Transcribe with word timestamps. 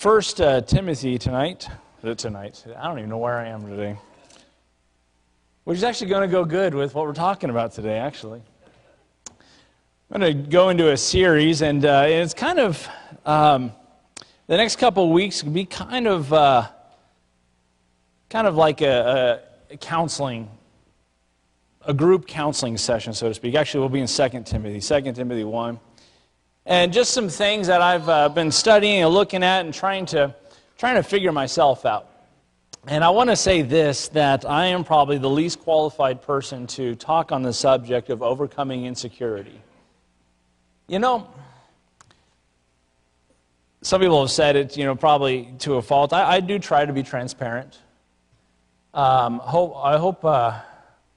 First 0.00 0.40
uh, 0.40 0.62
Timothy 0.62 1.18
tonight. 1.18 1.68
Uh, 2.02 2.14
tonight. 2.14 2.64
I 2.74 2.88
don't 2.88 3.00
even 3.00 3.10
know 3.10 3.18
where 3.18 3.36
I 3.36 3.48
am 3.48 3.66
today. 3.66 3.98
Which 5.64 5.76
is 5.76 5.84
actually 5.84 6.06
going 6.06 6.26
to 6.26 6.32
go 6.32 6.42
good 6.42 6.74
with 6.74 6.94
what 6.94 7.04
we're 7.04 7.12
talking 7.12 7.50
about 7.50 7.72
today, 7.72 7.98
actually. 7.98 8.40
I'm 10.10 10.22
going 10.22 10.42
to 10.42 10.48
go 10.48 10.70
into 10.70 10.90
a 10.90 10.96
series, 10.96 11.60
and 11.60 11.84
uh, 11.84 12.04
it's 12.06 12.32
kind 12.32 12.58
of 12.58 12.88
um, 13.26 13.72
the 14.46 14.56
next 14.56 14.76
couple 14.76 15.04
of 15.04 15.10
weeks 15.10 15.44
will 15.44 15.52
be 15.52 15.66
kind 15.66 16.06
of 16.06 16.32
uh, 16.32 16.66
kind 18.30 18.46
of 18.46 18.56
like 18.56 18.80
a, 18.80 19.42
a, 19.70 19.76
counseling, 19.76 20.48
a 21.82 21.92
group 21.92 22.26
counseling 22.26 22.78
session, 22.78 23.12
so 23.12 23.28
to 23.28 23.34
speak. 23.34 23.54
Actually, 23.54 23.80
we'll 23.80 23.90
be 23.90 24.00
in 24.00 24.06
2 24.06 24.44
Timothy, 24.46 24.80
2 24.80 25.12
Timothy 25.12 25.44
1. 25.44 25.78
And 26.66 26.92
just 26.92 27.12
some 27.12 27.28
things 27.28 27.66
that 27.66 27.80
I've 27.82 28.08
uh, 28.08 28.28
been 28.28 28.52
studying 28.52 29.02
and 29.02 29.12
looking 29.12 29.42
at 29.42 29.64
and 29.64 29.72
trying 29.72 30.06
to, 30.06 30.34
trying 30.78 30.96
to 30.96 31.02
figure 31.02 31.32
myself 31.32 31.86
out. 31.86 32.06
And 32.86 33.04
I 33.04 33.10
want 33.10 33.28
to 33.30 33.36
say 33.36 33.62
this 33.62 34.08
that 34.08 34.48
I 34.48 34.66
am 34.66 34.84
probably 34.84 35.18
the 35.18 35.28
least 35.28 35.60
qualified 35.60 36.22
person 36.22 36.66
to 36.68 36.94
talk 36.94 37.30
on 37.30 37.42
the 37.42 37.52
subject 37.52 38.08
of 38.08 38.22
overcoming 38.22 38.86
insecurity. 38.86 39.60
You 40.86 40.98
know, 40.98 41.28
some 43.82 44.00
people 44.00 44.20
have 44.20 44.30
said 44.30 44.56
it, 44.56 44.76
you 44.76 44.84
know, 44.84 44.94
probably 44.94 45.54
to 45.60 45.74
a 45.74 45.82
fault. 45.82 46.12
I, 46.12 46.36
I 46.36 46.40
do 46.40 46.58
try 46.58 46.84
to 46.84 46.92
be 46.92 47.02
transparent. 47.02 47.78
Um, 48.92 49.38
hope, 49.38 49.76
I, 49.76 49.98
hope, 49.98 50.24
uh, 50.24 50.60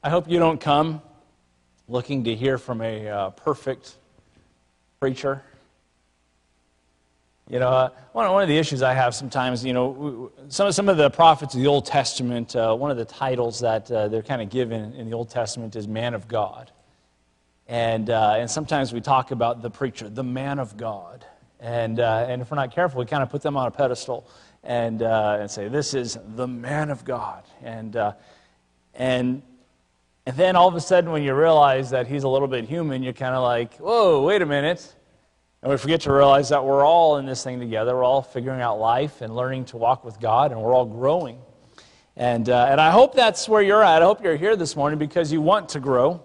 I 0.04 0.10
hope 0.10 0.30
you 0.30 0.40
don't 0.40 0.62
come 0.62 1.02
looking 1.88 2.26
to 2.26 2.36
hear 2.36 2.58
from 2.58 2.82
a 2.82 3.08
uh, 3.08 3.30
perfect 3.32 3.96
preacher. 5.04 5.44
You 7.50 7.60
know, 7.60 7.68
uh, 7.68 7.90
one, 8.14 8.32
one 8.32 8.42
of 8.42 8.48
the 8.48 8.58
issues 8.58 8.82
I 8.82 8.94
have 8.94 9.14
sometimes, 9.14 9.66
you 9.66 9.74
know, 9.74 10.32
some, 10.48 10.72
some 10.72 10.88
of 10.88 10.96
the 10.96 11.10
prophets 11.10 11.54
of 11.54 11.60
the 11.60 11.68
Old 11.68 11.86
Testament, 11.86 12.56
uh, 12.56 12.74
one 12.74 12.90
of 12.90 12.96
the 12.96 13.04
titles 13.04 13.60
that 13.60 13.92
uh, 13.92 14.08
they're 14.08 14.22
kind 14.22 14.42
of 14.42 14.50
given 14.50 14.94
in 14.94 15.10
the 15.10 15.14
Old 15.14 15.30
Testament 15.30 15.76
is 15.76 15.90
man 15.90 16.14
of 16.14 16.30
God. 16.30 16.72
And, 17.68 18.10
uh, 18.10 18.36
and 18.38 18.50
sometimes 18.50 18.94
we 18.94 19.02
talk 19.02 19.32
about 19.32 19.62
the 19.62 19.70
preacher, 19.70 20.08
the 20.08 20.24
man 20.24 20.58
of 20.58 20.78
God. 20.78 21.26
And, 21.60 22.00
uh, 22.00 22.26
and 22.30 22.42
if 22.42 22.50
we're 22.50 22.56
not 22.56 22.74
careful, 22.74 23.02
we 23.02 23.06
kind 23.06 23.24
of 23.24 23.30
put 23.30 23.42
them 23.42 23.58
on 23.58 23.68
a 23.68 23.72
pedestal 23.72 24.26
and, 24.64 25.04
uh, 25.04 25.40
and 25.42 25.52
say, 25.52 25.68
this 25.68 25.94
is 25.94 26.18
the 26.38 26.48
man 26.48 26.90
of 26.90 27.04
God. 27.04 27.44
And, 27.62 27.98
and, 28.94 29.42
and 30.26 30.38
then 30.38 30.56
all 30.56 30.70
of 30.70 30.76
a 30.76 30.82
sudden, 30.82 31.12
when 31.12 31.24
you 31.24 31.36
realize 31.36 31.90
that 31.90 32.08
he's 32.08 32.24
a 32.24 32.30
little 32.30 32.48
bit 32.48 32.64
human, 32.64 33.04
you're 33.04 33.12
kind 33.12 33.36
of 33.36 33.44
like, 33.44 33.76
whoa, 33.80 34.24
wait 34.24 34.42
a 34.42 34.46
minute. 34.46 34.96
And 35.64 35.72
we 35.72 35.78
forget 35.78 36.02
to 36.02 36.12
realize 36.12 36.50
that 36.50 36.66
we're 36.66 36.86
all 36.86 37.20
in 37.20 37.26
this 37.26 37.42
thing 37.42 37.58
together. 37.58 37.96
We're 37.96 38.04
all 38.04 38.22
figuring 38.22 38.60
out 38.60 38.82
life 38.82 39.22
and 39.22 39.34
learning 39.34 39.64
to 39.66 39.78
walk 39.78 40.04
with 40.04 40.20
God, 40.20 40.52
and 40.52 40.62
we're 40.62 40.74
all 40.74 40.86
growing. 40.86 41.40
And, 42.18 42.50
uh, 42.50 42.68
and 42.70 42.82
I 42.82 42.92
hope 42.92 43.16
that's 43.16 43.48
where 43.48 43.62
you're 43.62 43.82
at. 43.82 44.02
I 44.02 44.06
hope 44.06 44.22
you're 44.22 44.36
here 44.36 44.58
this 44.58 44.76
morning 44.76 45.00
because 45.00 45.32
you 45.32 45.40
want 45.40 45.70
to 45.70 45.80
grow 45.80 46.22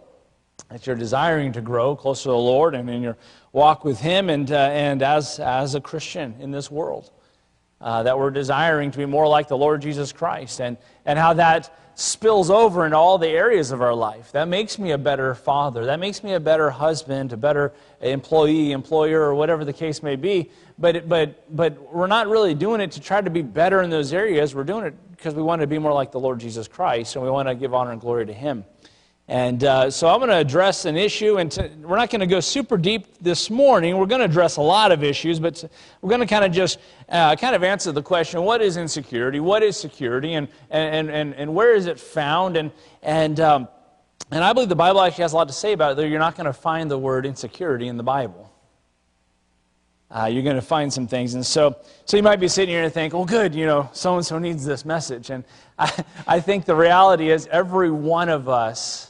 that 0.70 0.88
you're 0.88 0.96
desiring 0.96 1.52
to 1.52 1.60
grow 1.60 1.94
closer 1.94 2.24
to 2.24 2.30
the 2.30 2.36
Lord 2.36 2.74
and 2.74 2.90
in 2.90 3.00
your 3.00 3.16
walk 3.52 3.84
with 3.84 4.00
Him 4.00 4.28
and, 4.28 4.50
uh, 4.50 4.56
and 4.56 5.04
as, 5.04 5.38
as 5.38 5.76
a 5.76 5.80
Christian 5.80 6.34
in 6.40 6.50
this 6.50 6.68
world. 6.68 7.12
Uh, 7.80 8.02
that 8.02 8.18
we're 8.18 8.30
desiring 8.30 8.90
to 8.90 8.98
be 8.98 9.06
more 9.06 9.28
like 9.28 9.46
the 9.46 9.56
Lord 9.56 9.80
Jesus 9.80 10.12
Christ 10.12 10.60
and, 10.60 10.76
and 11.06 11.16
how 11.16 11.34
that 11.34 11.72
spills 11.94 12.48
over 12.48 12.84
into 12.84 12.96
all 12.96 13.18
the 13.18 13.28
areas 13.28 13.72
of 13.72 13.82
our 13.82 13.94
life. 13.94 14.30
That 14.30 14.46
makes 14.46 14.78
me 14.78 14.92
a 14.92 14.98
better 14.98 15.34
father. 15.34 15.84
That 15.86 15.98
makes 15.98 16.22
me 16.22 16.32
a 16.32 16.40
better 16.40 16.70
husband, 16.70 17.32
a 17.32 17.36
better 17.36 17.72
employee, 18.00 18.70
employer, 18.70 19.20
or 19.20 19.34
whatever 19.34 19.64
the 19.64 19.72
case 19.72 20.00
may 20.00 20.14
be. 20.14 20.50
But, 20.78 21.08
but, 21.08 21.56
but 21.56 21.92
we're 21.92 22.06
not 22.06 22.28
really 22.28 22.54
doing 22.54 22.80
it 22.80 22.92
to 22.92 23.00
try 23.00 23.20
to 23.20 23.30
be 23.30 23.42
better 23.42 23.82
in 23.82 23.90
those 23.90 24.12
areas. 24.12 24.54
We're 24.54 24.62
doing 24.62 24.84
it 24.84 24.94
because 25.10 25.34
we 25.34 25.42
want 25.42 25.60
to 25.60 25.66
be 25.66 25.78
more 25.78 25.92
like 25.92 26.12
the 26.12 26.20
Lord 26.20 26.38
Jesus 26.38 26.68
Christ 26.68 27.16
and 27.16 27.24
we 27.24 27.30
want 27.30 27.48
to 27.48 27.56
give 27.56 27.74
honor 27.74 27.90
and 27.90 28.00
glory 28.00 28.26
to 28.26 28.32
Him. 28.32 28.64
And 29.28 29.62
uh, 29.62 29.90
so 29.90 30.08
I'm 30.08 30.20
going 30.20 30.30
to 30.30 30.38
address 30.38 30.86
an 30.86 30.96
issue, 30.96 31.36
and 31.36 31.52
to, 31.52 31.70
we're 31.82 31.98
not 31.98 32.08
going 32.08 32.20
to 32.20 32.26
go 32.26 32.40
super 32.40 32.78
deep 32.78 33.18
this 33.20 33.50
morning. 33.50 33.98
We're 33.98 34.06
going 34.06 34.20
to 34.20 34.24
address 34.24 34.56
a 34.56 34.62
lot 34.62 34.90
of 34.90 35.04
issues, 35.04 35.38
but 35.38 35.62
we're 36.00 36.08
going 36.08 36.22
to 36.22 36.26
kind 36.26 36.46
of 36.46 36.50
just 36.50 36.78
uh, 37.10 37.36
kind 37.36 37.54
of 37.54 37.62
answer 37.62 37.92
the 37.92 38.02
question: 38.02 38.40
What 38.40 38.62
is 38.62 38.78
insecurity? 38.78 39.38
What 39.38 39.62
is 39.62 39.76
security? 39.78 40.32
And 40.32 40.48
and 40.70 41.10
and 41.10 41.34
and 41.34 41.54
where 41.54 41.74
is 41.74 41.84
it 41.84 42.00
found? 42.00 42.56
And 42.56 42.72
and 43.02 43.38
um, 43.38 43.68
and 44.30 44.42
I 44.42 44.54
believe 44.54 44.70
the 44.70 44.76
Bible 44.76 45.02
actually 45.02 45.22
has 45.22 45.34
a 45.34 45.36
lot 45.36 45.48
to 45.48 45.54
say 45.54 45.74
about 45.74 45.92
it. 45.92 45.96
Though 45.96 46.04
you're 46.04 46.18
not 46.18 46.34
going 46.34 46.46
to 46.46 46.52
find 46.54 46.90
the 46.90 46.98
word 46.98 47.26
insecurity 47.26 47.88
in 47.88 47.98
the 47.98 48.02
Bible. 48.02 48.50
Uh, 50.10 50.24
you're 50.24 50.42
going 50.42 50.56
to 50.56 50.62
find 50.62 50.90
some 50.90 51.06
things, 51.06 51.34
and 51.34 51.44
so 51.44 51.76
so 52.06 52.16
you 52.16 52.22
might 52.22 52.40
be 52.40 52.48
sitting 52.48 52.74
here 52.74 52.84
and 52.84 52.94
think, 52.94 53.12
"Oh, 53.12 53.26
good, 53.26 53.54
you 53.54 53.66
know, 53.66 53.90
so 53.92 54.16
and 54.16 54.24
so 54.24 54.38
needs 54.38 54.64
this 54.64 54.86
message." 54.86 55.28
And 55.28 55.44
I 55.78 56.04
I 56.26 56.40
think 56.40 56.64
the 56.64 56.74
reality 56.74 57.30
is, 57.30 57.46
every 57.52 57.90
one 57.90 58.30
of 58.30 58.48
us 58.48 59.07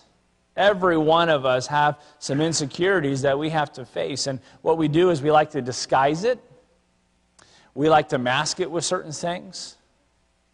Every 0.58 0.98
one 0.98 1.28
of 1.28 1.46
us 1.46 1.68
have 1.68 2.00
some 2.18 2.40
insecurities 2.40 3.22
that 3.22 3.38
we 3.38 3.48
have 3.50 3.72
to 3.74 3.84
face. 3.86 4.26
And 4.26 4.40
what 4.62 4.76
we 4.76 4.88
do 4.88 5.10
is 5.10 5.22
we 5.22 5.30
like 5.30 5.52
to 5.52 5.62
disguise 5.62 6.24
it, 6.24 6.40
we 7.74 7.88
like 7.88 8.08
to 8.08 8.18
mask 8.18 8.58
it 8.58 8.68
with 8.68 8.84
certain 8.84 9.12
things. 9.12 9.76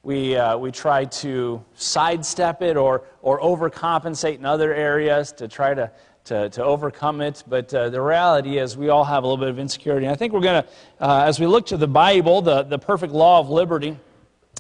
We, 0.03 0.37
uh, 0.37 0.59
we 0.59 0.71
try 0.73 1.07
to 1.07 1.65
sidestep 1.75 2.61
it 2.61 2.77
or, 2.77 3.05
or 3.23 3.41
overcompensate 3.41 4.37
in 4.37 4.45
other 4.45 4.75
areas 4.75 5.33
to 5.33 5.49
try 5.49 5.73
to, 5.73 5.91
to, 6.25 6.51
to 6.51 6.63
overcome 6.63 7.23
it. 7.23 7.43
But 7.49 7.73
uh, 7.73 7.89
the 7.89 8.03
reality 8.03 8.59
is, 8.59 8.77
we 8.77 8.91
all 8.91 9.05
have 9.05 9.25
a 9.25 9.27
little 9.27 9.43
bit 9.43 9.49
of 9.49 9.59
insecurity. 9.59 10.05
And 10.05 10.13
I 10.13 10.17
think 10.17 10.35
we're 10.35 10.41
going 10.41 10.63
to, 10.63 10.69
uh, 11.01 11.25
as 11.25 11.41
we 11.41 11.47
look 11.47 11.65
to 11.67 11.79
the 11.79 11.89
Bible, 11.89 12.43
the, 12.43 12.65
the 12.65 12.79
perfect 12.79 13.15
law 13.15 13.41
of 13.41 13.49
liberty, 13.49 13.97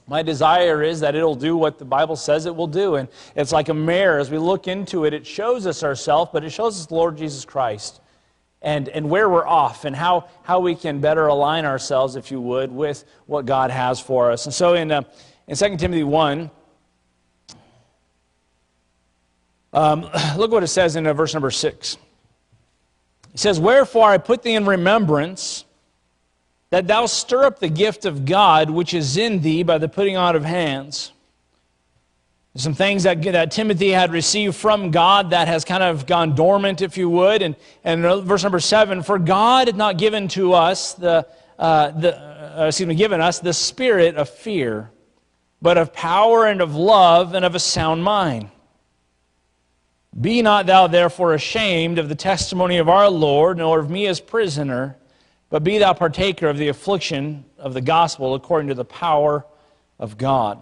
my 0.07 0.23
desire 0.23 0.83
is 0.83 1.01
that 1.01 1.15
it'll 1.15 1.35
do 1.35 1.57
what 1.57 1.79
the 1.79 1.85
Bible 1.85 2.17
says 2.17 2.45
it 2.45 2.55
will 2.55 2.67
do. 2.67 2.97
And 2.97 3.09
it's 3.35 3.53
like 3.53 3.71
a 3.71 3.75
mirror. 3.75 4.19
As 4.19 4.31
we 4.31 4.37
look 4.39 4.69
into 4.69 5.05
it, 5.05 5.15
it 5.15 5.27
shows 5.27 5.67
us 5.67 5.83
ourselves, 5.83 6.31
but 6.33 6.45
it 6.45 6.51
shows 6.51 6.79
us 6.79 6.87
the 6.87 6.95
Lord 6.95 7.17
Jesus 7.17 7.45
Christ 7.45 8.01
and, 8.61 8.89
and 8.89 9.09
where 9.09 9.29
we're 9.29 9.47
off 9.47 9.85
and 9.85 9.97
how, 9.97 10.29
how 10.43 10.61
we 10.61 10.75
can 10.75 11.01
better 11.01 11.27
align 11.27 11.65
ourselves, 11.65 12.17
if 12.17 12.31
you 12.31 12.41
would, 12.41 12.71
with 12.71 13.05
what 13.27 13.47
God 13.47 13.71
has 13.71 13.99
for 13.99 14.31
us. 14.31 14.45
And 14.45 14.55
so 14.55 14.75
in, 14.75 14.91
uh, 14.91 15.03
in 15.47 15.57
2 15.57 15.77
Timothy 15.79 16.03
1, 16.03 16.51
um, 19.73 20.11
look 20.37 20.51
what 20.51 20.63
it 20.63 20.69
says 20.69 20.97
in 20.97 21.07
uh, 21.07 21.15
verse 21.15 21.33
number 21.33 21.51
6. 21.51 21.97
He 23.33 23.39
says, 23.39 23.59
Wherefore 23.59 24.11
I 24.11 24.19
put 24.19 24.43
thee 24.43 24.55
in 24.55 24.67
remembrance 24.67 25.64
that 26.75 26.89
thou 26.89 27.07
stir 27.07 27.45
up 27.45 27.61
the 27.61 27.69
gift 27.69 28.05
of 28.05 28.25
God 28.25 28.69
which 28.69 28.95
is 28.95 29.17
in 29.17 29.43
thee 29.43 29.63
by 29.63 29.79
the 29.79 29.89
putting 29.89 30.17
on 30.17 30.35
of 30.35 30.45
hands. 30.45 31.13
Some 32.57 32.75
things 32.75 33.05
that, 33.05 33.23
that 33.23 33.53
Timothy 33.53 33.91
had 33.91 34.11
received 34.11 34.57
from 34.57 34.91
God 34.91 35.31
that 35.31 35.47
has 35.47 35.65
kind 35.65 35.85
of 35.85 36.05
gone 36.05 36.35
dormant, 36.35 36.83
if 36.83 36.97
you 36.97 37.09
would. 37.09 37.43
And, 37.43 37.55
and 37.85 38.03
verse 38.25 38.43
number 38.43 38.59
seven, 38.59 39.05
for 39.05 39.21
God 39.21 39.69
had 39.69 39.77
not 39.77 39.99
given 39.99 40.27
to 40.31 40.53
us 40.55 40.95
the, 40.95 41.29
uh, 41.61 41.93
the 41.93 42.61
uh, 42.61 42.67
excuse 42.67 42.89
me, 42.89 42.97
given 42.97 43.21
us 43.21 43.39
the 43.39 43.53
spirit 43.53 44.17
of 44.17 44.29
fear, 44.29 44.91
but 45.63 45.79
of 45.79 45.93
power 45.93 46.45
and 46.49 46.61
of 46.61 46.75
love 46.75 47.35
and 47.35 47.45
of 47.45 47.55
a 47.55 47.61
sound 47.61 48.03
mind. 48.03 48.51
Be 50.21 50.43
not 50.43 50.67
thou 50.67 50.89
therefore 50.89 51.35
ashamed 51.35 52.01
of 52.01 52.09
the 52.09 52.17
testimony 52.17 52.79
of 52.79 52.89
our 52.89 53.09
Lord, 53.09 53.59
nor 53.59 53.79
of 53.79 53.89
me 53.89 54.09
as 54.09 54.19
prisoner 54.19 54.97
but 55.55 55.63
be 55.63 55.79
thou 55.79 55.93
partaker 55.93 56.49
of 56.49 56.59
the 56.59 56.67
affliction 56.67 57.45
of 57.59 57.75
the 57.75 57.81
gospel 57.81 58.35
according 58.35 58.67
to 58.67 58.75
the 58.75 58.85
power 58.85 59.47
of 60.01 60.19
God. 60.19 60.61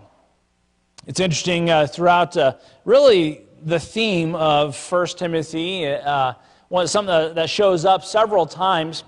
It's 1.07 1.19
interesting 1.19 1.71
uh, 1.71 1.87
throughout 1.87 2.37
uh, 2.37 2.57
really 2.85 3.41
the 3.63 3.81
theme 3.81 4.35
of 4.35 4.77
1 4.93 5.07
Timothy, 5.17 5.87
uh, 5.87 6.35
one, 6.69 6.87
something 6.89 7.35
that 7.35 7.49
shows 7.49 7.87
up 7.87 8.05
several 8.05 8.45
times 8.45 9.05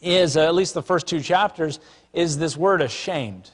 is, 0.00 0.38
uh, 0.38 0.46
at 0.46 0.54
least 0.54 0.72
the 0.72 0.82
first 0.82 1.06
two 1.06 1.20
chapters, 1.20 1.80
is 2.14 2.38
this 2.38 2.56
word 2.56 2.80
ashamed. 2.80 3.50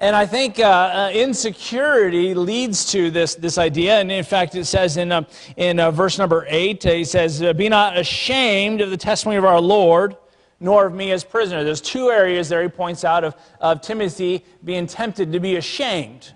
And 0.00 0.14
I 0.14 0.26
think 0.26 0.60
uh, 0.60 0.62
uh, 0.62 1.10
insecurity 1.12 2.32
leads 2.32 2.84
to 2.92 3.10
this, 3.10 3.34
this 3.34 3.58
idea. 3.58 3.98
And 3.98 4.12
in 4.12 4.22
fact, 4.22 4.54
it 4.54 4.66
says 4.66 4.96
in, 4.96 5.10
uh, 5.10 5.24
in 5.56 5.78
verse 5.90 6.18
number 6.18 6.46
8, 6.48 6.86
uh, 6.86 6.92
he 6.92 7.04
says, 7.04 7.42
uh, 7.42 7.52
Be 7.52 7.68
not 7.68 7.98
ashamed 7.98 8.80
of 8.80 8.90
the 8.90 8.96
testimony 8.96 9.38
of 9.38 9.44
our 9.44 9.60
Lord, 9.60 10.16
nor 10.60 10.86
of 10.86 10.94
me 10.94 11.10
as 11.10 11.24
prisoner. 11.24 11.64
There's 11.64 11.80
two 11.80 12.10
areas 12.10 12.48
there 12.48 12.62
he 12.62 12.68
points 12.68 13.04
out 13.04 13.24
of, 13.24 13.34
of 13.60 13.80
Timothy 13.80 14.44
being 14.62 14.86
tempted 14.86 15.32
to 15.32 15.40
be 15.40 15.56
ashamed. 15.56 16.32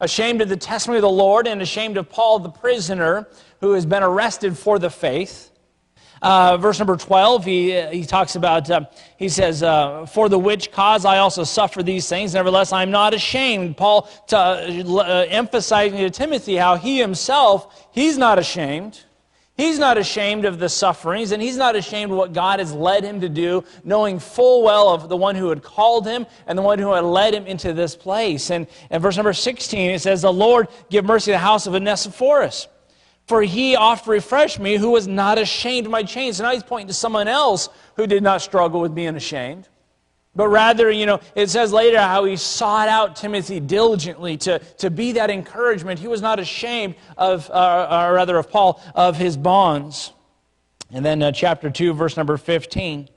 Ashamed 0.00 0.42
of 0.42 0.50
the 0.50 0.56
testimony 0.56 0.98
of 0.98 1.02
the 1.02 1.08
Lord 1.08 1.46
and 1.46 1.62
ashamed 1.62 1.96
of 1.96 2.10
Paul 2.10 2.38
the 2.38 2.50
prisoner 2.50 3.26
who 3.60 3.72
has 3.72 3.86
been 3.86 4.02
arrested 4.02 4.58
for 4.58 4.78
the 4.78 4.90
faith. 4.90 5.50
Uh, 6.24 6.56
verse 6.56 6.78
number 6.78 6.96
12, 6.96 7.44
he, 7.44 7.82
he 7.88 8.02
talks 8.02 8.34
about, 8.34 8.70
uh, 8.70 8.80
he 9.18 9.28
says, 9.28 9.62
uh, 9.62 10.06
For 10.06 10.30
the 10.30 10.38
which 10.38 10.72
cause 10.72 11.04
I 11.04 11.18
also 11.18 11.44
suffer 11.44 11.82
these 11.82 12.08
things. 12.08 12.32
Nevertheless, 12.32 12.72
I'm 12.72 12.90
not 12.90 13.12
ashamed. 13.12 13.76
Paul 13.76 14.08
to, 14.28 14.38
uh, 14.38 15.26
emphasizing 15.28 15.98
to 15.98 16.08
Timothy 16.08 16.56
how 16.56 16.76
he 16.76 16.98
himself, 16.98 17.86
he's 17.92 18.16
not 18.16 18.38
ashamed. 18.38 19.04
He's 19.58 19.78
not 19.78 19.98
ashamed 19.98 20.46
of 20.46 20.58
the 20.58 20.70
sufferings, 20.70 21.30
and 21.32 21.42
he's 21.42 21.58
not 21.58 21.76
ashamed 21.76 22.10
of 22.10 22.16
what 22.16 22.32
God 22.32 22.58
has 22.58 22.72
led 22.72 23.04
him 23.04 23.20
to 23.20 23.28
do, 23.28 23.62
knowing 23.84 24.18
full 24.18 24.62
well 24.62 24.88
of 24.88 25.10
the 25.10 25.18
one 25.18 25.36
who 25.36 25.50
had 25.50 25.62
called 25.62 26.06
him 26.06 26.26
and 26.46 26.58
the 26.58 26.62
one 26.62 26.78
who 26.78 26.92
had 26.94 27.04
led 27.04 27.34
him 27.34 27.46
into 27.46 27.74
this 27.74 27.94
place. 27.94 28.50
And 28.50 28.66
in 28.90 29.02
verse 29.02 29.16
number 29.16 29.34
16, 29.34 29.90
it 29.90 30.00
says, 30.00 30.22
The 30.22 30.32
Lord 30.32 30.68
give 30.88 31.04
mercy 31.04 31.26
to 31.26 31.32
the 31.32 31.38
house 31.38 31.66
of 31.66 31.74
Onesiphorus. 31.74 32.66
For 33.26 33.42
he 33.42 33.74
oft 33.74 34.06
refreshed 34.06 34.58
me, 34.58 34.76
who 34.76 34.90
was 34.90 35.08
not 35.08 35.38
ashamed 35.38 35.86
of 35.86 35.92
my 35.92 36.02
chains. 36.02 36.38
And 36.38 36.46
now 36.46 36.52
he's 36.52 36.62
pointing 36.62 36.88
to 36.88 36.94
someone 36.94 37.26
else 37.26 37.68
who 37.96 38.06
did 38.06 38.22
not 38.22 38.42
struggle 38.42 38.80
with 38.80 38.94
being 38.94 39.16
ashamed. 39.16 39.68
But 40.36 40.48
rather, 40.48 40.90
you 40.90 41.06
know, 41.06 41.20
it 41.34 41.48
says 41.48 41.72
later 41.72 42.00
how 42.00 42.24
he 42.24 42.36
sought 42.36 42.88
out 42.88 43.16
Timothy 43.16 43.60
diligently 43.60 44.36
to, 44.38 44.58
to 44.58 44.90
be 44.90 45.12
that 45.12 45.30
encouragement. 45.30 46.00
He 46.00 46.08
was 46.08 46.20
not 46.20 46.40
ashamed 46.40 46.96
of, 47.16 47.48
uh, 47.50 48.06
or 48.08 48.14
rather 48.14 48.36
of 48.36 48.50
Paul, 48.50 48.82
of 48.94 49.16
his 49.16 49.36
bonds. 49.36 50.12
And 50.90 51.04
then 51.04 51.22
uh, 51.22 51.32
chapter 51.32 51.70
2, 51.70 51.94
verse 51.94 52.16
number 52.16 52.36
15. 52.36 53.08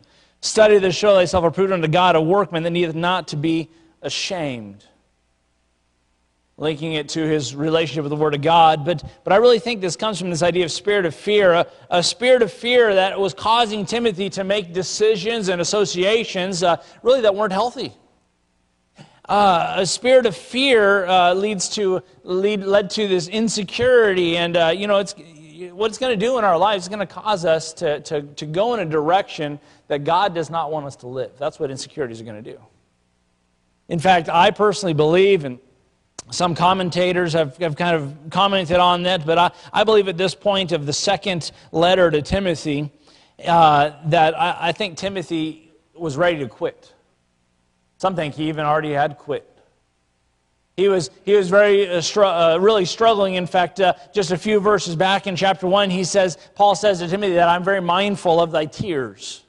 Study 0.41 0.79
to 0.79 0.91
show 0.91 1.15
thyself 1.15 1.43
approved 1.43 1.73
unto 1.73 1.87
God, 1.87 2.15
a 2.15 2.21
workman 2.21 2.63
that 2.63 2.69
needeth 2.69 2.95
not 2.95 3.29
to 3.29 3.35
be 3.35 3.69
ashamed 4.03 4.85
linking 6.57 6.93
it 6.93 7.07
to 7.09 7.21
his 7.21 7.55
relationship 7.55 8.03
with 8.03 8.09
the 8.09 8.15
Word 8.15 8.33
of 8.33 8.41
God. 8.41 8.83
But, 8.83 9.03
but 9.23 9.31
I 9.31 9.35
really 9.37 9.59
think 9.59 9.79
this 9.79 9.95
comes 9.95 10.19
from 10.19 10.31
this 10.31 10.41
idea 10.41 10.65
of 10.65 10.71
spirit 10.71 11.05
of 11.05 11.13
fear, 11.13 11.53
a, 11.53 11.67
a 11.89 12.01
spirit 12.01 12.41
of 12.41 12.51
fear 12.51 12.95
that 12.95 13.19
was 13.19 13.33
causing 13.33 13.85
Timothy 13.85 14.29
to 14.31 14.43
make 14.43 14.73
decisions 14.73 15.49
and 15.49 15.61
associations 15.61 16.63
uh, 16.63 16.77
really 17.03 17.21
that 17.21 17.35
weren't 17.35 17.53
healthy. 17.53 17.93
Uh, 19.29 19.75
a 19.77 19.85
spirit 19.85 20.25
of 20.25 20.35
fear 20.35 21.05
uh, 21.05 21.33
leads 21.33 21.69
to 21.69 22.01
lead 22.23 22.63
led 22.63 22.89
to 22.89 23.09
this 23.09 23.27
insecurity, 23.27 24.37
and 24.37 24.55
uh, 24.55 24.71
you 24.73 24.87
know 24.87 24.99
it's 24.99 25.15
what 25.73 25.87
it's 25.87 25.97
going 25.97 26.17
to 26.17 26.25
do 26.25 26.37
in 26.37 26.45
our 26.45 26.57
lives 26.57 26.85
is 26.85 26.89
going 26.89 27.05
to 27.05 27.05
cause 27.05 27.43
us 27.43 27.73
to, 27.73 27.99
to, 28.01 28.21
to 28.21 28.45
go 28.45 28.73
in 28.73 28.79
a 28.79 28.85
direction 28.85 29.59
that 29.87 30.03
God 30.03 30.33
does 30.33 30.49
not 30.49 30.71
want 30.71 30.85
us 30.85 30.95
to 30.97 31.07
live. 31.07 31.31
That's 31.37 31.59
what 31.59 31.71
insecurities 31.71 32.21
are 32.21 32.23
going 32.23 32.41
to 32.43 32.51
do. 32.51 32.59
In 33.89 33.99
fact, 33.99 34.29
I 34.29 34.51
personally 34.51 34.93
believe, 34.93 35.45
and 35.45 35.59
some 36.29 36.55
commentators 36.55 37.33
have, 37.33 37.57
have 37.57 37.75
kind 37.75 37.95
of 37.95 38.15
commented 38.29 38.77
on 38.77 39.03
that, 39.03 39.25
but 39.25 39.37
I, 39.37 39.51
I 39.71 39.83
believe 39.83 40.07
at 40.07 40.17
this 40.17 40.35
point 40.35 40.71
of 40.71 40.85
the 40.85 40.93
second 40.93 41.51
letter 41.71 42.11
to 42.11 42.21
Timothy 42.21 42.91
uh, 43.45 43.91
that 44.05 44.39
I, 44.39 44.57
I 44.59 44.71
think 44.71 44.97
Timothy 44.97 45.71
was 45.93 46.17
ready 46.17 46.39
to 46.39 46.47
quit. 46.47 46.93
Some 47.97 48.15
think 48.15 48.35
he 48.35 48.49
even 48.49 48.65
already 48.65 48.91
had 48.91 49.17
quit. 49.17 49.57
He 50.75 50.89
was, 50.89 51.09
he 51.25 51.33
was 51.33 51.49
very, 51.49 51.89
uh, 51.89 52.01
str- 52.01 52.23
uh, 52.23 52.57
really 52.57 52.85
struggling. 52.85 53.33
In 53.33 53.47
fact, 53.47 53.79
uh, 53.79 53.93
just 54.13 54.31
a 54.31 54.37
few 54.37 54.59
verses 54.59 54.95
back 54.95 55.25
in 55.25 55.35
chapter 55.35 55.65
1, 55.65 55.89
he 55.89 56.03
says, 56.03 56.37
Paul 56.53 56.75
says 56.75 56.99
to 56.99 57.07
Timothy 57.07 57.33
that 57.33 57.49
I'm 57.49 57.63
very 57.63 57.81
mindful 57.81 58.39
of 58.39 58.51
thy 58.51 58.65
tears. 58.65 59.43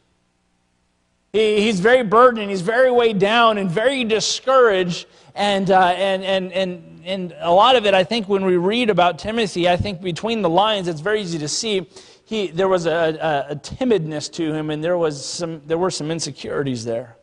He, 1.35 1.61
he's 1.61 1.81
very 1.81 2.03
burdened, 2.03 2.49
he's 2.49 2.63
very 2.63 2.91
weighed 2.91 3.19
down 3.19 3.59
and 3.59 3.71
very 3.71 4.05
discouraged 4.05 5.07
and, 5.39 5.71
uh, 5.71 5.81
and, 5.81 6.25
and, 6.25 6.53
and, 6.53 7.01
and 7.05 7.35
a 7.39 7.53
lot 7.53 7.77
of 7.77 7.87
it, 7.87 7.95
I 7.95 8.03
think, 8.03 8.29
when 8.29 8.45
we 8.45 8.57
read 8.57 8.91
about 8.91 9.19
Timothy, 9.21 9.69
I 9.69 9.77
think 9.77 10.03
between 10.03 10.43
the 10.43 10.49
lines, 10.51 10.89
it's 10.89 11.01
very 11.01 11.23
easy 11.23 11.39
to 11.39 11.49
see 11.49 11.89
he, 12.25 12.49
there 12.49 12.69
was 12.69 12.87
a, 12.87 13.47
a, 13.49 13.53
a 13.53 13.57
timidness 13.57 14.31
to 14.33 14.53
him, 14.53 14.69
and 14.69 14.83
there, 14.83 14.99
was 14.99 15.25
some, 15.25 15.63
there 15.65 15.79
were 15.79 15.93
some 15.93 16.11
insecurities 16.11 16.85
there. 16.85 17.17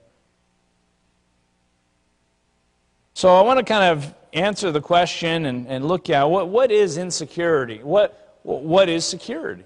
So 3.13 3.35
I 3.35 3.41
want 3.41 3.59
to 3.59 3.65
kind 3.65 3.83
of 3.83 4.13
answer 4.33 4.71
the 4.71 4.81
question 4.81 5.45
and, 5.45 5.67
and 5.67 5.85
look 5.85 6.09
at 6.09 6.23
what, 6.23 6.47
what 6.47 6.71
is 6.71 6.97
insecurity? 6.97 7.83
What, 7.83 8.39
what 8.43 8.89
is 8.89 9.05
security? 9.05 9.65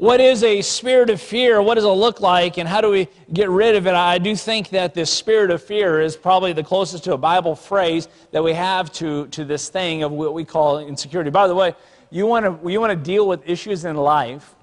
What 0.00 0.18
is 0.18 0.42
a 0.44 0.62
spirit 0.62 1.10
of 1.10 1.20
fear? 1.20 1.60
What 1.60 1.74
does 1.74 1.84
it 1.84 1.88
look 1.88 2.22
like? 2.22 2.56
And 2.56 2.66
how 2.66 2.80
do 2.80 2.88
we 2.88 3.06
get 3.34 3.50
rid 3.50 3.76
of 3.76 3.86
it? 3.86 3.92
I 3.92 4.16
do 4.16 4.34
think 4.34 4.70
that 4.70 4.94
this 4.94 5.12
spirit 5.12 5.50
of 5.50 5.62
fear 5.62 6.00
is 6.00 6.16
probably 6.16 6.54
the 6.54 6.62
closest 6.62 7.04
to 7.04 7.12
a 7.12 7.18
Bible 7.18 7.54
phrase 7.54 8.08
that 8.30 8.42
we 8.42 8.54
have 8.54 8.90
to, 8.94 9.26
to 9.26 9.44
this 9.44 9.68
thing 9.68 10.02
of 10.02 10.10
what 10.10 10.32
we 10.32 10.42
call 10.42 10.78
insecurity. 10.78 11.28
By 11.28 11.48
the 11.48 11.54
way, 11.54 11.74
you 12.08 12.24
want 12.24 12.46
to 12.46 12.70
you 12.70 12.80
want 12.80 12.92
to 12.92 12.96
deal 12.96 13.28
with 13.28 13.46
issues 13.46 13.84
in 13.84 13.94
life, 13.94 14.54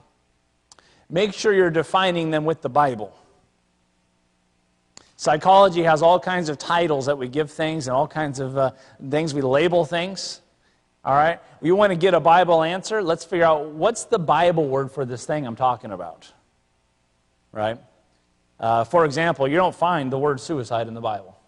make 1.07 1.35
sure 1.35 1.53
you're 1.53 1.69
defining 1.69 2.31
them 2.31 2.43
with 2.43 2.63
the 2.63 2.69
Bible. 2.69 3.15
Psychology 5.17 5.83
has 5.83 6.01
all 6.01 6.19
kinds 6.19 6.49
of 6.49 6.57
titles 6.57 7.05
that 7.05 7.19
we 7.19 7.27
give 7.27 7.51
things 7.51 7.87
and 7.87 7.95
all 7.95 8.07
kinds 8.07 8.39
of 8.39 8.57
uh, 8.57 8.71
things 9.07 9.35
we 9.35 9.43
label 9.43 9.85
things. 9.85 10.41
All 11.07 11.13
right? 11.13 11.39
You 11.61 11.73
want 11.77 11.91
to 11.91 11.95
get 11.95 12.13
a 12.13 12.19
Bible 12.19 12.61
answer? 12.61 13.01
Let's 13.01 13.23
figure 13.23 13.45
out 13.45 13.67
what's 13.69 14.03
the 14.03 14.19
Bible 14.19 14.67
word 14.67 14.91
for 14.91 15.05
this 15.05 15.25
thing 15.25 15.47
I'm 15.47 15.55
talking 15.55 15.91
about. 15.91 16.29
Right? 17.53 17.79
Uh, 18.59 18.83
for 18.83 19.05
example, 19.05 19.47
you 19.47 19.55
don't 19.55 19.73
find 19.73 20.11
the 20.11 20.19
word 20.19 20.41
suicide 20.41 20.89
in 20.89 20.93
the 20.93 20.99
Bible. 20.99 21.39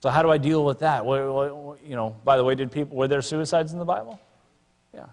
So 0.00 0.08
how 0.08 0.22
do 0.22 0.30
I 0.30 0.38
deal 0.38 0.64
with 0.64 0.78
that? 0.78 1.04
You 1.04 1.76
know, 1.96 2.16
by 2.24 2.38
the 2.38 2.44
way, 2.44 2.54
did 2.54 2.72
people 2.72 2.96
were 2.96 3.08
there 3.08 3.20
suicides 3.20 3.74
in 3.74 3.78
the 3.78 3.84
Bible? 3.84 4.18
Yeah. 4.94 5.04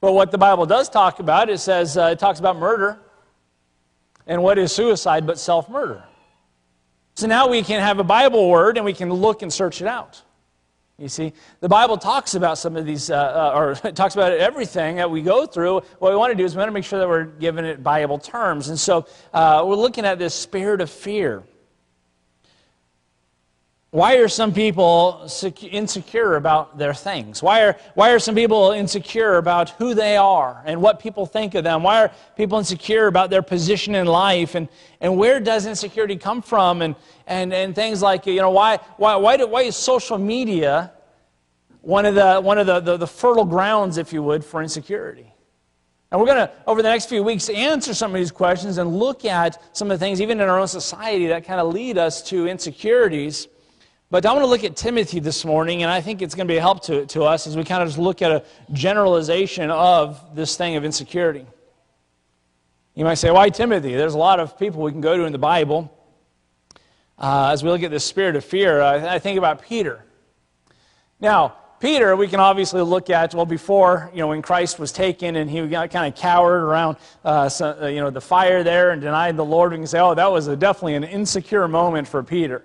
But 0.00 0.12
what 0.12 0.30
the 0.30 0.38
Bible 0.38 0.66
does 0.66 0.88
talk 0.88 1.18
about, 1.18 1.50
it 1.50 1.58
says 1.58 1.96
uh, 1.96 2.10
it 2.12 2.20
talks 2.20 2.38
about 2.38 2.58
murder. 2.58 2.96
And 4.24 4.40
what 4.40 4.56
is 4.56 4.70
suicide 4.70 5.26
but 5.26 5.40
self-murder? 5.40 6.04
So 7.16 7.26
now 7.26 7.48
we 7.48 7.62
can 7.62 7.80
have 7.80 7.98
a 7.98 8.04
Bible 8.04 8.48
word 8.48 8.76
and 8.76 8.84
we 8.84 8.92
can 8.92 9.12
look 9.12 9.42
and 9.42 9.52
search 9.52 9.80
it 9.80 9.88
out. 9.88 10.22
You 10.98 11.08
see, 11.08 11.34
the 11.60 11.68
Bible 11.68 11.98
talks 11.98 12.34
about 12.34 12.56
some 12.56 12.74
of 12.74 12.86
these, 12.86 13.10
uh, 13.10 13.52
uh, 13.54 13.58
or 13.58 13.74
talks 13.92 14.14
about 14.14 14.32
everything 14.32 14.96
that 14.96 15.10
we 15.10 15.20
go 15.20 15.44
through. 15.44 15.82
What 15.98 16.10
we 16.10 16.16
want 16.16 16.30
to 16.30 16.34
do 16.34 16.44
is 16.44 16.54
we 16.54 16.60
want 16.60 16.68
to 16.68 16.72
make 16.72 16.84
sure 16.84 16.98
that 16.98 17.08
we're 17.08 17.24
giving 17.24 17.66
it 17.66 17.82
Bible 17.82 18.18
terms. 18.18 18.68
And 18.68 18.80
so 18.80 19.06
uh, 19.34 19.62
we're 19.66 19.76
looking 19.76 20.06
at 20.06 20.18
this 20.18 20.34
spirit 20.34 20.80
of 20.80 20.88
fear. 20.88 21.42
Why 23.90 24.16
are 24.16 24.28
some 24.28 24.52
people 24.52 25.28
insecure 25.62 26.36
about 26.36 26.76
their 26.76 26.94
things? 26.94 27.42
Why 27.42 27.62
are, 27.62 27.76
why 27.94 28.10
are 28.10 28.18
some 28.18 28.34
people 28.34 28.72
insecure 28.72 29.36
about 29.36 29.70
who 29.70 29.94
they 29.94 30.16
are 30.16 30.62
and 30.64 30.80
what 30.80 30.98
people 30.98 31.24
think 31.24 31.54
of 31.54 31.64
them? 31.64 31.82
Why 31.82 32.04
are 32.04 32.12
people 32.36 32.58
insecure 32.58 33.06
about 33.06 33.30
their 33.30 33.42
position 33.42 33.94
in 33.94 34.06
life? 34.06 34.54
And, 34.54 34.68
and 35.00 35.16
where 35.16 35.40
does 35.40 35.66
insecurity 35.66 36.16
come 36.16 36.42
from? 36.42 36.82
And, 36.82 36.96
and, 37.26 37.52
and 37.52 37.74
things 37.74 38.02
like, 38.02 38.26
you 38.26 38.40
know, 38.40 38.50
why, 38.50 38.78
why, 38.96 39.16
why, 39.16 39.36
do, 39.36 39.46
why 39.46 39.62
is 39.62 39.76
social 39.76 40.18
media 40.18 40.92
one 41.80 42.06
of, 42.06 42.14
the, 42.14 42.40
one 42.40 42.58
of 42.58 42.66
the, 42.66 42.80
the, 42.80 42.96
the 42.96 43.06
fertile 43.06 43.44
grounds, 43.44 43.98
if 43.98 44.12
you 44.12 44.22
would, 44.22 44.44
for 44.44 44.62
insecurity? 44.62 45.32
And 46.10 46.20
we're 46.20 46.26
going 46.26 46.46
to, 46.46 46.52
over 46.66 46.82
the 46.82 46.88
next 46.88 47.08
few 47.08 47.24
weeks, 47.24 47.48
answer 47.48 47.92
some 47.92 48.12
of 48.12 48.16
these 48.16 48.30
questions 48.30 48.78
and 48.78 48.96
look 48.96 49.24
at 49.24 49.60
some 49.76 49.90
of 49.90 49.98
the 49.98 50.04
things, 50.04 50.20
even 50.20 50.40
in 50.40 50.48
our 50.48 50.58
own 50.58 50.68
society, 50.68 51.26
that 51.26 51.44
kind 51.44 51.60
of 51.60 51.74
lead 51.74 51.98
us 51.98 52.22
to 52.28 52.46
insecurities. 52.46 53.48
But 54.08 54.24
I 54.24 54.32
want 54.32 54.44
to 54.44 54.48
look 54.48 54.62
at 54.62 54.76
Timothy 54.76 55.18
this 55.18 55.44
morning, 55.44 55.82
and 55.82 55.90
I 55.90 56.00
think 56.00 56.22
it's 56.22 56.36
going 56.36 56.46
to 56.46 56.52
be 56.52 56.58
a 56.58 56.60
help 56.60 56.84
to, 56.84 57.06
to 57.06 57.24
us 57.24 57.48
as 57.48 57.56
we 57.56 57.64
kind 57.64 57.82
of 57.82 57.88
just 57.88 57.98
look 57.98 58.22
at 58.22 58.30
a 58.30 58.44
generalization 58.72 59.68
of 59.68 60.36
this 60.36 60.56
thing 60.56 60.76
of 60.76 60.84
insecurity. 60.84 61.44
You 62.94 63.04
might 63.04 63.14
say, 63.14 63.32
why 63.32 63.50
Timothy? 63.50 63.94
There's 63.96 64.14
a 64.14 64.18
lot 64.18 64.38
of 64.38 64.56
people 64.56 64.82
we 64.82 64.92
can 64.92 65.00
go 65.00 65.16
to 65.16 65.24
in 65.24 65.32
the 65.32 65.38
Bible. 65.38 65.92
Uh, 67.18 67.50
as 67.52 67.62
we 67.62 67.70
look 67.70 67.82
at 67.82 67.90
this 67.90 68.04
spirit 68.04 68.36
of 68.36 68.44
fear, 68.44 68.82
I, 68.82 69.14
I 69.14 69.18
think 69.18 69.38
about 69.38 69.62
Peter. 69.62 70.04
Now, 71.18 71.56
Peter, 71.80 72.16
we 72.16 72.28
can 72.28 72.40
obviously 72.40 72.80
look 72.82 73.10
at, 73.10 73.34
well, 73.34 73.46
before, 73.46 74.10
you 74.12 74.20
know, 74.20 74.28
when 74.28 74.42
Christ 74.42 74.78
was 74.78 74.92
taken 74.92 75.36
and 75.36 75.50
he 75.50 75.60
kind 75.68 76.12
of 76.12 76.14
cowered 76.14 76.62
around, 76.62 76.96
uh, 77.24 77.50
uh, 77.60 77.86
you 77.86 78.00
know, 78.00 78.10
the 78.10 78.20
fire 78.20 78.62
there 78.62 78.90
and 78.90 79.00
denied 79.00 79.36
the 79.36 79.44
Lord, 79.44 79.72
we 79.72 79.78
can 79.78 79.86
say, 79.86 80.00
oh, 80.00 80.14
that 80.14 80.30
was 80.30 80.46
a, 80.46 80.56
definitely 80.56 80.94
an 80.94 81.04
insecure 81.04 81.68
moment 81.68 82.08
for 82.08 82.22
Peter. 82.22 82.64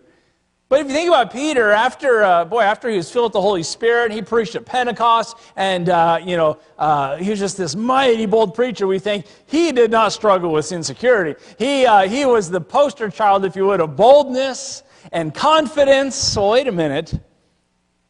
But 0.72 0.80
if 0.80 0.88
you 0.88 0.94
think 0.94 1.10
about 1.10 1.34
Peter, 1.34 1.72
after 1.72 2.24
uh, 2.24 2.46
boy, 2.46 2.62
after 2.62 2.88
he 2.88 2.96
was 2.96 3.12
filled 3.12 3.26
with 3.26 3.34
the 3.34 3.42
Holy 3.42 3.62
Spirit, 3.62 4.10
he 4.10 4.22
preached 4.22 4.56
at 4.56 4.64
Pentecost, 4.64 5.36
and 5.58 5.90
uh, 5.90 6.18
you 6.24 6.38
know 6.38 6.60
uh, 6.80 7.18
he 7.18 7.30
was 7.30 7.40
just 7.40 7.58
this 7.58 7.76
mighty 7.76 8.26
bold 8.26 8.56
preacher. 8.56 8.88
We 8.88 8.98
think 8.98 9.26
he 9.48 9.74
did 9.74 9.92
not 9.92 10.14
struggle 10.14 10.50
with 10.50 10.72
insecurity. 10.72 11.38
He 11.60 11.86
uh, 11.86 12.08
he 12.08 12.24
was 12.26 12.50
the 12.50 12.62
poster 12.62 13.10
child, 13.10 13.44
if 13.44 13.54
you 13.54 13.66
would, 13.66 13.82
of 13.82 13.98
boldness 13.98 14.84
and 15.12 15.36
confidence. 15.36 16.16
So 16.16 16.52
wait 16.52 16.70
a 16.70 16.72
minute. 16.72 17.20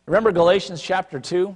Remember 0.06 0.32
Galatians 0.32 0.84
chapter 0.84 1.20
two. 1.20 1.56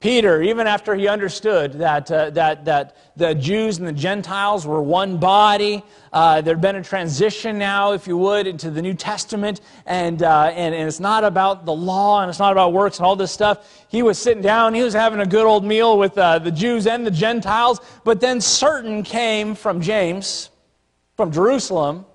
Peter, 0.00 0.40
even 0.40 0.66
after 0.66 0.94
he 0.94 1.08
understood 1.08 1.74
that, 1.74 2.10
uh, 2.10 2.30
that, 2.30 2.64
that 2.64 2.96
the 3.16 3.34
Jews 3.34 3.76
and 3.76 3.86
the 3.86 3.92
Gentiles 3.92 4.66
were 4.66 4.80
one 4.80 5.18
body, 5.18 5.84
uh, 6.10 6.40
there 6.40 6.54
had 6.54 6.62
been 6.62 6.76
a 6.76 6.82
transition 6.82 7.58
now, 7.58 7.92
if 7.92 8.06
you 8.06 8.16
would, 8.16 8.46
into 8.46 8.70
the 8.70 8.80
New 8.80 8.94
Testament, 8.94 9.60
and, 9.84 10.22
uh, 10.22 10.52
and, 10.54 10.74
and 10.74 10.88
it's 10.88 11.00
not 11.00 11.22
about 11.22 11.66
the 11.66 11.74
law 11.74 12.22
and 12.22 12.30
it's 12.30 12.38
not 12.38 12.50
about 12.50 12.72
works 12.72 12.96
and 12.96 13.04
all 13.04 13.14
this 13.14 13.30
stuff. 13.30 13.84
He 13.88 14.02
was 14.02 14.16
sitting 14.16 14.42
down, 14.42 14.72
he 14.72 14.82
was 14.82 14.94
having 14.94 15.20
a 15.20 15.26
good 15.26 15.44
old 15.44 15.66
meal 15.66 15.98
with 15.98 16.16
uh, 16.16 16.38
the 16.38 16.50
Jews 16.50 16.86
and 16.86 17.06
the 17.06 17.10
Gentiles, 17.10 17.78
but 18.02 18.22
then 18.22 18.40
certain 18.40 19.02
came 19.02 19.54
from 19.54 19.82
James, 19.82 20.48
from 21.14 21.30
Jerusalem. 21.30 22.06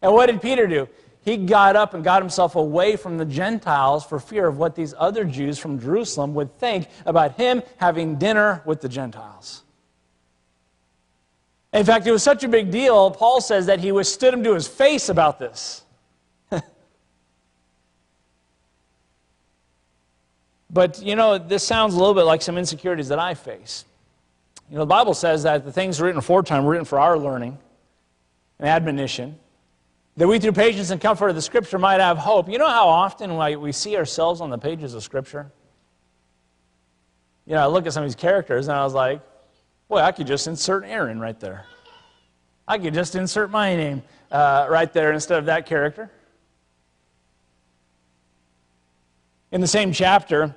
And 0.00 0.12
what 0.12 0.26
did 0.26 0.40
Peter 0.40 0.68
do? 0.68 0.88
He 1.28 1.36
got 1.36 1.76
up 1.76 1.94
and 1.94 2.02
got 2.02 2.22
himself 2.22 2.56
away 2.56 2.96
from 2.96 3.18
the 3.18 3.24
Gentiles 3.24 4.04
for 4.04 4.18
fear 4.18 4.46
of 4.46 4.58
what 4.58 4.74
these 4.74 4.94
other 4.96 5.24
Jews 5.24 5.58
from 5.58 5.78
Jerusalem 5.78 6.34
would 6.34 6.58
think 6.58 6.88
about 7.04 7.36
him 7.36 7.62
having 7.76 8.16
dinner 8.16 8.62
with 8.64 8.80
the 8.80 8.88
Gentiles. 8.88 9.62
In 11.72 11.84
fact, 11.84 12.06
it 12.06 12.12
was 12.12 12.22
such 12.22 12.44
a 12.44 12.48
big 12.48 12.70
deal, 12.70 13.10
Paul 13.10 13.42
says 13.42 13.66
that 13.66 13.80
he 13.80 13.92
withstood 13.92 14.32
him 14.32 14.42
to 14.44 14.54
his 14.54 14.66
face 14.66 15.10
about 15.10 15.38
this. 15.38 15.82
but, 20.70 21.02
you 21.02 21.14
know, 21.14 21.36
this 21.36 21.62
sounds 21.62 21.94
a 21.94 21.98
little 21.98 22.14
bit 22.14 22.22
like 22.22 22.40
some 22.40 22.56
insecurities 22.56 23.08
that 23.08 23.18
I 23.18 23.34
face. 23.34 23.84
You 24.70 24.76
know, 24.76 24.82
the 24.82 24.86
Bible 24.86 25.12
says 25.12 25.42
that 25.42 25.66
the 25.66 25.72
things 25.72 26.00
written 26.00 26.18
aforetime 26.18 26.64
were 26.64 26.70
written 26.70 26.86
for 26.86 26.98
our 26.98 27.18
learning 27.18 27.58
and 28.58 28.66
admonition 28.66 29.38
that 30.18 30.26
we, 30.26 30.40
through 30.40 30.50
patience 30.50 30.90
and 30.90 31.00
comfort 31.00 31.28
of 31.28 31.36
the 31.36 31.42
Scripture, 31.42 31.78
might 31.78 32.00
have 32.00 32.18
hope. 32.18 32.48
You 32.48 32.58
know 32.58 32.66
how 32.66 32.88
often 32.88 33.36
we 33.60 33.70
see 33.70 33.96
ourselves 33.96 34.40
on 34.40 34.50
the 34.50 34.58
pages 34.58 34.92
of 34.94 35.04
Scripture? 35.04 35.52
You 37.46 37.54
know, 37.54 37.62
I 37.62 37.66
look 37.66 37.86
at 37.86 37.92
some 37.92 38.02
of 38.02 38.08
these 38.08 38.16
characters 38.16 38.66
and 38.66 38.76
I 38.76 38.82
was 38.82 38.94
like, 38.94 39.22
boy, 39.88 39.98
I 39.98 40.10
could 40.10 40.26
just 40.26 40.48
insert 40.48 40.84
Aaron 40.84 41.20
right 41.20 41.38
there. 41.38 41.66
I 42.66 42.78
could 42.78 42.94
just 42.94 43.14
insert 43.14 43.52
my 43.52 43.76
name 43.76 44.02
uh, 44.32 44.66
right 44.68 44.92
there 44.92 45.12
instead 45.12 45.38
of 45.38 45.46
that 45.46 45.66
character. 45.66 46.10
In 49.52 49.60
the 49.60 49.68
same 49.68 49.92
chapter, 49.92 50.52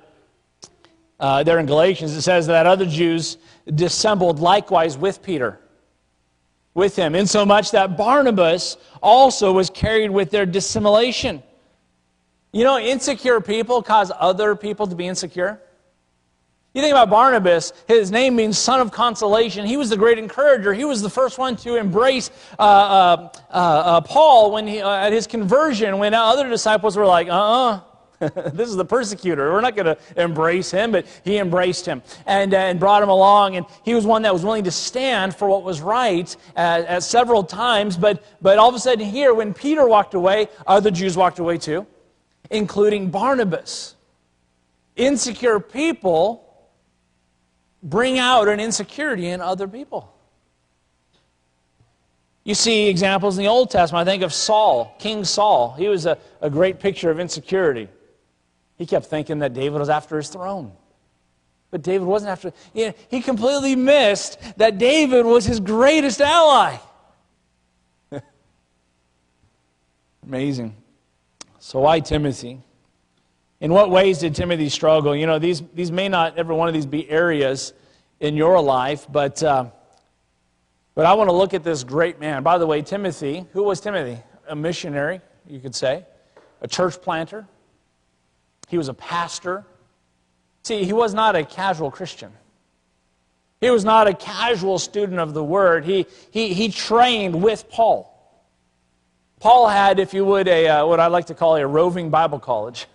uh, 1.20 1.44
there 1.44 1.60
in 1.60 1.66
Galatians, 1.66 2.16
it 2.16 2.22
says 2.22 2.48
that 2.48 2.66
other 2.66 2.84
Jews 2.84 3.38
dissembled 3.72 4.40
likewise 4.40 4.98
with 4.98 5.22
Peter 5.22 5.60
with 6.74 6.96
him, 6.96 7.14
insomuch 7.14 7.70
that 7.72 7.96
Barnabas 7.96 8.76
also 9.02 9.52
was 9.52 9.68
carried 9.70 10.10
with 10.10 10.30
their 10.30 10.46
dissimulation. 10.46 11.42
You 12.52 12.64
know, 12.64 12.78
insecure 12.78 13.40
people 13.40 13.82
cause 13.82 14.10
other 14.18 14.54
people 14.54 14.86
to 14.86 14.94
be 14.94 15.06
insecure. 15.06 15.60
You 16.74 16.80
think 16.80 16.92
about 16.92 17.10
Barnabas, 17.10 17.74
his 17.86 18.10
name 18.10 18.36
means 18.36 18.56
son 18.56 18.80
of 18.80 18.90
consolation. 18.90 19.66
He 19.66 19.76
was 19.76 19.90
the 19.90 19.96
great 19.96 20.18
encourager. 20.18 20.72
He 20.72 20.86
was 20.86 21.02
the 21.02 21.10
first 21.10 21.36
one 21.36 21.54
to 21.56 21.76
embrace 21.76 22.30
uh, 22.58 22.62
uh, 22.62 23.32
uh, 23.50 23.52
uh 23.52 24.00
Paul 24.00 24.52
when 24.52 24.66
he, 24.66 24.80
uh, 24.80 24.90
at 24.90 25.12
his 25.12 25.26
conversion, 25.26 25.98
when 25.98 26.14
other 26.14 26.48
disciples 26.48 26.96
were 26.96 27.04
like, 27.04 27.28
uh 27.28 27.32
uh-uh. 27.32 27.76
uh 27.76 27.80
this 28.52 28.68
is 28.68 28.76
the 28.76 28.84
persecutor. 28.84 29.52
We're 29.52 29.60
not 29.60 29.74
going 29.74 29.86
to 29.86 29.98
embrace 30.16 30.70
him, 30.70 30.92
but 30.92 31.06
he 31.24 31.38
embraced 31.38 31.86
him 31.86 32.02
and, 32.26 32.54
uh, 32.54 32.58
and 32.58 32.78
brought 32.78 33.02
him 33.02 33.08
along. 33.08 33.56
And 33.56 33.66
he 33.84 33.94
was 33.94 34.06
one 34.06 34.22
that 34.22 34.32
was 34.32 34.44
willing 34.44 34.64
to 34.64 34.70
stand 34.70 35.34
for 35.34 35.48
what 35.48 35.64
was 35.64 35.80
right 35.80 36.34
at, 36.54 36.84
at 36.86 37.02
several 37.02 37.42
times. 37.42 37.96
But, 37.96 38.24
but 38.40 38.58
all 38.58 38.68
of 38.68 38.74
a 38.74 38.78
sudden, 38.78 39.04
here, 39.04 39.34
when 39.34 39.52
Peter 39.52 39.86
walked 39.86 40.14
away, 40.14 40.48
other 40.66 40.90
Jews 40.90 41.16
walked 41.16 41.40
away 41.40 41.58
too, 41.58 41.86
including 42.50 43.10
Barnabas. 43.10 43.96
Insecure 44.94 45.58
people 45.58 46.48
bring 47.82 48.18
out 48.18 48.46
an 48.48 48.60
insecurity 48.60 49.28
in 49.28 49.40
other 49.40 49.66
people. 49.66 50.12
You 52.44 52.54
see 52.54 52.88
examples 52.88 53.38
in 53.38 53.44
the 53.44 53.50
Old 53.50 53.70
Testament. 53.70 54.06
I 54.06 54.10
think 54.10 54.22
of 54.22 54.32
Saul, 54.32 54.94
King 54.98 55.24
Saul. 55.24 55.74
He 55.78 55.88
was 55.88 56.06
a, 56.06 56.18
a 56.40 56.50
great 56.50 56.78
picture 56.78 57.10
of 57.10 57.18
insecurity. 57.18 57.88
He 58.82 58.86
kept 58.86 59.06
thinking 59.06 59.38
that 59.38 59.54
David 59.54 59.78
was 59.78 59.88
after 59.88 60.16
his 60.16 60.28
throne. 60.28 60.72
But 61.70 61.82
David 61.82 62.04
wasn't 62.04 62.32
after. 62.32 62.52
You 62.74 62.88
know, 62.88 62.94
he 63.08 63.20
completely 63.20 63.76
missed 63.76 64.40
that 64.56 64.76
David 64.76 65.24
was 65.24 65.44
his 65.44 65.60
greatest 65.60 66.20
ally. 66.20 66.78
Amazing. 70.26 70.74
So, 71.60 71.78
why 71.78 72.00
Timothy? 72.00 72.60
In 73.60 73.72
what 73.72 73.88
ways 73.88 74.18
did 74.18 74.34
Timothy 74.34 74.68
struggle? 74.68 75.14
You 75.14 75.28
know, 75.28 75.38
these, 75.38 75.62
these 75.72 75.92
may 75.92 76.08
not, 76.08 76.36
every 76.36 76.56
one 76.56 76.66
of 76.66 76.74
these, 76.74 76.86
be 76.86 77.08
areas 77.08 77.74
in 78.18 78.34
your 78.34 78.60
life, 78.60 79.06
but, 79.08 79.44
uh, 79.44 79.66
but 80.96 81.06
I 81.06 81.14
want 81.14 81.30
to 81.30 81.36
look 81.36 81.54
at 81.54 81.62
this 81.62 81.84
great 81.84 82.18
man. 82.18 82.42
By 82.42 82.58
the 82.58 82.66
way, 82.66 82.82
Timothy, 82.82 83.46
who 83.52 83.62
was 83.62 83.80
Timothy? 83.80 84.20
A 84.48 84.56
missionary, 84.56 85.20
you 85.46 85.60
could 85.60 85.76
say, 85.76 86.04
a 86.60 86.66
church 86.66 87.00
planter, 87.00 87.46
he 88.72 88.78
was 88.78 88.88
a 88.88 88.94
pastor. 88.94 89.66
See, 90.62 90.84
he 90.84 90.94
was 90.94 91.12
not 91.12 91.36
a 91.36 91.44
casual 91.44 91.90
Christian. 91.90 92.32
He 93.60 93.68
was 93.68 93.84
not 93.84 94.08
a 94.08 94.14
casual 94.14 94.78
student 94.78 95.20
of 95.20 95.34
the 95.34 95.44
Word. 95.44 95.84
He, 95.84 96.06
he, 96.30 96.54
he 96.54 96.70
trained 96.70 97.42
with 97.42 97.68
Paul. 97.68 98.08
Paul 99.40 99.68
had, 99.68 99.98
if 99.98 100.14
you 100.14 100.24
would, 100.24 100.48
a, 100.48 100.68
uh, 100.68 100.86
what 100.86 101.00
I 101.00 101.08
like 101.08 101.26
to 101.26 101.34
call 101.34 101.56
a 101.56 101.66
roving 101.66 102.08
Bible 102.08 102.38
college. 102.38 102.86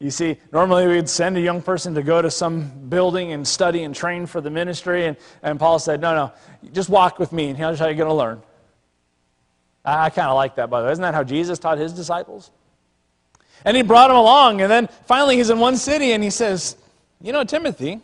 You 0.00 0.10
see, 0.10 0.38
normally 0.52 0.88
we'd 0.88 1.08
send 1.08 1.36
a 1.36 1.40
young 1.40 1.62
person 1.62 1.94
to 1.94 2.02
go 2.02 2.20
to 2.20 2.28
some 2.28 2.88
building 2.88 3.30
and 3.30 3.46
study 3.46 3.84
and 3.84 3.94
train 3.94 4.26
for 4.26 4.40
the 4.40 4.50
ministry, 4.50 5.06
and, 5.06 5.16
and 5.44 5.60
Paul 5.60 5.78
said, 5.78 6.00
No, 6.00 6.16
no, 6.16 6.32
just 6.72 6.88
walk 6.88 7.20
with 7.20 7.30
me, 7.32 7.50
and 7.50 7.56
here's 7.56 7.78
how 7.78 7.84
you're 7.84 7.94
going 7.94 8.08
to 8.08 8.14
learn. 8.14 8.42
I, 9.84 10.06
I 10.06 10.10
kind 10.10 10.26
of 10.26 10.34
like 10.34 10.56
that, 10.56 10.70
by 10.70 10.80
the 10.80 10.86
way. 10.86 10.92
Isn't 10.92 11.02
that 11.02 11.14
how 11.14 11.22
Jesus 11.22 11.60
taught 11.60 11.78
his 11.78 11.92
disciples? 11.92 12.50
And 13.64 13.76
he 13.76 13.82
brought 13.82 14.10
him 14.10 14.16
along. 14.16 14.60
And 14.60 14.70
then 14.70 14.88
finally, 15.06 15.36
he's 15.36 15.50
in 15.50 15.58
one 15.58 15.76
city 15.76 16.12
and 16.12 16.22
he 16.22 16.30
says, 16.30 16.76
You 17.20 17.32
know, 17.32 17.44
Timothy, 17.44 18.00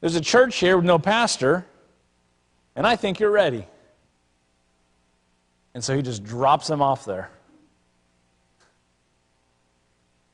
there's 0.00 0.16
a 0.16 0.20
church 0.20 0.56
here 0.56 0.76
with 0.76 0.86
no 0.86 0.98
pastor, 0.98 1.66
and 2.74 2.86
I 2.86 2.96
think 2.96 3.20
you're 3.20 3.30
ready. 3.30 3.66
And 5.74 5.84
so 5.84 5.94
he 5.94 6.02
just 6.02 6.24
drops 6.24 6.68
him 6.68 6.82
off 6.82 7.04
there. 7.04 7.30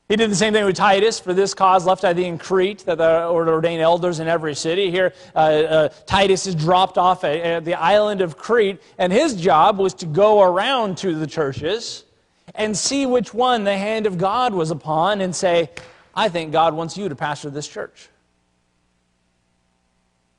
He 0.09 0.15
did 0.15 0.31
the 0.31 0.35
same 0.35 0.53
thing 0.53 0.63
with 0.63 0.77
Titus. 0.77 1.19
For 1.19 1.33
this 1.33 1.53
cause 1.53 1.85
left 1.85 2.05
I 2.05 2.13
thee 2.13 2.25
in 2.25 2.37
Crete, 2.37 2.85
that 2.85 2.97
the 2.97 3.25
ordained 3.27 3.81
elders 3.81 4.21
in 4.21 4.29
every 4.29 4.55
city. 4.55 4.89
Here, 4.89 5.13
uh, 5.35 5.39
uh, 5.39 5.89
Titus 6.05 6.47
is 6.47 6.55
dropped 6.55 6.97
off 6.97 7.25
at, 7.25 7.35
at 7.35 7.65
the 7.65 7.73
island 7.73 8.21
of 8.21 8.37
Crete, 8.37 8.81
and 8.97 9.11
his 9.11 9.35
job 9.35 9.77
was 9.77 9.93
to 9.95 10.05
go 10.05 10.41
around 10.41 10.97
to 10.99 11.13
the 11.13 11.27
churches 11.27 12.05
and 12.57 12.75
see 12.75 13.05
which 13.05 13.33
one 13.33 13.63
the 13.63 13.77
hand 13.77 14.07
of 14.07 14.17
God 14.17 14.53
was 14.53 14.71
upon 14.71 15.21
and 15.21 15.33
say, 15.33 15.69
I 16.15 16.27
think 16.27 16.51
God 16.51 16.73
wants 16.73 16.97
you 16.97 17.07
to 17.07 17.15
pastor 17.15 17.51
this 17.51 17.67
church. 17.67 18.09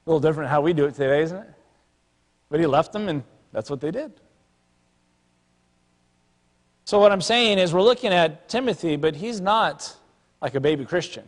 A 0.04 0.10
little 0.10 0.20
different 0.20 0.50
how 0.50 0.60
we 0.60 0.72
do 0.72 0.86
it 0.86 0.94
today, 0.94 1.22
isn't 1.22 1.38
it? 1.38 1.48
But 2.50 2.60
he 2.60 2.66
left 2.66 2.92
them, 2.92 3.08
and 3.08 3.22
that's 3.52 3.70
what 3.70 3.80
they 3.80 3.92
did. 3.92 4.12
So, 6.84 6.98
what 6.98 7.12
I'm 7.12 7.20
saying 7.20 7.58
is, 7.58 7.72
we're 7.72 7.82
looking 7.82 8.12
at 8.12 8.48
Timothy, 8.48 8.96
but 8.96 9.14
he's 9.14 9.40
not 9.40 9.94
like 10.40 10.54
a 10.54 10.60
baby 10.60 10.84
Christian. 10.84 11.24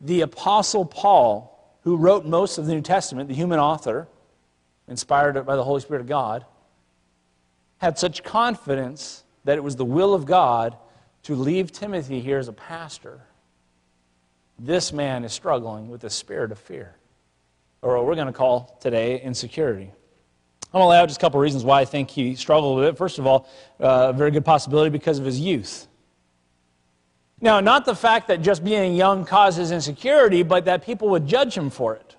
The 0.00 0.22
Apostle 0.22 0.86
Paul, 0.86 1.76
who 1.82 1.96
wrote 1.96 2.24
most 2.24 2.58
of 2.58 2.66
the 2.66 2.74
New 2.74 2.80
Testament, 2.80 3.28
the 3.28 3.34
human 3.34 3.58
author, 3.58 4.08
inspired 4.88 5.34
by 5.46 5.54
the 5.54 5.62
Holy 5.62 5.80
Spirit 5.80 6.00
of 6.00 6.06
God, 6.08 6.46
had 7.82 7.98
such 7.98 8.22
confidence 8.22 9.24
that 9.42 9.58
it 9.58 9.64
was 9.64 9.74
the 9.74 9.84
will 9.84 10.14
of 10.14 10.24
God 10.24 10.76
to 11.24 11.34
leave 11.34 11.72
Timothy 11.72 12.20
here 12.20 12.38
as 12.38 12.46
a 12.46 12.52
pastor. 12.52 13.20
This 14.56 14.92
man 14.92 15.24
is 15.24 15.32
struggling 15.32 15.88
with 15.88 16.00
the 16.00 16.08
spirit 16.08 16.52
of 16.52 16.60
fear, 16.60 16.94
or 17.82 17.96
what 17.96 18.06
we're 18.06 18.14
going 18.14 18.28
to 18.28 18.32
call 18.32 18.78
today 18.80 19.20
insecurity. 19.20 19.90
I'm 20.72 20.78
going 20.78 20.84
to 20.84 20.86
lay 20.86 20.98
out 20.98 21.08
just 21.08 21.18
a 21.18 21.20
couple 21.20 21.40
of 21.40 21.42
reasons 21.42 21.64
why 21.64 21.80
I 21.80 21.84
think 21.84 22.08
he 22.08 22.36
struggled 22.36 22.78
with 22.78 22.84
it. 22.86 22.96
First 22.96 23.18
of 23.18 23.26
all, 23.26 23.48
uh, 23.80 24.10
a 24.10 24.12
very 24.12 24.30
good 24.30 24.44
possibility 24.44 24.90
because 24.90 25.18
of 25.18 25.24
his 25.24 25.40
youth. 25.40 25.88
Now, 27.40 27.58
not 27.58 27.84
the 27.84 27.96
fact 27.96 28.28
that 28.28 28.42
just 28.42 28.62
being 28.62 28.94
young 28.94 29.24
causes 29.24 29.72
insecurity, 29.72 30.44
but 30.44 30.66
that 30.66 30.86
people 30.86 31.08
would 31.08 31.26
judge 31.26 31.56
him 31.56 31.68
for 31.68 31.96
it. 31.96 32.14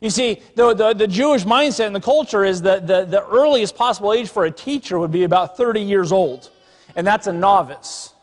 You 0.00 0.10
see, 0.10 0.40
the, 0.54 0.74
the, 0.74 0.94
the, 0.94 1.08
Jewish 1.08 1.44
mindset 1.44 1.86
and 1.86 1.96
the 1.96 2.00
culture 2.00 2.44
is 2.44 2.62
that 2.62 2.86
the, 2.86 3.04
the 3.04 3.26
earliest 3.26 3.74
possible 3.74 4.12
age 4.12 4.28
for 4.28 4.44
a 4.44 4.50
teacher 4.50 4.98
would 4.98 5.10
be 5.10 5.24
about 5.24 5.56
30 5.56 5.80
years 5.80 6.12
old, 6.12 6.50
and 6.94 7.04
that's 7.04 7.26
a 7.26 7.32
novice. 7.32 8.14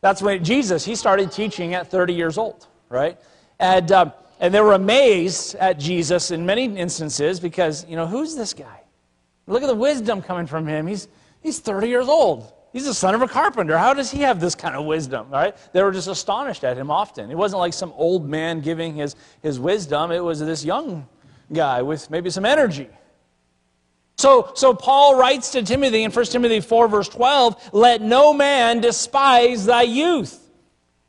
That's 0.00 0.20
when 0.20 0.42
Jesus, 0.42 0.84
he 0.84 0.96
started 0.96 1.30
teaching 1.30 1.74
at 1.74 1.88
30 1.88 2.14
years 2.14 2.36
old, 2.36 2.66
right? 2.88 3.16
And, 3.60 3.90
uh, 3.92 4.10
and 4.40 4.52
they 4.52 4.60
were 4.60 4.74
amazed 4.74 5.54
at 5.54 5.78
Jesus 5.78 6.32
in 6.32 6.44
many 6.44 6.64
instances 6.64 7.38
because, 7.38 7.86
you 7.88 7.94
know, 7.94 8.06
who's 8.06 8.34
this 8.34 8.52
guy? 8.52 8.82
Look 9.46 9.62
at 9.62 9.68
the 9.68 9.74
wisdom 9.74 10.20
coming 10.20 10.46
from 10.46 10.66
him. 10.66 10.88
He's, 10.88 11.06
he's 11.40 11.60
30 11.60 11.88
years 11.88 12.08
old. 12.08 12.52
He's 12.76 12.84
the 12.84 12.92
son 12.92 13.14
of 13.14 13.22
a 13.22 13.26
carpenter. 13.26 13.78
How 13.78 13.94
does 13.94 14.10
he 14.10 14.18
have 14.20 14.38
this 14.38 14.54
kind 14.54 14.76
of 14.76 14.84
wisdom? 14.84 15.30
Right? 15.30 15.56
They 15.72 15.82
were 15.82 15.92
just 15.92 16.08
astonished 16.08 16.62
at 16.62 16.76
him 16.76 16.90
often. 16.90 17.30
It 17.30 17.34
wasn't 17.34 17.60
like 17.60 17.72
some 17.72 17.90
old 17.96 18.28
man 18.28 18.60
giving 18.60 18.96
his, 18.96 19.16
his 19.40 19.58
wisdom, 19.58 20.12
it 20.12 20.22
was 20.22 20.40
this 20.40 20.62
young 20.62 21.08
guy 21.50 21.80
with 21.80 22.10
maybe 22.10 22.28
some 22.28 22.44
energy. 22.44 22.90
So, 24.18 24.52
so 24.54 24.74
Paul 24.74 25.18
writes 25.18 25.52
to 25.52 25.62
Timothy 25.62 26.02
in 26.02 26.10
1 26.10 26.24
Timothy 26.26 26.60
4, 26.60 26.88
verse 26.88 27.08
12, 27.08 27.70
let 27.72 28.02
no 28.02 28.34
man 28.34 28.82
despise 28.82 29.64
thy 29.64 29.80
youth. 29.80 30.45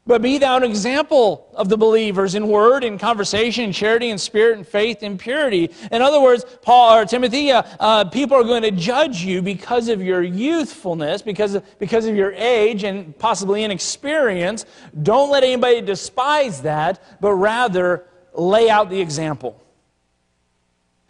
But 0.08 0.22
be 0.22 0.38
thou 0.38 0.56
an 0.56 0.64
example 0.64 1.50
of 1.54 1.68
the 1.68 1.76
believers 1.76 2.34
in 2.34 2.48
word, 2.48 2.86
in 2.86 2.98
conversation, 2.98 3.66
in 3.66 3.72
charity, 3.74 4.10
in 4.10 4.18
spirit, 4.18 4.58
in 4.58 4.64
faith, 4.64 5.04
in 5.04 5.18
purity. 5.18 5.70
In 5.92 6.02
other 6.02 6.22
words, 6.22 6.46
Paul 6.62 7.00
or 7.00 7.06
Timothy, 7.06 7.52
uh, 7.52 7.62
uh, 7.78 8.06
people 8.06 8.38
are 8.38 8.46
going 8.46 8.64
to 8.64 8.72
judge 8.72 9.22
you 9.22 9.42
because 9.42 9.90
of 9.90 10.02
your 10.02 10.24
youthfulness, 10.24 11.22
because 11.22 11.56
of, 11.56 11.78
because 11.78 12.06
of 12.06 12.16
your 12.16 12.32
age, 12.32 12.86
and 12.86 13.18
possibly 13.20 13.66
inexperience. 13.66 14.66
Don't 15.04 15.30
let 15.30 15.44
anybody 15.44 15.82
despise 15.82 16.62
that, 16.62 17.04
but 17.20 17.34
rather 17.34 18.06
lay 18.34 18.70
out 18.70 18.90
the 18.90 19.02
example. 19.02 19.62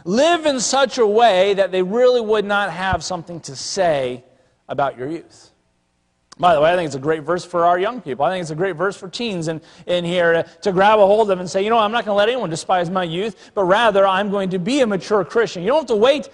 Live 0.06 0.48
in 0.48 0.60
such 0.60 0.98
a 0.98 1.06
way 1.06 1.54
that 1.54 1.72
they 1.72 1.84
really 1.84 2.22
would 2.22 2.46
not 2.46 2.72
have 2.72 3.04
something 3.04 3.40
to 3.42 3.56
say 3.56 4.24
about 4.68 4.98
your 4.98 5.08
youth. 5.10 5.47
By 6.40 6.54
the 6.54 6.62
way, 6.62 6.72
I 6.72 6.76
think 6.76 6.86
it's 6.86 6.96
a 6.96 7.00
great 7.00 7.24
verse 7.24 7.44
for 7.44 7.66
our 7.66 7.80
young 7.80 8.00
people. 8.00 8.24
I 8.24 8.32
think 8.32 8.42
it's 8.42 8.52
a 8.52 8.56
great 8.56 8.76
verse 8.76 8.96
for 8.96 9.10
teens 9.10 9.48
in, 9.48 9.60
in 9.88 10.06
here 10.06 10.34
to, 10.34 10.44
to 10.62 10.72
grab 10.72 11.00
a 11.00 11.06
hold 11.06 11.32
of 11.32 11.40
and 11.40 11.50
say, 11.50 11.64
you 11.64 11.72
know, 11.72 11.80
I'm 11.80 11.92
not 11.92 12.06
going 12.06 12.14
to 12.14 12.18
let 12.18 12.30
anyone 12.30 12.52
despise 12.52 12.92
my 12.92 13.04
youth, 13.04 13.52
but 13.56 13.64
rather 13.64 14.06
I'm 14.06 14.30
going 14.30 14.52
to 14.52 14.60
be 14.60 14.82
a 14.82 14.88
mature 14.88 15.26
Christian. 15.26 15.64
You 15.64 15.70
don't 15.70 15.80
have 15.80 15.88
to 15.88 15.96
wait 15.96 16.30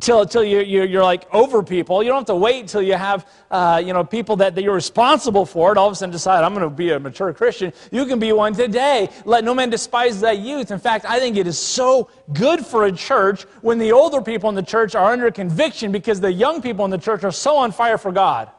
till, 0.00 0.26
till 0.26 0.42
you, 0.42 0.58
you, 0.60 0.82
you're 0.82 1.04
like 1.04 1.32
over 1.32 1.62
people. 1.62 2.02
You 2.02 2.08
don't 2.08 2.18
have 2.18 2.26
to 2.26 2.34
wait 2.34 2.66
till 2.66 2.82
you 2.82 2.94
have, 2.94 3.28
uh, 3.50 3.80
you 3.84 3.92
know, 3.92 4.02
people 4.02 4.34
that, 4.36 4.56
that 4.56 4.64
you're 4.64 4.74
responsible 4.74 5.46
for 5.46 5.70
and 5.70 5.78
all 5.78 5.86
of 5.86 5.92
a 5.92 5.96
sudden 5.96 6.10
decide, 6.10 6.42
I'm 6.42 6.52
going 6.52 6.68
to 6.68 6.74
be 6.74 6.90
a 6.90 6.98
mature 6.98 7.32
Christian. 7.32 7.72
You 7.92 8.06
can 8.06 8.18
be 8.18 8.32
one 8.32 8.54
today. 8.54 9.08
Let 9.24 9.44
no 9.44 9.54
man 9.54 9.70
despise 9.70 10.20
thy 10.20 10.32
youth. 10.32 10.72
In 10.72 10.80
fact, 10.80 11.04
I 11.08 11.20
think 11.20 11.36
it 11.36 11.46
is 11.46 11.58
so 11.58 12.10
good 12.32 12.66
for 12.66 12.86
a 12.86 12.92
church 12.92 13.44
when 13.60 13.78
the 13.78 13.92
older 13.92 14.20
people 14.20 14.48
in 14.48 14.56
the 14.56 14.62
church 14.62 14.96
are 14.96 15.12
under 15.12 15.30
conviction 15.30 15.92
because 15.92 16.20
the 16.20 16.32
young 16.32 16.60
people 16.60 16.84
in 16.84 16.90
the 16.90 16.98
church 16.98 17.22
are 17.22 17.32
so 17.32 17.56
on 17.56 17.70
fire 17.70 17.98
for 17.98 18.10
God. 18.10 18.50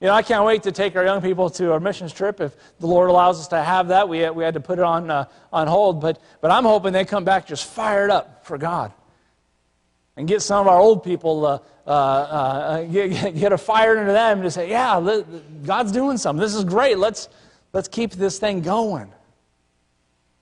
You 0.00 0.06
know, 0.06 0.14
I 0.14 0.22
can't 0.22 0.44
wait 0.44 0.62
to 0.62 0.72
take 0.72 0.94
our 0.94 1.04
young 1.04 1.20
people 1.20 1.50
to 1.50 1.72
our 1.72 1.80
missions 1.80 2.12
trip. 2.12 2.40
If 2.40 2.54
the 2.78 2.86
Lord 2.86 3.10
allows 3.10 3.40
us 3.40 3.48
to 3.48 3.60
have 3.60 3.88
that, 3.88 4.08
we, 4.08 4.28
we 4.30 4.44
had 4.44 4.54
to 4.54 4.60
put 4.60 4.78
it 4.78 4.84
on, 4.84 5.10
uh, 5.10 5.24
on 5.52 5.66
hold. 5.66 6.00
But, 6.00 6.22
but 6.40 6.52
I'm 6.52 6.64
hoping 6.64 6.92
they 6.92 7.04
come 7.04 7.24
back 7.24 7.46
just 7.46 7.64
fired 7.64 8.10
up 8.10 8.46
for 8.46 8.58
God. 8.58 8.92
And 10.16 10.28
get 10.28 10.42
some 10.42 10.60
of 10.60 10.68
our 10.68 10.78
old 10.78 11.02
people, 11.02 11.44
uh, 11.44 11.58
uh, 11.84 11.90
uh 11.90 12.82
get, 12.84 13.34
get 13.34 13.52
a 13.52 13.58
fire 13.58 13.96
into 13.96 14.12
them 14.12 14.42
to 14.42 14.50
say, 14.52 14.70
yeah, 14.70 15.22
God's 15.64 15.90
doing 15.90 16.16
something. 16.16 16.40
This 16.40 16.54
is 16.54 16.64
great. 16.64 16.98
Let's, 16.98 17.28
let's 17.72 17.88
keep 17.88 18.12
this 18.12 18.38
thing 18.38 18.62
going. 18.62 19.12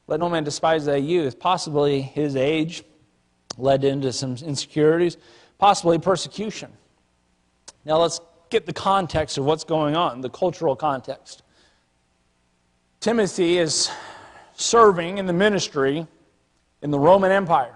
Let 0.06 0.20
no 0.20 0.28
man 0.28 0.44
despise 0.44 0.84
thy 0.84 0.96
youth. 0.96 1.38
Possibly 1.38 2.02
his 2.02 2.36
age 2.36 2.84
led 3.56 3.84
into 3.84 4.12
some 4.12 4.36
insecurities, 4.36 5.16
possibly 5.58 5.98
persecution. 5.98 6.70
Now 7.86 7.98
let's 7.98 8.20
get 8.50 8.66
the 8.66 8.72
context 8.72 9.38
of 9.38 9.44
what's 9.44 9.64
going 9.64 9.96
on, 9.96 10.20
the 10.20 10.30
cultural 10.30 10.76
context. 10.76 11.42
Timothy 13.00 13.58
is 13.58 13.90
serving 14.54 15.18
in 15.18 15.26
the 15.26 15.32
ministry 15.32 16.06
in 16.82 16.90
the 16.90 16.98
Roman 16.98 17.30
Empire. 17.30 17.75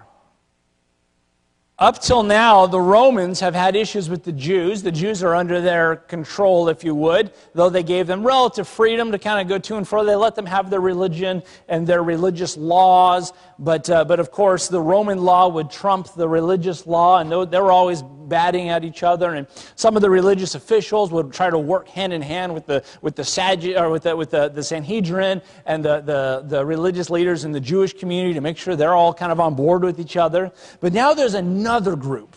Up 1.81 1.99
till 1.99 2.21
now, 2.21 2.67
the 2.67 2.79
Romans 2.79 3.39
have 3.39 3.55
had 3.55 3.75
issues 3.75 4.07
with 4.07 4.23
the 4.23 4.31
Jews. 4.31 4.83
The 4.83 4.91
Jews 4.91 5.23
are 5.23 5.33
under 5.33 5.59
their 5.59 5.95
control, 5.95 6.69
if 6.69 6.83
you 6.83 6.93
would, 6.93 7.33
though 7.55 7.71
they 7.71 7.81
gave 7.81 8.05
them 8.05 8.23
relative 8.23 8.67
freedom 8.67 9.11
to 9.11 9.17
kind 9.17 9.41
of 9.41 9.47
go 9.47 9.57
to 9.57 9.77
and 9.77 9.87
fro. 9.87 10.05
They 10.05 10.15
let 10.15 10.35
them 10.35 10.45
have 10.45 10.69
their 10.69 10.79
religion 10.79 11.41
and 11.67 11.87
their 11.87 12.03
religious 12.03 12.55
laws. 12.55 13.33
But, 13.57 13.89
uh, 13.89 14.05
but 14.05 14.19
of 14.19 14.29
course, 14.29 14.67
the 14.67 14.79
Roman 14.79 15.23
law 15.23 15.47
would 15.47 15.71
trump 15.71 16.13
the 16.13 16.29
religious 16.29 16.85
law, 16.85 17.17
and 17.17 17.31
they 17.31 17.59
were 17.59 17.71
always 17.71 18.03
batting 18.03 18.69
at 18.69 18.85
each 18.85 19.01
other. 19.01 19.33
And 19.33 19.47
some 19.75 19.95
of 19.95 20.03
the 20.03 20.09
religious 20.09 20.53
officials 20.53 21.11
would 21.11 21.33
try 21.33 21.49
to 21.49 21.57
work 21.57 21.89
hand 21.89 22.13
in 22.13 22.21
hand 22.21 22.53
with 22.53 22.67
the, 22.67 22.83
with 23.01 23.15
the, 23.15 23.23
Sag- 23.23 23.75
or 23.75 23.89
with 23.89 24.03
the, 24.03 24.15
with 24.15 24.29
the, 24.29 24.49
the 24.49 24.63
Sanhedrin 24.63 25.41
and 25.65 25.83
the, 25.83 25.99
the, 26.01 26.43
the 26.47 26.65
religious 26.65 27.09
leaders 27.09 27.43
in 27.43 27.51
the 27.51 27.59
Jewish 27.59 27.93
community 27.93 28.35
to 28.35 28.41
make 28.41 28.57
sure 28.57 28.75
they're 28.75 28.93
all 28.93 29.13
kind 29.13 29.31
of 29.31 29.39
on 29.39 29.55
board 29.55 29.83
with 29.83 29.99
each 29.99 30.15
other. 30.15 30.51
But 30.79 30.93
now 30.93 31.13
there's 31.13 31.33
another 31.33 31.70
group 31.79 32.35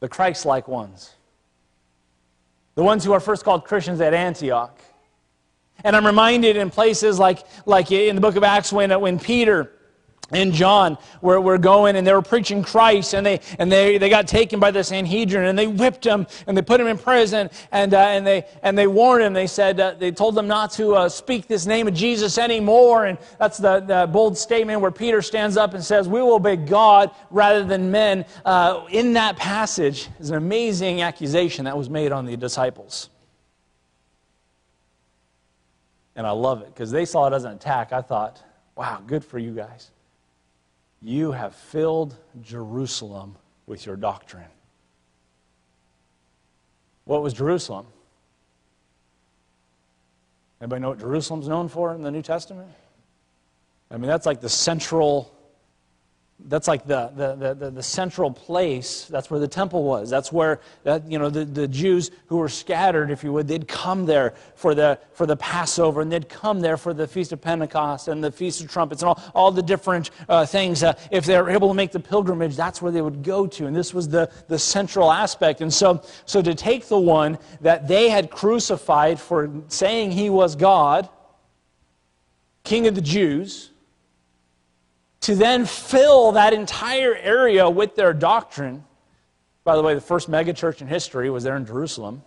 the 0.00 0.08
Christ 0.08 0.46
like 0.46 0.66
ones. 0.66 1.14
The 2.74 2.82
ones 2.82 3.04
who 3.04 3.12
are 3.12 3.20
first 3.20 3.44
called 3.44 3.64
Christians 3.64 4.00
at 4.00 4.14
Antioch. 4.14 4.78
And 5.84 5.94
I'm 5.94 6.06
reminded 6.06 6.56
in 6.56 6.70
places 6.70 7.18
like, 7.18 7.44
like 7.66 7.92
in 7.92 8.14
the 8.14 8.20
book 8.20 8.36
of 8.36 8.42
Acts 8.42 8.72
when, 8.72 8.90
uh, 8.90 8.98
when 8.98 9.18
Peter 9.18 9.72
and 10.32 10.52
John 10.52 10.98
where 11.20 11.40
we're 11.40 11.58
going 11.58 11.96
and 11.96 12.06
they 12.06 12.12
were 12.12 12.22
preaching 12.22 12.62
Christ 12.62 13.14
and 13.14 13.24
they, 13.24 13.40
and 13.58 13.70
they, 13.70 13.98
they 13.98 14.08
got 14.08 14.26
taken 14.26 14.60
by 14.60 14.70
the 14.70 14.84
Sanhedrin 14.84 15.46
and 15.46 15.58
they 15.58 15.66
whipped 15.66 16.04
him 16.04 16.26
and 16.46 16.56
they 16.56 16.62
put 16.62 16.80
him 16.80 16.86
in 16.86 16.98
prison 16.98 17.50
and, 17.72 17.94
uh, 17.94 17.98
and, 17.98 18.26
they, 18.26 18.46
and 18.62 18.76
they 18.76 18.86
warned 18.86 19.24
him. 19.24 19.32
They 19.32 19.46
said, 19.46 19.80
uh, 19.80 19.94
they 19.98 20.10
told 20.10 20.34
them 20.34 20.46
not 20.46 20.70
to 20.72 20.94
uh, 20.94 21.08
speak 21.08 21.46
this 21.46 21.66
name 21.66 21.88
of 21.88 21.94
Jesus 21.94 22.38
anymore. 22.38 23.06
And 23.06 23.18
that's 23.38 23.58
the, 23.58 23.80
the, 23.80 24.10
bold 24.10 24.36
statement 24.36 24.80
where 24.80 24.90
Peter 24.90 25.22
stands 25.22 25.56
up 25.56 25.74
and 25.74 25.84
says, 25.84 26.08
we 26.08 26.20
will 26.20 26.34
obey 26.34 26.56
God 26.56 27.10
rather 27.30 27.64
than 27.64 27.90
men. 27.90 28.24
Uh, 28.44 28.84
in 28.90 29.12
that 29.12 29.36
passage 29.36 30.08
is 30.18 30.30
an 30.30 30.36
amazing 30.36 31.02
accusation 31.02 31.64
that 31.66 31.76
was 31.76 31.88
made 31.88 32.10
on 32.10 32.24
the 32.24 32.36
disciples. 32.36 33.08
And 36.16 36.26
I 36.26 36.32
love 36.32 36.62
it 36.62 36.66
because 36.66 36.90
they 36.90 37.04
saw 37.04 37.28
it 37.28 37.32
as 37.32 37.44
an 37.44 37.52
attack. 37.52 37.92
I 37.92 38.02
thought, 38.02 38.42
wow, 38.76 39.02
good 39.06 39.24
for 39.24 39.38
you 39.38 39.52
guys. 39.52 39.90
You 41.02 41.32
have 41.32 41.54
filled 41.54 42.16
Jerusalem 42.42 43.36
with 43.66 43.86
your 43.86 43.96
doctrine. 43.96 44.44
What 47.04 47.22
was 47.22 47.32
Jerusalem? 47.32 47.86
Anybody 50.60 50.82
know 50.82 50.90
what 50.90 50.98
Jerusalem's 50.98 51.48
known 51.48 51.68
for 51.68 51.94
in 51.94 52.02
the 52.02 52.10
New 52.10 52.22
Testament? 52.22 52.70
I 53.90 53.96
mean, 53.96 54.08
that's 54.08 54.26
like 54.26 54.40
the 54.40 54.48
central 54.48 55.34
that's 56.46 56.66
like 56.66 56.86
the, 56.86 57.12
the, 57.14 57.54
the, 57.54 57.70
the, 57.70 57.82
central 57.82 58.30
place. 58.30 59.06
That's 59.06 59.30
where 59.30 59.38
the 59.38 59.48
temple 59.48 59.84
was. 59.84 60.10
That's 60.10 60.32
where 60.32 60.60
that, 60.82 61.10
you 61.10 61.18
know, 61.18 61.30
the, 61.30 61.44
the 61.44 61.68
Jews 61.68 62.10
who 62.26 62.38
were 62.38 62.48
scattered, 62.48 63.10
if 63.10 63.22
you 63.22 63.32
would, 63.32 63.46
they'd 63.46 63.68
come 63.68 64.06
there 64.06 64.34
for 64.54 64.74
the, 64.74 64.98
for 65.12 65.26
the 65.26 65.36
Passover, 65.36 66.00
and 66.00 66.10
they'd 66.10 66.28
come 66.28 66.60
there 66.60 66.76
for 66.76 66.92
the 66.92 67.06
Feast 67.06 67.32
of 67.32 67.40
Pentecost 67.40 68.08
and 68.08 68.22
the 68.22 68.32
Feast 68.32 68.60
of 68.60 68.70
Trumpets 68.70 69.02
and 69.02 69.10
all, 69.10 69.22
all 69.34 69.52
the 69.52 69.62
different 69.62 70.10
uh, 70.28 70.44
things. 70.44 70.82
Uh, 70.82 70.94
if 71.10 71.24
they 71.24 71.40
were 71.40 71.50
able 71.50 71.68
to 71.68 71.74
make 71.74 71.92
the 71.92 72.00
pilgrimage, 72.00 72.56
that's 72.56 72.82
where 72.82 72.92
they 72.92 73.02
would 73.02 73.22
go 73.22 73.46
to. 73.46 73.66
And 73.66 73.76
this 73.76 73.94
was 73.94 74.08
the, 74.08 74.30
the 74.48 74.58
central 74.58 75.12
aspect. 75.12 75.60
And 75.60 75.72
so, 75.72 76.02
so 76.26 76.42
to 76.42 76.54
take 76.54 76.86
the 76.86 76.98
one 76.98 77.38
that 77.60 77.86
they 77.86 78.08
had 78.08 78.30
crucified 78.30 79.20
for 79.20 79.50
saying 79.68 80.12
he 80.12 80.30
was 80.30 80.56
God, 80.56 81.08
King 82.64 82.86
of 82.86 82.94
the 82.94 83.00
Jews, 83.00 83.69
to 85.20 85.34
then 85.34 85.66
fill 85.66 86.32
that 86.32 86.52
entire 86.52 87.14
area 87.14 87.68
with 87.68 87.94
their 87.94 88.12
doctrine. 88.12 88.84
By 89.64 89.76
the 89.76 89.82
way, 89.82 89.94
the 89.94 90.00
first 90.00 90.30
megachurch 90.30 90.80
in 90.80 90.86
history 90.86 91.28
was 91.30 91.44
there 91.44 91.56
in 91.56 91.66
Jerusalem. 91.66 92.22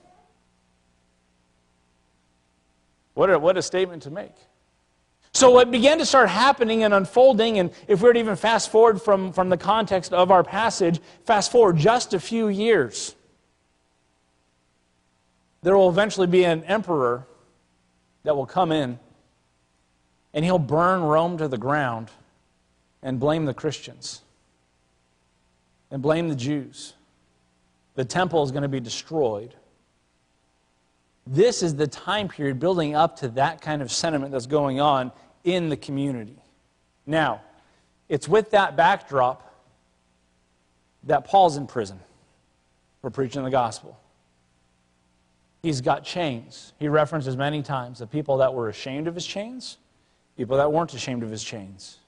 What 3.15 3.29
a, 3.29 3.39
what 3.39 3.57
a 3.57 3.61
statement 3.61 4.03
to 4.03 4.11
make. 4.11 4.33
So, 5.35 5.49
what 5.49 5.71
began 5.71 5.97
to 5.97 6.05
start 6.05 6.29
happening 6.29 6.83
and 6.83 6.93
unfolding, 6.93 7.57
and 7.57 7.71
if 7.87 8.01
we 8.01 8.07
were 8.07 8.13
to 8.13 8.19
even 8.19 8.35
fast 8.35 8.71
forward 8.71 9.01
from, 9.01 9.33
from 9.33 9.49
the 9.49 9.57
context 9.57 10.13
of 10.13 10.29
our 10.29 10.43
passage, 10.43 10.99
fast 11.25 11.51
forward 11.51 11.77
just 11.77 12.13
a 12.13 12.19
few 12.19 12.49
years, 12.49 13.15
there 15.63 15.75
will 15.75 15.89
eventually 15.89 16.27
be 16.27 16.43
an 16.43 16.63
emperor 16.65 17.25
that 18.23 18.35
will 18.35 18.45
come 18.45 18.71
in, 18.71 18.99
and 20.35 20.45
he'll 20.45 20.59
burn 20.59 21.01
Rome 21.01 21.39
to 21.39 21.47
the 21.47 21.57
ground 21.57 22.11
and 23.03 23.19
blame 23.19 23.45
the 23.45 23.53
Christians 23.53 24.21
and 25.91 26.01
blame 26.01 26.29
the 26.29 26.35
Jews. 26.35 26.93
The 27.95 28.05
temple 28.05 28.41
is 28.43 28.51
going 28.51 28.63
to 28.63 28.69
be 28.69 28.79
destroyed. 28.79 29.53
This 31.27 31.61
is 31.61 31.75
the 31.75 31.85
time 31.85 32.27
period 32.27 32.59
building 32.59 32.95
up 32.95 33.17
to 33.17 33.27
that 33.29 33.61
kind 33.61 33.81
of 33.81 33.91
sentiment 33.91 34.31
that's 34.31 34.47
going 34.47 34.79
on 34.79 35.11
in 35.43 35.69
the 35.69 35.77
community. 35.77 36.37
Now, 37.05 37.41
it's 38.09 38.27
with 38.27 38.51
that 38.51 38.75
backdrop 38.75 39.53
that 41.03 41.25
Paul's 41.25 41.57
in 41.57 41.67
prison 41.67 41.99
for 43.01 43.09
preaching 43.09 43.43
the 43.43 43.51
gospel. 43.51 43.99
He's 45.61 45.81
got 45.81 46.03
chains. 46.03 46.73
He 46.79 46.87
references 46.87 47.37
many 47.37 47.61
times 47.61 47.99
the 47.99 48.07
people 48.07 48.37
that 48.37 48.53
were 48.53 48.69
ashamed 48.69 49.07
of 49.07 49.15
his 49.15 49.25
chains, 49.25 49.77
people 50.35 50.57
that 50.57 50.71
weren't 50.71 50.93
ashamed 50.93 51.23
of 51.23 51.29
his 51.29 51.43
chains. 51.43 51.99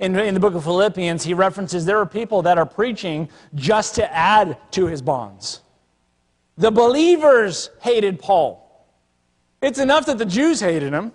In, 0.00 0.18
in 0.18 0.34
the 0.34 0.40
book 0.40 0.54
of 0.54 0.64
Philippians, 0.64 1.22
he 1.24 1.34
references 1.34 1.84
there 1.84 1.98
are 1.98 2.06
people 2.06 2.42
that 2.42 2.58
are 2.58 2.66
preaching 2.66 3.28
just 3.54 3.94
to 3.96 4.12
add 4.12 4.56
to 4.72 4.86
his 4.86 5.02
bonds. 5.02 5.60
The 6.56 6.70
believers 6.70 7.70
hated 7.80 8.18
Paul. 8.18 8.58
It's 9.60 9.78
enough 9.78 10.06
that 10.06 10.18
the 10.18 10.26
Jews 10.26 10.60
hated 10.60 10.92
him, 10.92 11.12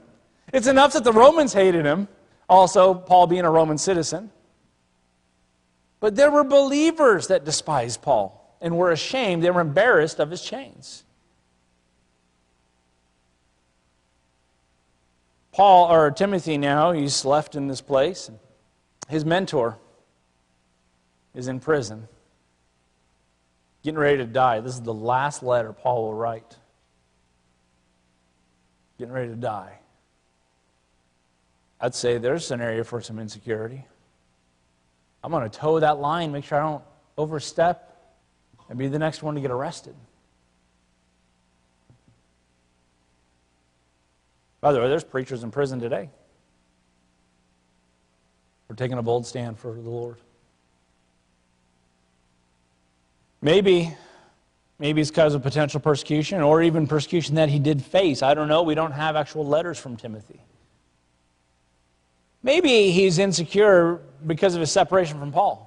it's 0.53 0.67
enough 0.67 0.93
that 0.93 1.03
the 1.03 1.11
Romans 1.11 1.53
hated 1.53 1.85
him, 1.85 2.07
also, 2.49 2.93
Paul 2.93 3.27
being 3.27 3.43
a 3.43 3.51
Roman 3.51 3.77
citizen. 3.77 4.31
But 5.99 6.15
there 6.15 6.31
were 6.31 6.43
believers 6.43 7.27
that 7.27 7.43
despised 7.43 8.01
Paul 8.01 8.57
and 8.61 8.77
were 8.77 8.91
ashamed, 8.91 9.43
they 9.43 9.51
were 9.51 9.61
embarrassed 9.61 10.19
of 10.19 10.31
his 10.31 10.41
chains. 10.41 11.03
Paul 15.51 15.91
or 15.91 16.11
Timothy 16.11 16.57
now, 16.57 16.91
he's 16.91 17.25
left 17.25 17.55
in 17.55 17.67
this 17.67 17.81
place. 17.81 18.29
And 18.29 18.39
his 19.07 19.23
mentor 19.23 19.77
is 21.33 21.47
in 21.47 21.59
prison, 21.59 22.07
getting 23.83 23.99
ready 23.99 24.17
to 24.17 24.25
die. 24.25 24.59
This 24.59 24.73
is 24.73 24.81
the 24.81 24.93
last 24.93 25.43
letter 25.43 25.71
Paul 25.71 26.03
will 26.03 26.13
write. 26.13 26.57
Getting 28.99 29.13
ready 29.13 29.29
to 29.29 29.35
die. 29.35 29.79
I'd 31.79 31.95
say 31.95 32.17
there's 32.17 32.51
an 32.51 32.59
area 32.59 32.83
for 32.83 32.99
some 33.01 33.19
insecurity. 33.19 33.85
I'm 35.23 35.31
going 35.31 35.49
to 35.49 35.57
toe 35.57 35.79
that 35.79 35.99
line, 35.99 36.31
make 36.31 36.43
sure 36.43 36.61
I 36.61 36.69
don't 36.69 36.83
overstep 37.17 37.83
and 38.69 38.77
be 38.77 38.87
the 38.87 38.99
next 38.99 39.23
one 39.23 39.35
to 39.35 39.41
get 39.41 39.51
arrested. 39.51 39.95
By 44.59 44.73
the 44.73 44.79
way, 44.79 44.89
there's 44.89 45.03
preachers 45.03 45.43
in 45.43 45.51
prison 45.51 45.79
today 45.79 46.09
for 48.67 48.75
taking 48.75 48.97
a 48.97 49.01
bold 49.01 49.25
stand 49.25 49.57
for 49.57 49.73
the 49.73 49.89
Lord. 49.89 50.17
Maybe, 53.41 53.95
maybe 54.79 55.01
it's 55.01 55.09
because 55.09 55.33
of 55.33 55.43
potential 55.43 55.79
persecution 55.79 56.41
or 56.41 56.61
even 56.61 56.87
persecution 56.87 57.35
that 57.35 57.49
he 57.49 57.59
did 57.59 57.81
face. 57.81 58.21
I 58.21 58.33
don't 58.33 58.47
know. 58.47 58.63
We 58.63 58.75
don't 58.75 58.91
have 58.91 59.15
actual 59.15 59.45
letters 59.45 59.77
from 59.77 59.95
Timothy. 59.95 60.41
Maybe 62.43 62.91
he's 62.91 63.19
insecure 63.19 64.01
because 64.25 64.55
of 64.55 64.61
his 64.61 64.71
separation 64.71 65.19
from 65.19 65.31
Paul. 65.31 65.63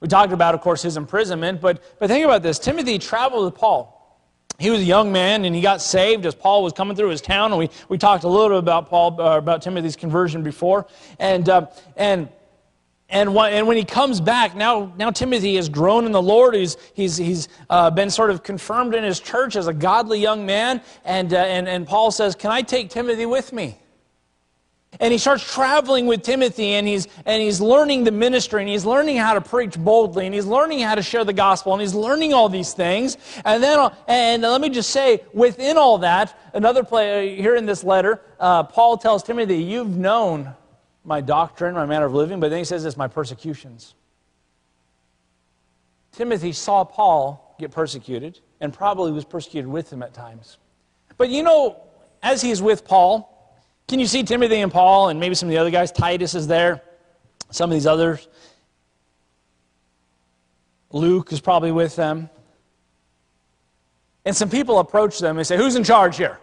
We 0.00 0.08
talked 0.08 0.32
about, 0.32 0.54
of 0.54 0.60
course, 0.60 0.82
his 0.82 0.96
imprisonment, 0.96 1.60
but, 1.60 1.82
but 1.98 2.08
think 2.08 2.24
about 2.24 2.42
this 2.42 2.58
Timothy 2.58 2.98
traveled 2.98 3.44
with 3.44 3.54
Paul. 3.54 3.95
He 4.58 4.70
was 4.70 4.80
a 4.80 4.84
young 4.84 5.12
man 5.12 5.44
and 5.44 5.54
he 5.54 5.60
got 5.60 5.82
saved 5.82 6.24
as 6.24 6.34
Paul 6.34 6.62
was 6.62 6.72
coming 6.72 6.96
through 6.96 7.10
his 7.10 7.20
town. 7.20 7.52
And 7.52 7.58
we, 7.58 7.70
we 7.88 7.98
talked 7.98 8.24
a 8.24 8.28
little 8.28 8.48
bit 8.48 8.58
about 8.58 8.88
Paul, 8.88 9.20
uh, 9.20 9.38
about 9.38 9.62
Timothy's 9.62 9.96
conversion 9.96 10.42
before. 10.42 10.86
And, 11.18 11.48
uh, 11.48 11.66
and, 11.96 12.28
and, 13.08 13.34
when, 13.34 13.52
and 13.52 13.66
when 13.66 13.76
he 13.76 13.84
comes 13.84 14.20
back, 14.20 14.56
now, 14.56 14.92
now 14.96 15.10
Timothy 15.10 15.56
has 15.56 15.68
grown 15.68 16.06
in 16.06 16.12
the 16.12 16.22
Lord. 16.22 16.54
He's, 16.54 16.76
he's, 16.94 17.16
he's 17.16 17.48
uh, 17.68 17.90
been 17.90 18.08
sort 18.08 18.30
of 18.30 18.42
confirmed 18.42 18.94
in 18.94 19.04
his 19.04 19.20
church 19.20 19.56
as 19.56 19.66
a 19.66 19.74
godly 19.74 20.20
young 20.20 20.46
man. 20.46 20.80
And, 21.04 21.34
uh, 21.34 21.36
and, 21.36 21.68
and 21.68 21.86
Paul 21.86 22.10
says, 22.10 22.34
Can 22.34 22.50
I 22.50 22.62
take 22.62 22.88
Timothy 22.88 23.26
with 23.26 23.52
me? 23.52 23.78
And 25.00 25.12
he 25.12 25.18
starts 25.18 25.42
traveling 25.50 26.06
with 26.06 26.22
Timothy 26.22 26.74
and 26.74 26.86
he's, 26.86 27.08
and 27.24 27.42
he's 27.42 27.60
learning 27.60 28.04
the 28.04 28.10
ministry 28.10 28.62
and 28.62 28.68
he's 28.68 28.84
learning 28.84 29.16
how 29.16 29.34
to 29.34 29.40
preach 29.40 29.78
boldly 29.78 30.26
and 30.26 30.34
he's 30.34 30.46
learning 30.46 30.80
how 30.80 30.94
to 30.94 31.02
share 31.02 31.24
the 31.24 31.32
gospel 31.32 31.72
and 31.72 31.80
he's 31.80 31.94
learning 31.94 32.32
all 32.32 32.48
these 32.48 32.72
things. 32.72 33.16
And 33.44 33.62
then, 33.62 33.90
and 34.08 34.42
let 34.42 34.60
me 34.60 34.68
just 34.68 34.90
say, 34.90 35.22
within 35.32 35.76
all 35.76 35.98
that, 35.98 36.38
another 36.54 36.84
play 36.84 37.36
here 37.36 37.56
in 37.56 37.66
this 37.66 37.84
letter, 37.84 38.20
uh, 38.40 38.62
Paul 38.64 38.96
tells 38.96 39.22
Timothy, 39.22 39.62
You've 39.62 39.96
known 39.96 40.54
my 41.04 41.20
doctrine, 41.20 41.74
my 41.74 41.86
manner 41.86 42.06
of 42.06 42.14
living, 42.14 42.40
but 42.40 42.50
then 42.50 42.58
he 42.58 42.64
says 42.64 42.82
this, 42.82 42.96
my 42.96 43.06
persecutions. 43.06 43.94
Timothy 46.12 46.52
saw 46.52 46.84
Paul 46.84 47.54
get 47.58 47.70
persecuted 47.70 48.40
and 48.60 48.72
probably 48.72 49.12
was 49.12 49.24
persecuted 49.24 49.70
with 49.70 49.92
him 49.92 50.02
at 50.02 50.14
times. 50.14 50.58
But 51.16 51.28
you 51.28 51.42
know, 51.42 51.76
as 52.22 52.42
he's 52.42 52.60
with 52.60 52.84
Paul, 52.84 53.35
can 53.88 54.00
you 54.00 54.06
see 54.06 54.22
Timothy 54.22 54.60
and 54.60 54.72
Paul 54.72 55.08
and 55.08 55.20
maybe 55.20 55.34
some 55.34 55.48
of 55.48 55.52
the 55.52 55.58
other 55.58 55.70
guys? 55.70 55.92
Titus 55.92 56.34
is 56.34 56.46
there, 56.46 56.82
some 57.50 57.70
of 57.70 57.74
these 57.74 57.86
others. 57.86 58.26
Luke 60.90 61.32
is 61.32 61.40
probably 61.40 61.72
with 61.72 61.94
them. 61.96 62.30
And 64.24 64.34
some 64.34 64.50
people 64.50 64.80
approach 64.80 65.20
them 65.20 65.38
and 65.38 65.46
say, 65.46 65.56
Who's 65.56 65.76
in 65.76 65.84
charge 65.84 66.16
here? 66.16 66.38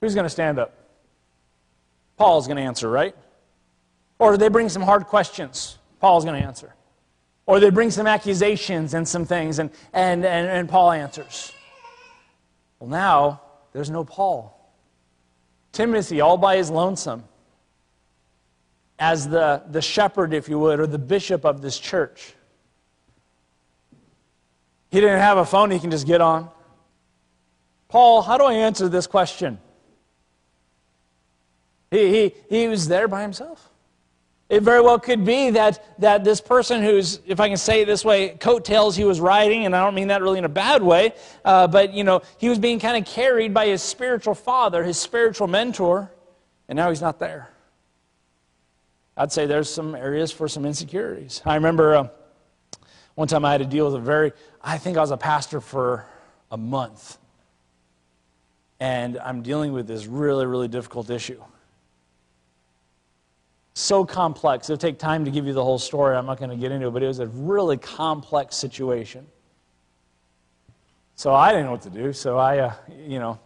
Who's 0.00 0.14
going 0.14 0.24
to 0.24 0.30
stand 0.30 0.58
up? 0.58 0.72
Paul's 2.16 2.46
going 2.46 2.58
to 2.58 2.62
answer, 2.62 2.88
right? 2.88 3.16
Or 4.20 4.36
they 4.36 4.48
bring 4.48 4.68
some 4.68 4.82
hard 4.82 5.06
questions? 5.06 5.78
Paul's 6.00 6.24
going 6.24 6.40
to 6.40 6.46
answer. 6.46 6.74
Or 7.46 7.58
they 7.58 7.70
bring 7.70 7.90
some 7.90 8.06
accusations 8.06 8.94
and 8.94 9.06
some 9.06 9.24
things, 9.24 9.58
and, 9.58 9.70
and, 9.92 10.24
and, 10.24 10.46
and 10.46 10.68
Paul 10.68 10.92
answers. 10.92 11.52
Well, 12.78 12.88
now 12.88 13.40
there's 13.72 13.90
no 13.90 14.04
Paul. 14.04 14.63
Timothy 15.74 16.20
all 16.20 16.38
by 16.38 16.56
his 16.56 16.70
lonesome 16.70 17.24
as 18.98 19.28
the, 19.28 19.62
the 19.68 19.82
shepherd, 19.82 20.32
if 20.32 20.48
you 20.48 20.58
would, 20.58 20.80
or 20.80 20.86
the 20.86 20.98
bishop 20.98 21.44
of 21.44 21.60
this 21.60 21.78
church. 21.78 22.34
He 24.90 25.00
didn't 25.00 25.18
have 25.18 25.36
a 25.36 25.44
phone 25.44 25.70
he 25.70 25.80
can 25.80 25.90
just 25.90 26.06
get 26.06 26.20
on. 26.20 26.48
Paul, 27.88 28.22
how 28.22 28.38
do 28.38 28.44
I 28.44 28.54
answer 28.54 28.88
this 28.88 29.06
question? 29.06 29.58
He, 31.90 32.10
he, 32.10 32.34
he 32.48 32.68
was 32.68 32.88
there 32.88 33.08
by 33.08 33.22
himself. 33.22 33.70
It 34.54 34.62
very 34.62 34.80
well 34.80 35.00
could 35.00 35.24
be 35.24 35.50
that, 35.50 35.98
that 35.98 36.22
this 36.22 36.40
person 36.40 36.80
who's, 36.80 37.18
if 37.26 37.40
I 37.40 37.48
can 37.48 37.56
say 37.56 37.82
it 37.82 37.86
this 37.86 38.04
way, 38.04 38.28
coattails 38.28 38.94
he 38.94 39.02
was 39.02 39.18
riding, 39.18 39.66
and 39.66 39.74
I 39.74 39.82
don't 39.82 39.96
mean 39.96 40.06
that 40.08 40.22
really 40.22 40.38
in 40.38 40.44
a 40.44 40.48
bad 40.48 40.80
way, 40.80 41.12
uh, 41.44 41.66
but, 41.66 41.92
you 41.92 42.04
know, 42.04 42.22
he 42.38 42.48
was 42.48 42.60
being 42.60 42.78
kind 42.78 42.96
of 42.96 43.04
carried 43.12 43.52
by 43.52 43.66
his 43.66 43.82
spiritual 43.82 44.36
father, 44.36 44.84
his 44.84 44.96
spiritual 44.96 45.48
mentor, 45.48 46.08
and 46.68 46.76
now 46.76 46.88
he's 46.88 47.00
not 47.00 47.18
there. 47.18 47.50
I'd 49.16 49.32
say 49.32 49.46
there's 49.46 49.68
some 49.68 49.96
areas 49.96 50.30
for 50.30 50.46
some 50.46 50.64
insecurities. 50.64 51.42
I 51.44 51.56
remember 51.56 51.96
uh, 51.96 52.08
one 53.16 53.26
time 53.26 53.44
I 53.44 53.50
had 53.50 53.58
to 53.58 53.66
deal 53.66 53.86
with 53.86 53.96
a 53.96 53.98
very, 53.98 54.30
I 54.62 54.78
think 54.78 54.96
I 54.96 55.00
was 55.00 55.10
a 55.10 55.16
pastor 55.16 55.60
for 55.60 56.06
a 56.52 56.56
month, 56.56 57.18
and 58.78 59.18
I'm 59.18 59.42
dealing 59.42 59.72
with 59.72 59.88
this 59.88 60.06
really, 60.06 60.46
really 60.46 60.68
difficult 60.68 61.10
issue 61.10 61.42
so 63.74 64.04
complex. 64.04 64.70
It'll 64.70 64.78
take 64.78 64.98
time 64.98 65.24
to 65.24 65.30
give 65.30 65.46
you 65.46 65.52
the 65.52 65.62
whole 65.62 65.78
story. 65.78 66.16
I'm 66.16 66.26
not 66.26 66.38
going 66.38 66.50
to 66.50 66.56
get 66.56 66.72
into 66.72 66.86
it, 66.86 66.90
but 66.92 67.02
it 67.02 67.08
was 67.08 67.18
a 67.18 67.26
really 67.26 67.76
complex 67.76 68.56
situation. 68.56 69.26
So 71.16 71.34
I 71.34 71.50
didn't 71.50 71.66
know 71.66 71.72
what 71.72 71.82
to 71.82 71.90
do. 71.90 72.12
So 72.12 72.38
I, 72.38 72.58
uh, 72.58 72.74
you 73.06 73.18
know, 73.18 73.38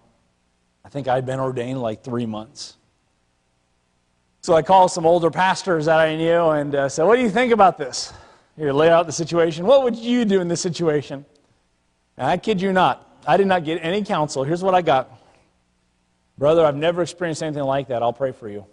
I 0.84 0.90
think 0.90 1.08
I'd 1.08 1.26
been 1.26 1.40
ordained 1.40 1.80
like 1.80 2.04
three 2.04 2.26
months. 2.26 2.76
So 4.42 4.54
I 4.54 4.62
called 4.62 4.90
some 4.90 5.04
older 5.04 5.30
pastors 5.30 5.86
that 5.86 5.98
I 5.98 6.16
knew 6.16 6.50
and 6.50 6.74
uh, 6.74 6.88
said, 6.88 7.04
What 7.04 7.16
do 7.16 7.22
you 7.22 7.30
think 7.30 7.52
about 7.52 7.76
this? 7.76 8.12
Here, 8.56 8.72
lay 8.72 8.88
out 8.88 9.06
the 9.06 9.12
situation. 9.12 9.66
What 9.66 9.82
would 9.84 9.96
you 9.96 10.24
do 10.24 10.40
in 10.40 10.48
this 10.48 10.60
situation? 10.60 11.24
And 12.16 12.26
I 12.26 12.36
kid 12.36 12.60
you 12.60 12.72
not. 12.72 13.20
I 13.26 13.36
did 13.36 13.46
not 13.46 13.64
get 13.64 13.80
any 13.82 14.02
counsel. 14.02 14.44
Here's 14.44 14.62
what 14.62 14.74
I 14.74 14.82
got 14.82 15.10
Brother, 16.38 16.64
I've 16.64 16.76
never 16.76 17.02
experienced 17.02 17.42
anything 17.42 17.64
like 17.64 17.88
that. 17.88 18.02
I'll 18.02 18.12
pray 18.12 18.30
for 18.30 18.48
you. 18.48 18.64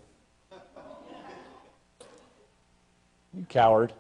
You 3.36 3.46
coward. 3.50 3.94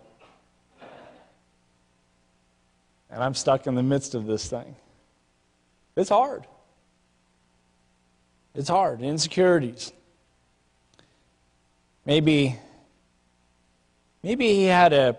And 3.10 3.24
I'm 3.24 3.34
stuck 3.34 3.68
in 3.68 3.76
the 3.76 3.84
midst 3.84 4.16
of 4.16 4.26
this 4.26 4.50
thing. 4.50 4.76
It's 5.96 6.10
hard. 6.10 6.46
It's 8.54 8.70
hard. 8.70 9.02
Insecurities. 9.02 9.94
Maybe, 12.06 12.58
maybe 14.24 14.54
he 14.54 14.66
had 14.66 14.94
a 14.94 15.18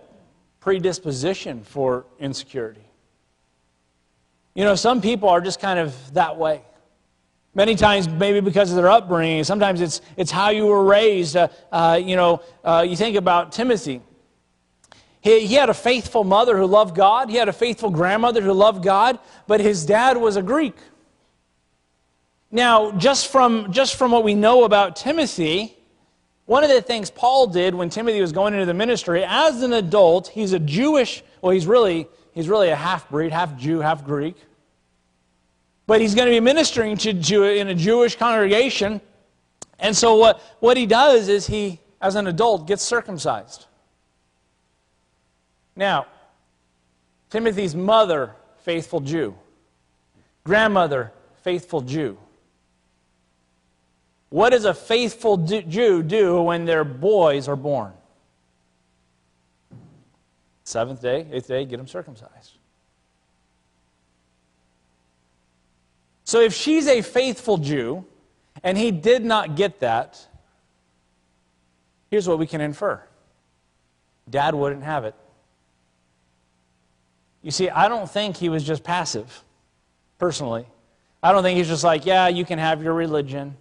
predisposition 0.60 1.62
for 1.64 2.04
insecurity. 2.18 2.80
You 4.54 4.64
know, 4.64 4.74
some 4.74 5.02
people 5.02 5.28
are 5.28 5.40
just 5.40 5.60
kind 5.60 5.78
of 5.78 5.94
that 6.14 6.38
way. 6.38 6.62
Many 7.56 7.74
times, 7.74 8.06
maybe 8.06 8.40
because 8.40 8.68
of 8.68 8.76
their 8.76 8.90
upbringing, 8.90 9.42
sometimes 9.42 9.80
it's, 9.80 10.02
it's 10.18 10.30
how 10.30 10.50
you 10.50 10.66
were 10.66 10.84
raised. 10.84 11.38
Uh, 11.38 11.48
uh, 11.72 11.98
you 12.00 12.14
know, 12.14 12.42
uh, 12.62 12.84
you 12.86 12.96
think 12.96 13.16
about 13.16 13.50
Timothy. 13.50 14.02
He, 15.22 15.46
he 15.46 15.54
had 15.54 15.70
a 15.70 15.74
faithful 15.74 16.22
mother 16.22 16.58
who 16.58 16.66
loved 16.66 16.94
God, 16.94 17.30
he 17.30 17.36
had 17.36 17.48
a 17.48 17.54
faithful 17.54 17.88
grandmother 17.88 18.42
who 18.42 18.52
loved 18.52 18.84
God, 18.84 19.18
but 19.46 19.60
his 19.60 19.86
dad 19.86 20.18
was 20.18 20.36
a 20.36 20.42
Greek. 20.42 20.76
Now, 22.50 22.90
just 22.90 23.32
from, 23.32 23.72
just 23.72 23.94
from 23.94 24.10
what 24.10 24.22
we 24.22 24.34
know 24.34 24.64
about 24.64 24.94
Timothy, 24.94 25.78
one 26.44 26.62
of 26.62 26.68
the 26.68 26.82
things 26.82 27.10
Paul 27.10 27.46
did 27.46 27.74
when 27.74 27.88
Timothy 27.88 28.20
was 28.20 28.32
going 28.32 28.52
into 28.52 28.66
the 28.66 28.74
ministry, 28.74 29.24
as 29.26 29.62
an 29.62 29.72
adult, 29.72 30.28
he's 30.28 30.52
a 30.52 30.58
Jewish, 30.58 31.24
well, 31.40 31.52
he's 31.52 31.66
really, 31.66 32.06
he's 32.34 32.50
really 32.50 32.68
a 32.68 32.76
half 32.76 33.08
breed, 33.08 33.32
half 33.32 33.56
Jew, 33.56 33.80
half 33.80 34.04
Greek. 34.04 34.36
But 35.86 36.00
he's 36.00 36.14
going 36.14 36.26
to 36.26 36.32
be 36.32 36.40
ministering 36.40 36.96
to 36.98 37.12
Jew, 37.12 37.44
in 37.44 37.68
a 37.68 37.74
Jewish 37.74 38.16
congregation. 38.16 39.00
And 39.78 39.96
so 39.96 40.16
what, 40.16 40.40
what 40.60 40.76
he 40.76 40.86
does 40.86 41.28
is 41.28 41.46
he, 41.46 41.80
as 42.00 42.14
an 42.16 42.26
adult, 42.26 42.66
gets 42.66 42.82
circumcised. 42.82 43.66
Now, 45.76 46.06
Timothy's 47.30 47.74
mother, 47.74 48.34
faithful 48.62 49.00
Jew. 49.00 49.36
Grandmother, 50.44 51.12
faithful 51.42 51.82
Jew. 51.82 52.18
What 54.30 54.50
does 54.50 54.64
a 54.64 54.74
faithful 54.74 55.36
Jew 55.36 56.02
do 56.02 56.42
when 56.42 56.64
their 56.64 56.84
boys 56.84 57.46
are 57.46 57.56
born? 57.56 57.92
Seventh 60.64 61.00
day, 61.00 61.26
eighth 61.30 61.46
day, 61.46 61.64
get 61.64 61.76
them 61.76 61.86
circumcised. 61.86 62.55
So 66.26 66.40
if 66.40 66.52
she's 66.52 66.88
a 66.88 67.02
faithful 67.02 67.56
Jew, 67.56 68.04
and 68.64 68.76
he 68.76 68.90
did 68.90 69.24
not 69.24 69.54
get 69.54 69.78
that, 69.80 70.26
here's 72.10 72.28
what 72.28 72.38
we 72.38 72.46
can 72.46 72.60
infer 72.60 73.00
Dad 74.28 74.54
wouldn't 74.54 74.82
have 74.82 75.04
it. 75.04 75.14
You 77.42 77.52
see, 77.52 77.70
I 77.70 77.88
don't 77.88 78.10
think 78.10 78.36
he 78.36 78.48
was 78.48 78.64
just 78.64 78.82
passive, 78.82 79.44
personally. 80.18 80.66
I 81.22 81.30
don't 81.30 81.44
think 81.44 81.58
he's 81.58 81.68
just 81.68 81.84
like, 81.84 82.04
yeah, 82.04 82.26
you 82.26 82.44
can 82.44 82.58
have 82.58 82.82
your 82.82 82.92
religion. 82.92 83.56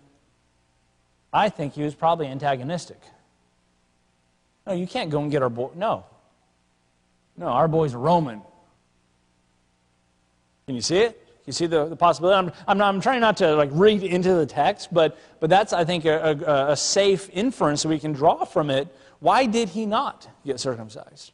I 1.32 1.49
think 1.49 1.73
he 1.73 1.84
was 1.84 1.93
probably 1.93 2.25
antagonistic. 2.25 2.99
No, 4.65 4.73
you 4.73 4.88
can't 4.88 5.12
go 5.12 5.21
and 5.21 5.30
get 5.30 5.43
our 5.43 5.49
boy. 5.49 5.69
No. 5.75 6.04
No, 7.38 7.45
our 7.45 7.67
boy's 7.67 7.93
Roman. 7.93 8.41
Can 10.65 10.73
you 10.73 10.82
see 10.82 10.97
it? 10.97 11.25
You 11.45 11.53
see 11.53 11.67
the, 11.67 11.86
the 11.86 11.95
possibility? 11.95 12.38
I'm, 12.38 12.51
I'm, 12.67 12.77
not, 12.77 12.93
I'm 12.93 13.01
trying 13.01 13.21
not 13.21 13.38
to 13.38 13.55
like 13.55 13.69
read 13.71 14.03
into 14.03 14.34
the 14.34 14.45
text, 14.45 14.93
but, 14.93 15.17
but 15.39 15.49
that's, 15.49 15.73
I 15.73 15.86
think, 15.86 16.05
a, 16.05 16.38
a, 16.45 16.71
a 16.71 16.75
safe 16.75 17.29
inference 17.31 17.86
we 17.86 17.99
can 17.99 18.13
draw 18.13 18.45
from 18.45 18.69
it. 18.69 18.88
Why 19.19 19.45
did 19.45 19.69
he 19.69 19.86
not 19.86 20.27
get 20.45 20.60
circumcised? 20.60 21.31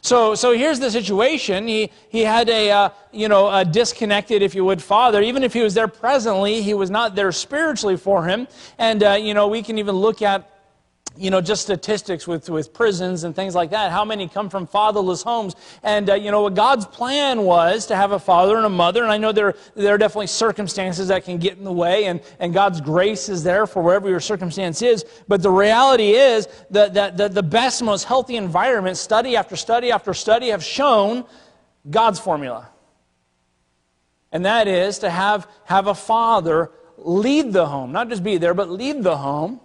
So, 0.00 0.34
so 0.34 0.52
here's 0.52 0.80
the 0.80 0.90
situation. 0.90 1.68
He, 1.68 1.90
he 2.08 2.22
had 2.22 2.48
a, 2.48 2.70
uh, 2.70 2.88
you 3.12 3.28
know, 3.28 3.50
a 3.50 3.64
disconnected, 3.64 4.40
if 4.40 4.54
you 4.54 4.64
would, 4.64 4.82
father. 4.82 5.20
Even 5.20 5.42
if 5.42 5.52
he 5.52 5.60
was 5.60 5.74
there 5.74 5.88
presently, 5.88 6.62
he 6.62 6.74
was 6.74 6.90
not 6.90 7.14
there 7.14 7.30
spiritually 7.30 7.96
for 7.96 8.24
him. 8.24 8.48
And, 8.78 9.02
uh, 9.02 9.12
you 9.12 9.34
know, 9.34 9.48
we 9.48 9.62
can 9.62 9.78
even 9.78 9.96
look 9.96 10.22
at 10.22 10.48
you 11.16 11.30
know, 11.30 11.40
just 11.40 11.62
statistics 11.62 12.26
with, 12.26 12.48
with 12.48 12.72
prisons 12.72 13.24
and 13.24 13.34
things 13.34 13.54
like 13.54 13.70
that. 13.70 13.90
How 13.90 14.04
many 14.04 14.28
come 14.28 14.48
from 14.48 14.66
fatherless 14.66 15.22
homes? 15.22 15.54
And, 15.82 16.10
uh, 16.10 16.14
you 16.14 16.30
know, 16.30 16.42
what 16.42 16.54
God's 16.54 16.86
plan 16.86 17.42
was 17.42 17.86
to 17.86 17.96
have 17.96 18.12
a 18.12 18.18
father 18.18 18.56
and 18.56 18.66
a 18.66 18.70
mother. 18.70 19.02
And 19.02 19.12
I 19.12 19.18
know 19.18 19.32
there, 19.32 19.54
there 19.74 19.94
are 19.94 19.98
definitely 19.98 20.28
circumstances 20.28 21.08
that 21.08 21.24
can 21.24 21.38
get 21.38 21.58
in 21.58 21.64
the 21.64 21.72
way, 21.72 22.06
and, 22.06 22.20
and 22.38 22.54
God's 22.54 22.80
grace 22.80 23.28
is 23.28 23.42
there 23.42 23.66
for 23.66 23.82
wherever 23.82 24.08
your 24.08 24.20
circumstance 24.20 24.82
is. 24.82 25.04
But 25.28 25.42
the 25.42 25.50
reality 25.50 26.12
is 26.12 26.48
that, 26.70 26.94
that, 26.94 27.16
that 27.16 27.34
the 27.34 27.42
best, 27.42 27.82
most 27.82 28.04
healthy 28.04 28.36
environment, 28.36 28.96
study 28.96 29.36
after 29.36 29.56
study 29.56 29.90
after 29.90 30.14
study, 30.14 30.48
have 30.48 30.64
shown 30.64 31.24
God's 31.88 32.18
formula. 32.18 32.68
And 34.30 34.46
that 34.46 34.66
is 34.66 35.00
to 35.00 35.10
have, 35.10 35.46
have 35.64 35.86
a 35.86 35.94
father 35.94 36.70
lead 36.96 37.52
the 37.52 37.66
home, 37.66 37.92
not 37.92 38.08
just 38.08 38.22
be 38.22 38.38
there, 38.38 38.54
but 38.54 38.70
lead 38.70 39.02
the 39.02 39.16
home 39.16 39.60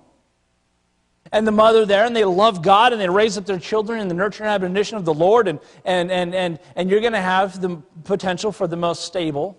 and 1.31 1.47
the 1.47 1.51
mother 1.51 1.85
there, 1.85 2.05
and 2.05 2.15
they 2.15 2.25
love 2.25 2.61
God 2.61 2.93
and 2.93 3.01
they 3.01 3.09
raise 3.09 3.37
up 3.37 3.45
their 3.45 3.59
children 3.59 3.99
in 3.99 4.07
the 4.07 4.13
nurture 4.13 4.43
and 4.43 4.51
admonition 4.51 4.97
of 4.97 5.05
the 5.05 5.13
Lord, 5.13 5.47
and, 5.47 5.59
and, 5.85 6.11
and, 6.11 6.33
and, 6.35 6.59
and 6.75 6.89
you're 6.89 7.01
going 7.01 7.13
to 7.13 7.21
have 7.21 7.61
the 7.61 7.81
potential 8.03 8.51
for 8.51 8.67
the 8.67 8.77
most 8.77 9.03
stable 9.03 9.57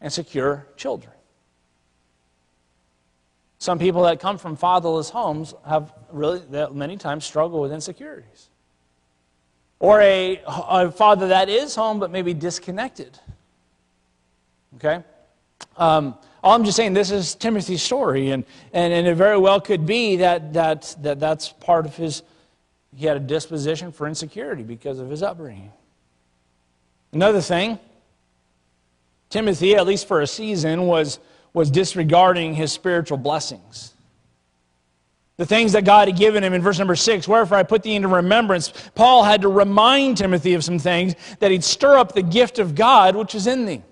and 0.00 0.12
secure 0.12 0.66
children. 0.76 1.12
Some 3.58 3.78
people 3.78 4.02
that 4.02 4.20
come 4.20 4.38
from 4.38 4.56
fatherless 4.56 5.10
homes 5.10 5.54
have 5.66 5.92
really, 6.10 6.42
many 6.72 6.96
times, 6.96 7.24
struggle 7.24 7.60
with 7.60 7.72
insecurities. 7.72 8.50
Or 9.78 10.00
a, 10.00 10.40
a 10.46 10.90
father 10.90 11.28
that 11.28 11.48
is 11.48 11.74
home 11.74 11.98
but 11.98 12.10
maybe 12.10 12.34
disconnected. 12.34 13.18
Okay? 14.76 15.02
Um, 15.76 16.16
all 16.42 16.54
I'm 16.54 16.64
just 16.64 16.76
saying, 16.76 16.94
this 16.94 17.10
is 17.10 17.34
Timothy's 17.34 17.82
story, 17.82 18.30
and, 18.30 18.44
and, 18.72 18.92
and 18.92 19.06
it 19.06 19.14
very 19.14 19.38
well 19.38 19.60
could 19.60 19.86
be 19.86 20.16
that, 20.16 20.52
that, 20.52 20.94
that 21.00 21.18
that's 21.18 21.48
part 21.48 21.86
of 21.86 21.96
his, 21.96 22.22
he 22.94 23.06
had 23.06 23.16
a 23.16 23.20
disposition 23.20 23.92
for 23.92 24.06
insecurity 24.06 24.62
because 24.62 24.98
of 24.98 25.10
his 25.10 25.22
upbringing. 25.22 25.72
Another 27.12 27.40
thing, 27.40 27.78
Timothy, 29.30 29.74
at 29.74 29.86
least 29.86 30.06
for 30.06 30.20
a 30.20 30.26
season, 30.26 30.86
was, 30.86 31.18
was 31.52 31.70
disregarding 31.70 32.54
his 32.54 32.72
spiritual 32.72 33.18
blessings. 33.18 33.92
The 35.36 35.46
things 35.46 35.72
that 35.72 35.84
God 35.84 36.08
had 36.08 36.16
given 36.16 36.42
him 36.42 36.54
in 36.54 36.62
verse 36.62 36.78
number 36.78 36.96
six, 36.96 37.28
wherefore 37.28 37.58
I 37.58 37.62
put 37.62 37.82
thee 37.82 37.94
into 37.94 38.08
remembrance. 38.08 38.72
Paul 38.94 39.24
had 39.24 39.42
to 39.42 39.48
remind 39.48 40.16
Timothy 40.16 40.54
of 40.54 40.64
some 40.64 40.78
things 40.78 41.14
that 41.40 41.50
he'd 41.50 41.64
stir 41.64 41.98
up 41.98 42.14
the 42.14 42.22
gift 42.22 42.58
of 42.58 42.74
God 42.74 43.16
which 43.16 43.34
is 43.34 43.46
in 43.46 43.66
thee. 43.66 43.82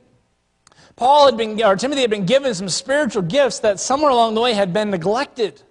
Paul 0.96 1.26
had 1.26 1.36
been, 1.36 1.62
or 1.62 1.76
Timothy 1.76 2.02
had 2.02 2.10
been 2.10 2.26
given 2.26 2.54
some 2.54 2.68
spiritual 2.68 3.22
gifts 3.22 3.60
that 3.60 3.80
somewhere 3.80 4.10
along 4.10 4.34
the 4.34 4.40
way 4.40 4.54
had 4.54 4.72
been 4.72 4.90
neglected. 4.90 5.62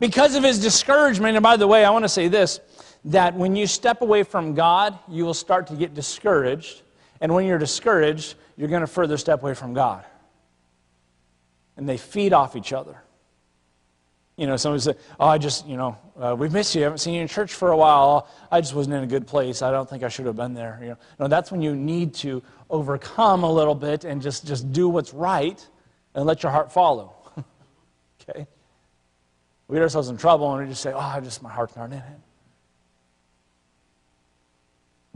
Because 0.00 0.34
of 0.34 0.44
his 0.44 0.60
discouragement, 0.60 1.36
and 1.36 1.42
by 1.42 1.56
the 1.56 1.66
way, 1.66 1.84
I 1.84 1.90
want 1.90 2.04
to 2.04 2.08
say 2.08 2.28
this 2.28 2.60
that 3.04 3.34
when 3.34 3.54
you 3.54 3.66
step 3.66 4.02
away 4.02 4.22
from 4.22 4.54
God, 4.54 4.98
you 5.08 5.24
will 5.24 5.34
start 5.34 5.68
to 5.68 5.74
get 5.74 5.94
discouraged. 5.94 6.82
And 7.20 7.32
when 7.32 7.46
you're 7.46 7.58
discouraged, 7.58 8.34
you're 8.56 8.68
going 8.68 8.80
to 8.80 8.86
further 8.86 9.16
step 9.16 9.42
away 9.42 9.54
from 9.54 9.72
God. 9.72 10.04
And 11.76 11.88
they 11.88 11.96
feed 11.96 12.32
off 12.32 12.56
each 12.56 12.72
other. 12.72 13.00
You 14.38 14.46
know, 14.46 14.56
somebody 14.56 14.80
said, 14.80 14.98
Oh, 15.18 15.26
I 15.26 15.36
just, 15.36 15.66
you 15.66 15.76
know, 15.76 15.98
uh, 16.16 16.34
we've 16.38 16.52
missed 16.52 16.72
you. 16.76 16.82
I 16.82 16.84
haven't 16.84 16.98
seen 16.98 17.14
you 17.14 17.22
in 17.22 17.26
church 17.26 17.52
for 17.52 17.72
a 17.72 17.76
while. 17.76 18.28
I 18.52 18.60
just 18.60 18.72
wasn't 18.72 18.94
in 18.94 19.02
a 19.02 19.06
good 19.06 19.26
place. 19.26 19.62
I 19.62 19.72
don't 19.72 19.90
think 19.90 20.04
I 20.04 20.08
should 20.08 20.26
have 20.26 20.36
been 20.36 20.54
there. 20.54 20.78
You 20.80 20.88
know, 20.90 20.96
no, 21.18 21.28
that's 21.28 21.50
when 21.50 21.60
you 21.60 21.74
need 21.74 22.14
to 22.14 22.40
overcome 22.70 23.42
a 23.42 23.52
little 23.52 23.74
bit 23.74 24.04
and 24.04 24.22
just, 24.22 24.46
just 24.46 24.72
do 24.72 24.88
what's 24.88 25.12
right 25.12 25.66
and 26.14 26.24
let 26.24 26.44
your 26.44 26.52
heart 26.52 26.70
follow. 26.70 27.14
okay? 28.30 28.46
We 29.66 29.74
get 29.74 29.82
ourselves 29.82 30.08
in 30.08 30.16
trouble 30.16 30.52
and 30.54 30.62
we 30.62 30.70
just 30.70 30.82
say, 30.82 30.92
oh, 30.92 30.98
I 30.98 31.18
just, 31.18 31.42
my 31.42 31.50
heart's 31.50 31.74
not 31.74 31.86
in 31.86 31.98
it. 31.98 32.04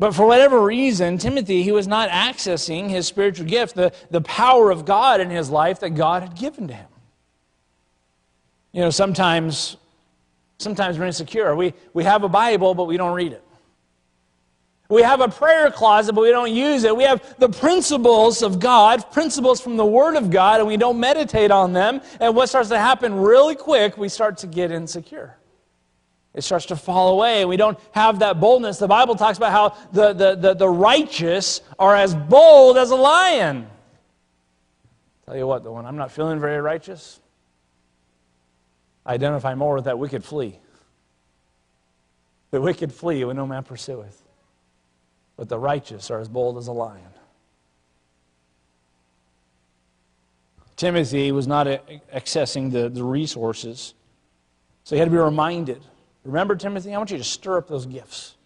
But 0.01 0.17
for 0.17 0.27
whatever 0.27 0.61
reason, 0.61 1.17
Timothy, 1.17 1.63
he 1.63 1.71
was 1.71 1.87
not 1.87 2.09
accessing 2.11 2.91
his 2.91 3.07
spiritual 3.07 3.47
gift, 3.47 3.77
the, 3.77 3.93
the 4.11 4.21
power 4.21 4.73
of 4.73 4.85
God 4.85 5.21
in 5.21 5.31
his 5.31 5.49
life 5.49 5.79
that 5.79 5.91
God 5.91 6.23
had 6.23 6.35
given 6.35 6.67
to 6.67 6.75
him. 6.75 6.89
You 8.73 8.81
know, 8.81 8.91
sometimes, 8.91 9.77
sometimes 10.59 10.99
we're 10.99 11.07
insecure. 11.07 11.55
We, 11.55 11.75
we 11.93 12.05
have 12.05 12.25
a 12.25 12.29
Bible, 12.29 12.75
but 12.75 12.85
we 12.85 12.97
don't 12.97 13.15
read 13.15 13.33
it. 13.33 13.45
We 14.89 15.03
have 15.03 15.23
a 15.23 15.29
prayer 15.29 15.71
closet, 15.71 16.15
but 16.15 16.21
we 16.21 16.31
don't 16.31 16.53
use 16.53 16.85
it. 16.85 16.95
We 16.95 17.05
have 17.05 17.39
the 17.39 17.49
principles 17.49 18.43
of 18.43 18.61
God, 18.61 19.11
principles 19.11 19.59
from 19.59 19.79
the 19.79 19.87
Word 19.87 20.17
of 20.17 20.31
God, 20.31 20.61
and 20.61 20.69
we 20.69 20.77
don't 20.77 21.01
meditate 21.01 21.51
on 21.51 21.73
them. 21.73 22.03
And 22.21 22.37
what 22.37 22.51
starts 22.51 22.69
to 22.69 22.79
happen 22.79 23.15
really 23.15 23.55
quick, 23.55 23.97
we 23.97 24.11
start 24.11 24.37
to 24.39 24.47
get 24.47 24.71
insecure. 24.71 25.39
It 26.35 26.45
starts 26.45 26.67
to 26.67 26.77
fall 26.77 27.15
away. 27.15 27.41
And 27.41 27.49
we 27.49 27.57
don't 27.57 27.79
have 27.93 28.19
that 28.19 28.39
boldness. 28.39 28.79
The 28.79 28.87
Bible 28.87 29.15
talks 29.15 29.39
about 29.39 29.53
how 29.53 29.77
the, 29.93 30.13
the, 30.13 30.35
the, 30.35 30.55
the 30.55 30.69
righteous 30.69 31.63
are 31.79 31.97
as 31.97 32.15
bold 32.15 32.77
as 32.77 32.91
a 32.91 32.97
lion. 32.97 33.69
Tell 35.25 35.37
you 35.39 35.47
what, 35.47 35.65
though, 35.65 35.73
when 35.73 35.87
I'm 35.87 35.97
not 35.97 36.13
feeling 36.13 36.39
very 36.39 36.61
righteous, 36.61 37.22
identify 39.07 39.55
more 39.55 39.77
with 39.77 39.85
that 39.85 39.99
wicked 39.99 40.25
flee. 40.25 40.59
The 42.51 42.61
wicked 42.61 42.93
flee 42.93 43.25
when 43.25 43.37
no 43.37 43.47
man 43.47 43.63
pursueth 43.63 44.23
but 45.37 45.49
the 45.49 45.59
righteous 45.59 46.11
are 46.11 46.21
as 46.21 46.29
bold 46.29 46.59
as 46.59 46.69
a 46.69 46.73
lion. 46.73 47.03
Timothy 50.77 51.33
was 51.33 51.47
not 51.47 51.67
accessing 52.15 52.71
the, 52.71 52.89
the 52.89 53.05
resources, 53.05 53.95
so 54.85 54.95
he 54.95 54.99
had 54.99 55.07
to 55.07 55.11
be 55.11 55.17
reminded. 55.17 55.83
Remember, 56.25 56.57
Timothy, 56.57 56.95
I 56.95 56.99
want 56.99 57.11
you 57.11 57.19
to 57.19 57.25
stir 57.25 57.59
up 57.59 57.69
those 57.69 57.87
gifts. 57.87 58.37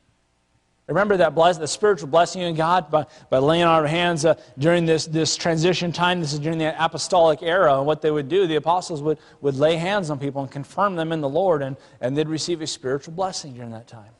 Remember 0.88 1.16
that 1.16 1.34
bless, 1.34 1.58
the 1.58 1.66
spiritual 1.66 2.08
blessing 2.08 2.42
in 2.42 2.54
God 2.54 2.90
by, 2.90 3.06
by 3.28 3.38
laying 3.38 3.64
on 3.64 3.74
our 3.74 3.88
hands 3.88 4.24
uh, 4.24 4.34
during 4.56 4.86
this, 4.86 5.06
this 5.06 5.34
transition 5.34 5.90
time. 5.90 6.20
This 6.20 6.32
is 6.32 6.38
during 6.38 6.58
the 6.58 6.84
apostolic 6.84 7.42
era. 7.42 7.76
And 7.76 7.86
what 7.86 8.02
they 8.02 8.10
would 8.10 8.28
do, 8.28 8.46
the 8.46 8.54
apostles 8.54 9.02
would, 9.02 9.18
would 9.40 9.56
lay 9.56 9.76
hands 9.76 10.10
on 10.10 10.20
people 10.20 10.42
and 10.42 10.50
confirm 10.50 10.94
them 10.94 11.10
in 11.10 11.20
the 11.20 11.28
Lord, 11.28 11.60
and, 11.60 11.76
and 12.00 12.16
they'd 12.16 12.28
receive 12.28 12.60
a 12.60 12.68
spiritual 12.68 13.14
blessing 13.14 13.54
during 13.54 13.72
that 13.72 13.88
time. 13.88 14.12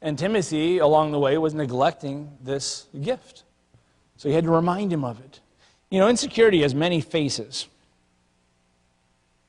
And 0.00 0.18
Timothy, 0.18 0.78
along 0.78 1.12
the 1.12 1.18
way, 1.18 1.36
was 1.36 1.52
neglecting 1.52 2.32
this 2.42 2.86
gift. 3.00 3.44
So 4.16 4.30
he 4.30 4.34
had 4.34 4.44
to 4.44 4.50
remind 4.50 4.92
him 4.92 5.04
of 5.04 5.20
it. 5.20 5.40
You 5.90 5.98
know, 5.98 6.08
insecurity 6.08 6.62
has 6.62 6.74
many 6.74 7.02
faces. 7.02 7.68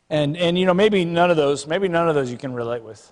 And, 0.09 0.35
and 0.35 0.59
you 0.59 0.65
know, 0.65 0.73
maybe 0.73 1.05
none 1.05 1.31
of 1.31 1.37
those, 1.37 1.65
maybe 1.67 1.87
none 1.87 2.09
of 2.09 2.15
those 2.15 2.29
you 2.29 2.37
can 2.37 2.53
relate 2.53 2.83
with. 2.83 3.11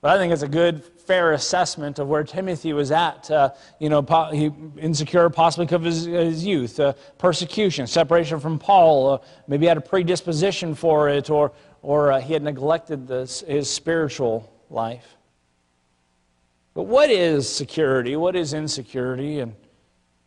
But 0.00 0.16
I 0.16 0.18
think 0.18 0.32
it's 0.32 0.42
a 0.42 0.48
good, 0.48 0.82
fair 0.82 1.32
assessment 1.32 1.98
of 1.98 2.08
where 2.08 2.24
Timothy 2.24 2.72
was 2.72 2.90
at. 2.90 3.30
Uh, 3.30 3.50
you 3.78 3.88
know, 3.88 4.02
po- 4.02 4.30
he, 4.30 4.50
insecure 4.78 5.28
possibly 5.28 5.66
because 5.66 5.76
of 5.76 5.84
his, 5.84 6.04
his 6.04 6.46
youth, 6.46 6.80
uh, 6.80 6.94
persecution, 7.18 7.86
separation 7.86 8.40
from 8.40 8.58
Paul. 8.58 9.14
Uh, 9.14 9.18
maybe 9.46 9.64
he 9.64 9.68
had 9.68 9.76
a 9.76 9.82
predisposition 9.82 10.74
for 10.74 11.08
it, 11.08 11.28
or, 11.28 11.52
or 11.82 12.12
uh, 12.12 12.20
he 12.20 12.32
had 12.32 12.42
neglected 12.42 13.06
this, 13.06 13.40
his 13.40 13.68
spiritual 13.68 14.50
life. 14.70 15.16
But 16.72 16.84
what 16.84 17.10
is 17.10 17.48
security? 17.48 18.16
What 18.16 18.36
is 18.36 18.54
insecurity? 18.54 19.40
And 19.40 19.54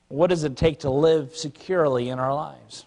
what 0.10 0.28
does 0.28 0.44
it 0.44 0.56
take 0.56 0.82
to 0.82 0.90
live 0.92 1.36
securely 1.36 2.10
in 2.10 2.20
our 2.20 2.36
lives? 2.36 2.86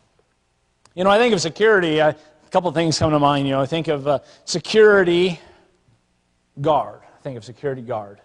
You 0.95 1.03
know, 1.03 1.11
I 1.11 1.19
think 1.19 1.35
of 1.35 1.41
security, 1.41 2.01
I, 2.01 2.11
a 2.11 2.17
couple 2.51 2.71
things 2.71 2.99
come 2.99 3.11
to 3.11 3.19
mind. 3.19 3.49
You 3.49 3.55
know, 3.55 3.61
I 3.61 3.67
think 3.67 3.89
of 3.89 4.07
uh, 4.07 4.19
security 4.45 5.41
guard. 6.61 7.01
Think 7.23 7.37
of 7.37 7.45
security 7.45 7.83
guard. 7.83 8.21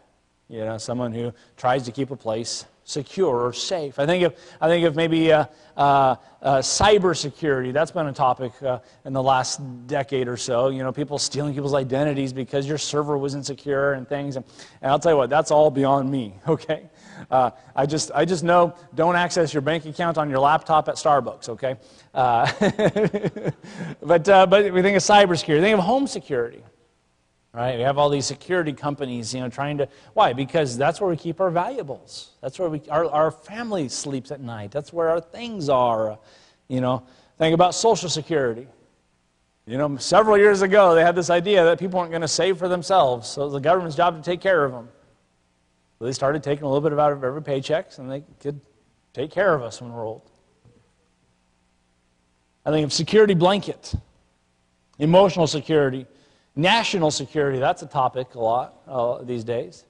You 0.47 0.65
know, 0.65 0.77
someone 0.77 1.13
who 1.13 1.33
tries 1.55 1.83
to 1.83 1.91
keep 1.91 2.11
a 2.11 2.15
place 2.15 2.65
secure 2.83 3.45
or 3.45 3.53
safe. 3.53 3.97
I 3.99 4.05
think 4.05 4.23
of, 4.25 4.35
I 4.59 4.67
think 4.67 4.85
of 4.85 4.95
maybe 4.95 5.31
uh, 5.31 5.45
uh, 5.77 6.15
uh. 6.41 6.61
That's 6.61 7.91
been 7.91 8.07
a 8.07 8.13
topic 8.13 8.51
uh, 8.61 8.79
in 9.05 9.13
the 9.13 9.23
last 9.23 9.87
decade 9.87 10.27
or 10.27 10.35
so. 10.35 10.69
You 10.69 10.83
know, 10.83 10.91
people 10.91 11.17
stealing 11.17 11.53
people's 11.53 11.73
identities 11.73 12.33
because 12.33 12.67
your 12.67 12.77
server 12.77 13.17
wasn't 13.17 13.45
secure 13.45 13.93
and 13.93 14.07
things. 14.07 14.35
And, 14.35 14.43
and 14.81 14.91
I'll 14.91 14.99
tell 14.99 15.13
you 15.13 15.17
what, 15.17 15.29
that's 15.29 15.51
all 15.51 15.71
beyond 15.71 16.11
me, 16.11 16.35
okay? 16.47 16.89
Uh, 17.29 17.51
I, 17.75 17.85
just, 17.85 18.11
I 18.13 18.25
just 18.25 18.43
know 18.43 18.73
don't 18.93 19.15
access 19.15 19.53
your 19.53 19.61
bank 19.61 19.85
account 19.85 20.17
on 20.17 20.29
your 20.29 20.39
laptop 20.39 20.89
at 20.89 20.95
Starbucks, 20.95 21.49
okay? 21.49 21.77
Uh, 22.13 22.51
but, 24.01 24.25
but 24.25 24.73
we 24.73 24.81
think 24.81 24.97
of 24.97 25.03
cyber 25.03 25.29
cybersecurity. 25.29 25.61
Think 25.61 25.77
of 25.77 25.83
home 25.85 26.07
security 26.07 26.63
right? 27.53 27.77
We 27.77 27.83
have 27.83 27.97
all 27.97 28.09
these 28.09 28.25
security 28.25 28.73
companies, 28.73 29.33
you 29.33 29.41
know, 29.41 29.49
trying 29.49 29.77
to. 29.79 29.87
Why? 30.13 30.33
Because 30.33 30.77
that's 30.77 31.01
where 31.01 31.09
we 31.09 31.17
keep 31.17 31.41
our 31.41 31.49
valuables. 31.49 32.31
That's 32.41 32.57
where 32.57 32.69
we, 32.69 32.81
our, 32.89 33.05
our 33.09 33.31
family 33.31 33.89
sleeps 33.89 34.31
at 34.31 34.41
night. 34.41 34.71
That's 34.71 34.93
where 34.93 35.09
our 35.09 35.21
things 35.21 35.69
are. 35.69 36.17
You 36.67 36.81
know, 36.81 37.03
think 37.37 37.53
about 37.53 37.75
Social 37.75 38.09
Security. 38.09 38.67
You 39.65 39.77
know, 39.77 39.97
several 39.97 40.37
years 40.37 40.63
ago, 40.63 40.95
they 40.95 41.03
had 41.03 41.15
this 41.15 41.29
idea 41.29 41.63
that 41.63 41.79
people 41.79 41.99
weren't 41.99 42.11
going 42.11 42.21
to 42.21 42.27
save 42.27 42.57
for 42.57 42.67
themselves, 42.67 43.29
so 43.29 43.43
it 43.43 43.45
was 43.45 43.53
the 43.53 43.59
government's 43.59 43.95
job 43.95 44.17
to 44.17 44.23
take 44.23 44.41
care 44.41 44.65
of 44.65 44.71
them. 44.71 44.89
So 45.99 46.05
they 46.05 46.13
started 46.13 46.41
taking 46.41 46.63
a 46.63 46.67
little 46.67 46.89
bit 46.89 46.97
out 46.97 47.11
of 47.11 47.23
every 47.23 47.43
paycheck, 47.43 47.97
and 47.97 48.09
they 48.09 48.23
could 48.39 48.59
take 49.13 49.29
care 49.29 49.53
of 49.53 49.61
us 49.61 49.81
when 49.81 49.93
we're 49.93 50.05
old. 50.05 50.23
I 52.65 52.71
think 52.71 52.85
of 52.85 52.93
security 52.93 53.33
blanket, 53.33 53.93
emotional 54.97 55.47
security. 55.47 56.05
National 56.55 57.11
security, 57.11 57.59
that's 57.59 57.81
a 57.81 57.87
topic 57.87 58.35
a 58.35 58.39
lot 58.39 58.81
uh, 58.87 59.23
these 59.23 59.43
days. 59.43 59.85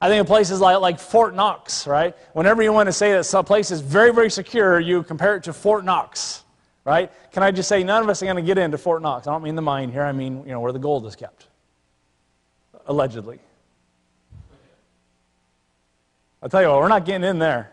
I 0.00 0.08
think 0.08 0.20
of 0.20 0.26
places 0.26 0.60
like, 0.60 0.80
like 0.80 1.00
Fort 1.00 1.34
Knox, 1.34 1.86
right? 1.86 2.14
Whenever 2.32 2.62
you 2.62 2.72
want 2.72 2.86
to 2.86 2.92
say 2.92 3.12
that 3.12 3.24
some 3.24 3.44
place 3.44 3.70
is 3.70 3.80
very, 3.80 4.12
very 4.12 4.30
secure, 4.30 4.78
you 4.78 5.02
compare 5.02 5.34
it 5.36 5.42
to 5.44 5.52
Fort 5.52 5.84
Knox, 5.84 6.44
right? 6.84 7.10
Can 7.32 7.42
I 7.42 7.50
just 7.50 7.68
say 7.68 7.82
none 7.82 8.02
of 8.02 8.08
us 8.08 8.22
are 8.22 8.26
going 8.26 8.36
to 8.36 8.42
get 8.42 8.58
into 8.58 8.78
Fort 8.78 9.02
Knox? 9.02 9.26
I 9.26 9.32
don't 9.32 9.42
mean 9.42 9.56
the 9.56 9.62
mine 9.62 9.90
here, 9.90 10.04
I 10.04 10.12
mean, 10.12 10.44
you 10.44 10.52
know, 10.52 10.60
where 10.60 10.72
the 10.72 10.78
gold 10.78 11.04
is 11.06 11.16
kept. 11.16 11.48
Allegedly. 12.86 13.40
I'll 16.42 16.48
tell 16.48 16.62
you 16.62 16.68
what, 16.68 16.78
we're 16.78 16.88
not 16.88 17.04
getting 17.04 17.28
in 17.28 17.38
there. 17.38 17.72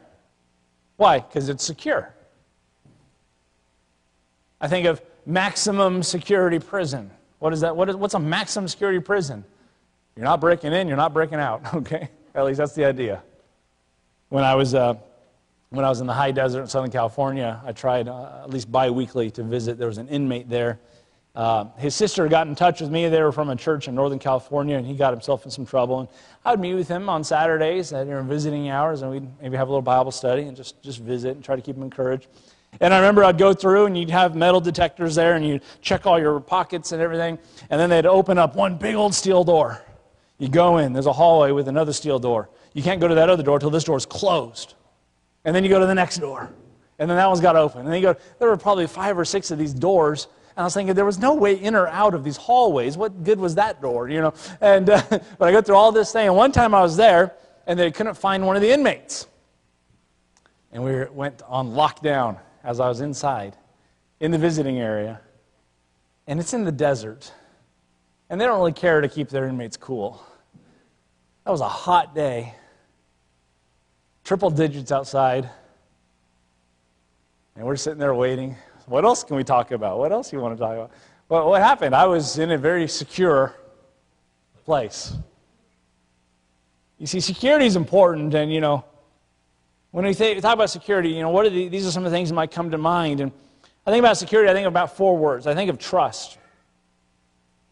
Why? 0.97 1.19
Because 1.19 1.49
it's 1.49 1.63
secure. 1.63 2.11
I 4.59 4.67
think 4.67 4.87
of 4.87 5.01
maximum 5.25 6.01
security 6.01 6.57
prison. 6.57 7.11
What 7.39 7.53
is 7.53 7.61
that? 7.61 7.75
What 7.75 7.89
is, 7.89 7.95
what's 7.95 8.13
a 8.13 8.19
maximum 8.19 8.67
security 8.67 8.99
prison? 8.99 9.43
You're 10.15 10.25
not 10.25 10.39
breaking 10.39 10.73
in, 10.73 10.87
you're 10.87 10.97
not 10.97 11.13
breaking 11.13 11.39
out, 11.39 11.61
okay? 11.73 12.09
At 12.33 12.45
least 12.45 12.57
that's 12.57 12.73
the 12.73 12.85
idea. 12.85 13.21
When 14.29 14.43
I 14.43 14.55
was, 14.55 14.73
uh, 14.73 14.95
when 15.69 15.85
I 15.85 15.89
was 15.89 16.01
in 16.01 16.07
the 16.07 16.13
high 16.13 16.31
desert 16.31 16.61
in 16.61 16.67
Southern 16.67 16.91
California, 16.91 17.61
I 17.65 17.71
tried 17.73 18.07
uh, 18.07 18.41
at 18.43 18.49
least 18.49 18.71
bi 18.71 18.89
weekly 18.89 19.29
to 19.31 19.43
visit. 19.43 19.77
There 19.77 19.87
was 19.87 19.97
an 19.97 20.07
inmate 20.07 20.49
there. 20.49 20.79
Uh, 21.35 21.65
his 21.77 21.93
sister 21.93 22.29
got 22.29 22.47
in 22.47 22.55
touch 22.55 22.79
with 22.79 22.89
me. 22.89 23.09
They 23.09 23.21
were 23.21 23.33
from 23.33 23.49
a 23.49 23.57
church 23.57 23.89
in 23.89 23.95
Northern 23.95 24.19
California, 24.19 24.77
and 24.77 24.87
he 24.87 24.95
got 24.95 25.11
himself 25.11 25.43
in 25.43 25.51
some 25.51 25.65
trouble. 25.65 25.99
And 25.99 26.09
I 26.45 26.51
would 26.51 26.61
meet 26.61 26.75
with 26.75 26.87
him 26.87 27.09
on 27.09 27.25
Saturdays 27.25 27.89
during 27.89 28.27
visiting 28.27 28.69
hours, 28.69 29.01
and 29.01 29.11
we'd 29.11 29.41
maybe 29.41 29.57
have 29.57 29.67
a 29.67 29.71
little 29.71 29.81
Bible 29.81 30.11
study 30.11 30.43
and 30.43 30.55
just, 30.55 30.81
just 30.81 30.99
visit 30.99 31.35
and 31.35 31.43
try 31.43 31.57
to 31.57 31.61
keep 31.61 31.75
him 31.75 31.83
encouraged. 31.83 32.27
And 32.81 32.93
I 32.93 32.97
remember 32.97 33.23
I'd 33.23 33.37
go 33.37 33.53
through 33.53 33.85
and 33.85 33.97
you'd 33.97 34.09
have 34.09 34.35
metal 34.35 34.59
detectors 34.59 35.15
there 35.15 35.35
and 35.35 35.47
you'd 35.47 35.63
check 35.81 36.05
all 36.05 36.19
your 36.19 36.39
pockets 36.39 36.91
and 36.91 37.01
everything. 37.01 37.39
And 37.69 37.79
then 37.79 37.89
they'd 37.89 38.05
open 38.05 38.37
up 38.37 38.55
one 38.55 38.77
big 38.77 38.95
old 38.95 39.13
steel 39.13 39.43
door. 39.43 39.81
You 40.37 40.49
go 40.49 40.77
in, 40.77 40.93
there's 40.93 41.05
a 41.05 41.13
hallway 41.13 41.51
with 41.51 41.67
another 41.67 41.93
steel 41.93 42.19
door. 42.19 42.49
You 42.73 42.83
can't 42.83 42.99
go 42.99 43.07
to 43.07 43.15
that 43.15 43.29
other 43.29 43.43
door 43.43 43.55
until 43.55 43.69
this 43.69 43.85
door 43.85 43.97
is 43.97 44.05
closed. 44.05 44.73
And 45.45 45.55
then 45.55 45.63
you 45.63 45.69
go 45.69 45.79
to 45.79 45.85
the 45.85 45.95
next 45.95 46.17
door. 46.17 46.51
And 46.99 47.09
then 47.09 47.17
that 47.17 47.27
one's 47.27 47.41
got 47.41 47.55
open. 47.55 47.81
And 47.81 47.89
then 47.89 47.95
you 47.95 48.01
go, 48.01 48.15
there 48.39 48.49
were 48.49 48.57
probably 48.57 48.87
five 48.87 49.17
or 49.17 49.25
six 49.25 49.51
of 49.51 49.57
these 49.57 49.73
doors. 49.73 50.27
And 50.55 50.61
I 50.61 50.63
was 50.63 50.73
thinking, 50.73 50.95
there 50.95 51.05
was 51.05 51.19
no 51.19 51.33
way 51.33 51.55
in 51.55 51.75
or 51.75 51.87
out 51.87 52.13
of 52.13 52.23
these 52.23 52.37
hallways. 52.37 52.97
What 52.97 53.23
good 53.23 53.39
was 53.39 53.55
that 53.55 53.81
door, 53.81 54.09
you 54.09 54.21
know? 54.21 54.33
And, 54.59 54.89
uh, 54.89 55.01
but 55.09 55.41
I 55.41 55.51
go 55.51 55.61
through 55.61 55.75
all 55.75 55.91
this 55.91 56.11
thing. 56.11 56.27
And 56.27 56.35
one 56.35 56.51
time 56.51 56.73
I 56.73 56.81
was 56.81 56.97
there, 56.97 57.33
and 57.67 57.79
they 57.79 57.91
couldn't 57.91 58.15
find 58.15 58.45
one 58.45 58.55
of 58.55 58.61
the 58.61 58.71
inmates. 58.71 59.27
And 60.71 60.83
we 60.83 61.05
went 61.05 61.41
on 61.47 61.69
lockdown 61.71 62.39
as 62.65 62.79
I 62.79 62.87
was 62.89 62.99
inside 62.99 63.55
in 64.19 64.31
the 64.31 64.37
visiting 64.37 64.79
area, 64.79 65.21
and 66.27 66.39
it's 66.39 66.53
in 66.53 66.65
the 66.65 66.71
desert, 66.71 67.31
and 68.29 68.41
they 68.41 68.45
don't 68.45 68.57
really 68.57 68.73
care 68.73 69.01
to 69.01 69.07
keep 69.07 69.29
their 69.29 69.47
inmates 69.47 69.77
cool. 69.77 70.25
That 71.43 71.51
was 71.51 71.61
a 71.61 71.69
hot 71.69 72.15
day, 72.15 72.55
triple 74.23 74.49
digits 74.49 74.91
outside, 74.91 75.47
and 77.55 77.65
we're 77.65 77.75
sitting 77.75 77.99
there 77.99 78.15
waiting. 78.15 78.55
What 78.87 79.05
else 79.05 79.23
can 79.23 79.35
we 79.35 79.43
talk 79.43 79.71
about? 79.71 79.99
What 79.99 80.11
else 80.11 80.33
you 80.33 80.39
want 80.39 80.57
to 80.57 80.59
talk 80.59 80.73
about? 80.73 80.91
Well, 81.29 81.49
what 81.49 81.61
happened? 81.61 81.95
I 81.95 82.05
was 82.05 82.39
in 82.39 82.51
a 82.51 82.57
very 82.57 82.87
secure 82.87 83.55
place. 84.63 85.13
You 86.97 87.05
see, 87.05 87.19
security 87.19 87.65
is 87.65 87.75
important, 87.75 88.33
and 88.33 88.51
you 88.51 88.61
know, 88.61 88.83
when 89.95 90.03
we 90.03 90.13
talk 90.13 90.53
about 90.55 90.69
security, 90.69 91.07
you 91.07 91.21
know, 91.21 91.29
what 91.29 91.45
are 91.45 91.49
the, 91.49 91.69
these 91.69 91.87
are 91.87 91.91
some 91.91 92.03
of 92.05 92.11
the 92.11 92.17
things 92.17 92.27
that 92.27 92.35
might 92.35 92.51
come 92.51 92.69
to 92.69 92.77
mind. 92.77 93.21
And 93.21 93.31
I 93.85 93.91
think 93.91 94.01
about 94.01 94.17
security, 94.17 94.51
I 94.51 94.53
think 94.53 94.67
about 94.67 94.97
four 94.97 95.15
words. 95.15 95.47
I 95.47 95.55
think 95.55 95.69
of 95.69 95.79
trust. 95.79 96.37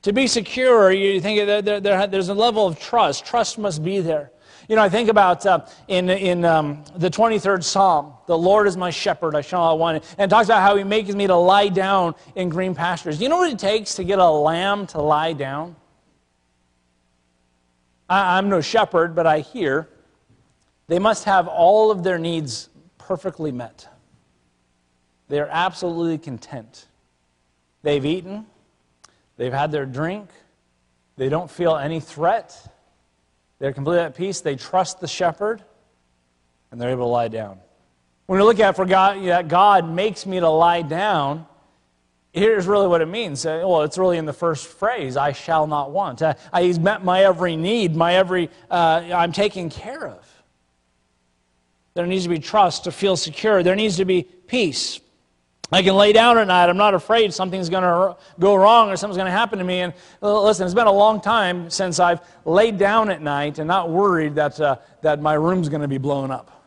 To 0.04 0.14
be 0.14 0.28
secure, 0.28 0.90
you 0.90 1.20
think 1.20 1.46
there, 1.46 1.82
there, 1.82 2.08
there's 2.08 2.30
a 2.30 2.34
level 2.34 2.66
of 2.66 2.80
trust. 2.80 3.26
Trust 3.26 3.60
must 3.60 3.84
be 3.84 4.00
there. 4.00 4.32
You 4.70 4.78
know, 4.78 4.84
I 4.84 4.88
think 4.88 5.10
about 5.10 5.46
uh, 5.46 5.66
in, 5.90 6.10
in 6.10 6.46
um, 6.46 6.86
the 6.96 7.10
23rd 7.10 7.62
Psalm, 7.62 8.14
the 8.26 8.38
Lord 8.38 8.68
is 8.68 8.78
my 8.78 8.90
shepherd, 8.90 9.36
I 9.36 9.42
shall 9.42 9.60
not 9.60 9.80
want. 9.80 10.16
And 10.18 10.32
talks 10.32 10.48
about 10.48 10.62
how 10.62 10.78
he 10.78 10.86
makes 10.86 11.14
me 11.14 11.28
to 11.28 11.36
lie 11.36 11.68
down 11.68 12.16
in 12.36 12.48
green 12.48 12.74
pastures. 12.74 13.22
You 13.22 13.28
know 13.28 13.36
what 13.36 13.52
it 13.52 13.60
takes 13.60 13.96
to 13.96 14.06
get 14.06 14.20
a 14.20 14.30
lamb 14.30 14.88
to 14.88 15.02
lie 15.02 15.34
down? 15.34 15.76
I, 18.08 18.38
I'm 18.38 18.48
no 18.48 18.62
shepherd, 18.62 19.14
but 19.14 19.28
I 19.28 19.40
hear 19.40 19.90
they 20.88 21.00
must 21.00 21.24
have 21.26 21.48
all 21.48 21.92
of 21.92 22.04
their 22.04 22.18
needs 22.18 22.70
perfectly 22.98 23.52
met. 23.52 23.88
They 25.30 25.40
are 25.40 25.50
absolutely 25.50 26.18
content. 26.18 26.88
They've 27.82 28.06
eaten, 28.06 28.46
they've 29.38 29.54
had 29.54 29.72
their 29.72 29.86
drink, 29.86 30.30
they 31.18 31.30
don't 31.30 31.50
feel 31.50 31.76
any 31.76 32.00
threat, 32.00 32.56
they're 33.60 33.74
completely 33.74 34.04
at 34.04 34.16
peace, 34.16 34.42
they 34.42 34.56
trust 34.56 35.00
the 35.00 35.08
shepherd, 35.08 35.64
and 36.72 36.80
they're 36.80 36.90
able 36.90 37.06
to 37.06 37.10
lie 37.10 37.28
down. 37.28 37.60
When 38.26 38.40
we 38.40 38.46
look 38.46 38.60
at 38.60 38.76
for 38.76 38.86
God, 38.86 39.24
that 39.26 39.48
God 39.48 39.90
makes 39.90 40.26
me 40.26 40.40
to 40.40 40.50
lie 40.50 40.82
down, 40.82 41.46
here's 42.32 42.68
really 42.68 42.88
what 42.88 43.02
it 43.02 43.08
means. 43.08 43.46
Uh, 43.46 43.62
well, 43.66 43.84
it's 43.84 43.98
really 43.98 44.18
in 44.18 44.26
the 44.26 44.34
first 44.34 44.66
phrase 44.66 45.18
I 45.18 45.34
shall 45.34 45.68
not 45.68 45.92
want. 45.92 46.22
Uh, 46.22 46.34
he's 46.58 46.80
met 46.80 47.04
my 47.04 47.24
every 47.24 47.56
need, 47.56 47.96
my 47.96 48.16
every, 48.16 48.50
uh, 48.72 49.04
I'm 49.14 49.32
taken 49.34 49.70
care 49.70 50.08
of. 50.08 50.33
There 51.94 52.08
needs 52.08 52.24
to 52.24 52.30
be 52.30 52.40
trust 52.40 52.86
to 52.86 52.92
feel 52.92 53.16
secure. 53.16 53.62
There 53.62 53.76
needs 53.76 53.98
to 53.98 54.06
be 54.06 54.24
peace. 54.24 55.00
I 55.72 55.82
can 55.82 55.96
lay 55.96 56.14
down 56.14 56.38
at 56.38 56.48
night. 56.48 56.70
I'm 56.70 56.78
not 56.78 56.94
afraid 56.94 57.34
something's 57.34 57.70
going 57.70 57.84
to 57.84 58.16
go 58.40 58.56
wrong 58.56 58.90
or 58.90 58.96
something's 58.96 59.18
going 59.18 59.26
to 59.26 59.32
happen 59.32 59.60
to 59.60 59.66
me. 59.66 59.80
And 59.80 59.94
listen, 60.22 60.66
it's 60.66 60.76
been 60.76 60.88
a 60.88 60.92
long 60.92 61.20
time 61.20 61.70
since 61.70 62.00
I've 62.00 62.22
laid 62.46 62.78
down 62.78 63.10
at 63.10 63.22
night 63.22 63.58
and 63.58 63.68
not 63.68 63.90
worried 63.90 64.36
that, 64.36 64.60
uh, 64.60 64.78
that 65.02 65.20
my 65.20 65.34
room's 65.34 65.70
going 65.70 65.82
to 65.82 65.88
be 65.88 65.98
blown 65.98 66.30
up. 66.30 66.64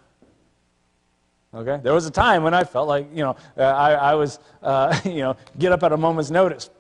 Okay? 1.54 1.78
There 1.82 1.94
was 1.94 2.06
a 2.06 2.10
time 2.10 2.42
when 2.42 2.52
I 2.52 2.64
felt 2.64 2.88
like, 2.88 3.08
you 3.12 3.22
know, 3.22 3.36
uh, 3.56 3.62
I, 3.62 3.92
I, 3.92 4.14
was, 4.14 4.38
uh, 4.62 4.98
you 5.04 5.18
know, 5.18 5.36
get 5.58 5.72
up 5.72 5.82
at 5.82 5.92
a 5.92 5.96
moment's 5.96 6.30
notice. 6.30 6.70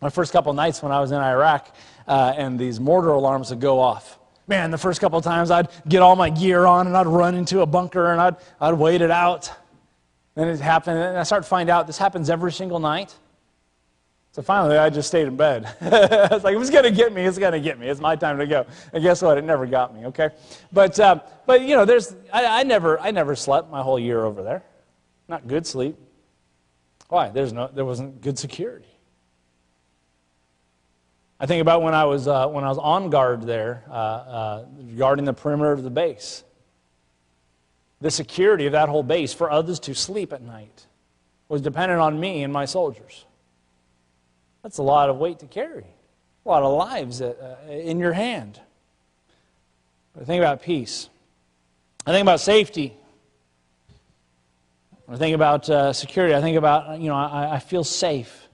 My 0.00 0.10
first 0.10 0.32
couple 0.32 0.52
nights 0.52 0.82
when 0.82 0.92
I 0.92 1.00
was 1.00 1.10
in 1.10 1.18
Iraq, 1.18 1.74
uh, 2.06 2.32
and 2.36 2.58
these 2.58 2.80
mortar 2.80 3.10
alarms 3.10 3.50
would 3.50 3.60
go 3.60 3.80
off 3.80 4.17
man, 4.48 4.70
the 4.70 4.78
first 4.78 5.00
couple 5.00 5.18
of 5.18 5.24
times 5.24 5.50
I'd 5.50 5.68
get 5.86 6.02
all 6.02 6.16
my 6.16 6.30
gear 6.30 6.64
on 6.66 6.86
and 6.86 6.96
I'd 6.96 7.06
run 7.06 7.34
into 7.34 7.60
a 7.60 7.66
bunker 7.66 8.10
and 8.12 8.20
I'd, 8.20 8.36
I'd 8.60 8.74
wait 8.74 9.02
it 9.02 9.10
out. 9.10 9.52
Then 10.34 10.48
it 10.48 10.60
happened, 10.60 10.98
and 10.98 11.18
I 11.18 11.24
started 11.24 11.44
to 11.44 11.48
find 11.48 11.68
out 11.68 11.86
this 11.86 11.98
happens 11.98 12.30
every 12.30 12.52
single 12.52 12.78
night. 12.78 13.14
So 14.30 14.42
finally, 14.42 14.76
I 14.76 14.88
just 14.88 15.08
stayed 15.08 15.26
in 15.26 15.36
bed. 15.36 15.64
I 15.80 16.28
was 16.30 16.44
like, 16.44 16.56
it's 16.56 16.70
to 16.70 16.90
get 16.92 17.12
me, 17.12 17.24
it's 17.24 17.38
to 17.38 17.60
get 17.60 17.78
me. 17.78 17.88
It's 17.88 18.00
my 18.00 18.14
time 18.14 18.38
to 18.38 18.46
go. 18.46 18.66
And 18.92 19.02
guess 19.02 19.20
what? 19.20 19.36
It 19.36 19.42
never 19.42 19.66
got 19.66 19.94
me, 19.94 20.06
okay? 20.06 20.30
But, 20.72 20.98
uh, 21.00 21.20
but 21.44 21.62
you 21.62 21.74
know, 21.74 21.84
there's, 21.84 22.14
I, 22.32 22.60
I, 22.60 22.62
never, 22.62 23.00
I 23.00 23.10
never 23.10 23.34
slept 23.34 23.68
my 23.68 23.82
whole 23.82 23.98
year 23.98 24.24
over 24.24 24.44
there. 24.44 24.62
Not 25.26 25.48
good 25.48 25.66
sleep. 25.66 25.96
Why? 27.08 27.30
There's 27.30 27.52
no, 27.52 27.68
there 27.74 27.84
wasn't 27.84 28.20
good 28.20 28.38
security. 28.38 28.86
I 31.40 31.46
think 31.46 31.62
about 31.62 31.82
when 31.82 31.94
I 31.94 32.04
was, 32.04 32.26
uh, 32.26 32.48
when 32.48 32.64
I 32.64 32.68
was 32.68 32.78
on 32.78 33.10
guard 33.10 33.42
there, 33.42 33.84
uh, 33.88 33.92
uh, 33.92 34.64
guarding 34.96 35.24
the 35.24 35.32
perimeter 35.32 35.72
of 35.72 35.84
the 35.84 35.90
base. 35.90 36.42
The 38.00 38.10
security 38.10 38.66
of 38.66 38.72
that 38.72 38.88
whole 38.88 39.02
base 39.02 39.32
for 39.32 39.50
others 39.50 39.78
to 39.80 39.94
sleep 39.94 40.32
at 40.32 40.42
night 40.42 40.86
was 41.48 41.62
dependent 41.62 42.00
on 42.00 42.18
me 42.18 42.42
and 42.42 42.52
my 42.52 42.64
soldiers. 42.64 43.24
That's 44.62 44.78
a 44.78 44.82
lot 44.82 45.10
of 45.10 45.18
weight 45.18 45.38
to 45.40 45.46
carry, 45.46 45.86
a 46.44 46.48
lot 46.48 46.62
of 46.62 46.76
lives 46.76 47.22
uh, 47.22 47.56
in 47.68 47.98
your 48.00 48.12
hand. 48.12 48.60
I 50.20 50.24
think 50.24 50.40
about 50.40 50.62
peace. 50.62 51.08
I 52.04 52.10
think 52.10 52.22
about 52.22 52.40
safety. 52.40 52.96
When 55.06 55.14
I 55.14 55.18
think 55.18 55.34
about 55.36 55.70
uh, 55.70 55.92
security, 55.92 56.34
I 56.34 56.40
think 56.40 56.56
about, 56.56 57.00
you 57.00 57.08
know, 57.08 57.14
I, 57.14 57.54
I 57.54 57.58
feel 57.60 57.84
safe. 57.84 58.48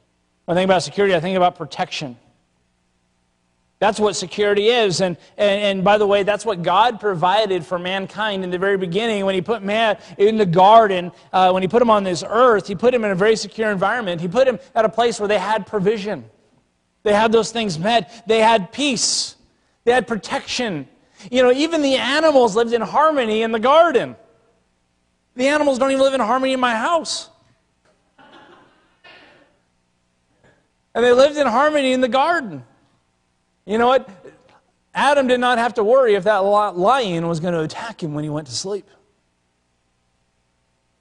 When 0.45 0.57
I 0.57 0.61
think 0.61 0.69
about 0.69 0.83
security, 0.83 1.15
I 1.15 1.21
think 1.21 1.37
about 1.37 1.57
protection. 1.57 2.17
That's 3.85 4.01
what 4.01 4.17
security 4.17 4.69
is. 4.69 5.03
And, 5.03 5.19
and, 5.37 5.61
and, 5.61 5.85
by 5.85 5.99
the 5.99 6.07
way, 6.07 6.23
that's 6.23 6.47
what 6.47 6.63
God 6.63 7.01
provided 7.01 7.67
for 7.67 7.79
mankind 7.79 8.43
in 8.43 8.49
the 8.49 8.57
very 8.57 8.79
beginning. 8.79 9.27
When 9.27 9.35
He 9.35 9.43
put 9.43 9.63
man 9.63 9.99
in 10.17 10.39
the 10.39 10.47
garden, 10.47 11.13
uh, 11.35 11.51
when 11.51 11.63
He 11.63 11.69
put 11.69 11.83
him 11.83 11.91
on 11.91 12.03
this 12.03 12.25
earth, 12.27 12.67
He 12.67 12.77
put 12.77 12.95
him 12.95 13.05
in 13.05 13.11
a 13.11 13.15
very 13.15 13.37
secure 13.37 13.71
environment. 13.71 14.23
He 14.23 14.29
put 14.29 14.49
him 14.49 14.59
at 14.75 14.87
a 14.87 14.89
place 14.89 15.21
where 15.21 15.29
they 15.29 15.39
had 15.39 15.67
provision. 15.67 16.25
They 17.03 17.13
had 17.13 17.31
those 17.31 17.53
things 17.53 17.79
met. 17.79 18.25
They 18.27 18.41
had 18.41 18.73
peace. 18.73 19.37
They 19.85 19.93
had 19.93 20.09
protection. 20.09 20.89
You 21.31 21.43
know, 21.43 21.53
even 21.53 21.83
the 21.83 21.97
animals 21.97 22.57
lived 22.57 22.73
in 22.73 22.81
harmony 22.81 23.43
in 23.43 23.53
the 23.53 23.61
garden. 23.61 24.17
The 25.37 25.49
animals 25.49 25.79
don't 25.79 25.91
even 25.91 26.03
live 26.03 26.15
in 26.15 26.21
harmony 26.21 26.55
in 26.55 26.61
my 26.61 26.75
house. 26.75 27.29
And 30.95 31.05
they 31.05 31.13
lived 31.13 31.37
in 31.37 31.47
harmony 31.47 31.93
in 31.93 32.01
the 32.01 32.09
garden. 32.09 32.65
You 33.67 33.79
know 33.79 33.89
what? 33.89 34.09
Adam 34.95 35.27
did 35.27 35.41
not 35.41 35.59
have 35.59 35.75
to 35.75 35.85
worry 35.85 36.15
if 36.15 36.25
that 36.25 36.39
lion 36.39 37.27
was 37.27 37.41
going 37.41 37.55
to 37.55 37.63
attack 37.63 38.03
him 38.03 38.15
when 38.15 38.25
he 38.25 38.31
went 38.31 38.47
to 38.47 38.55
sleep. 38.55 38.89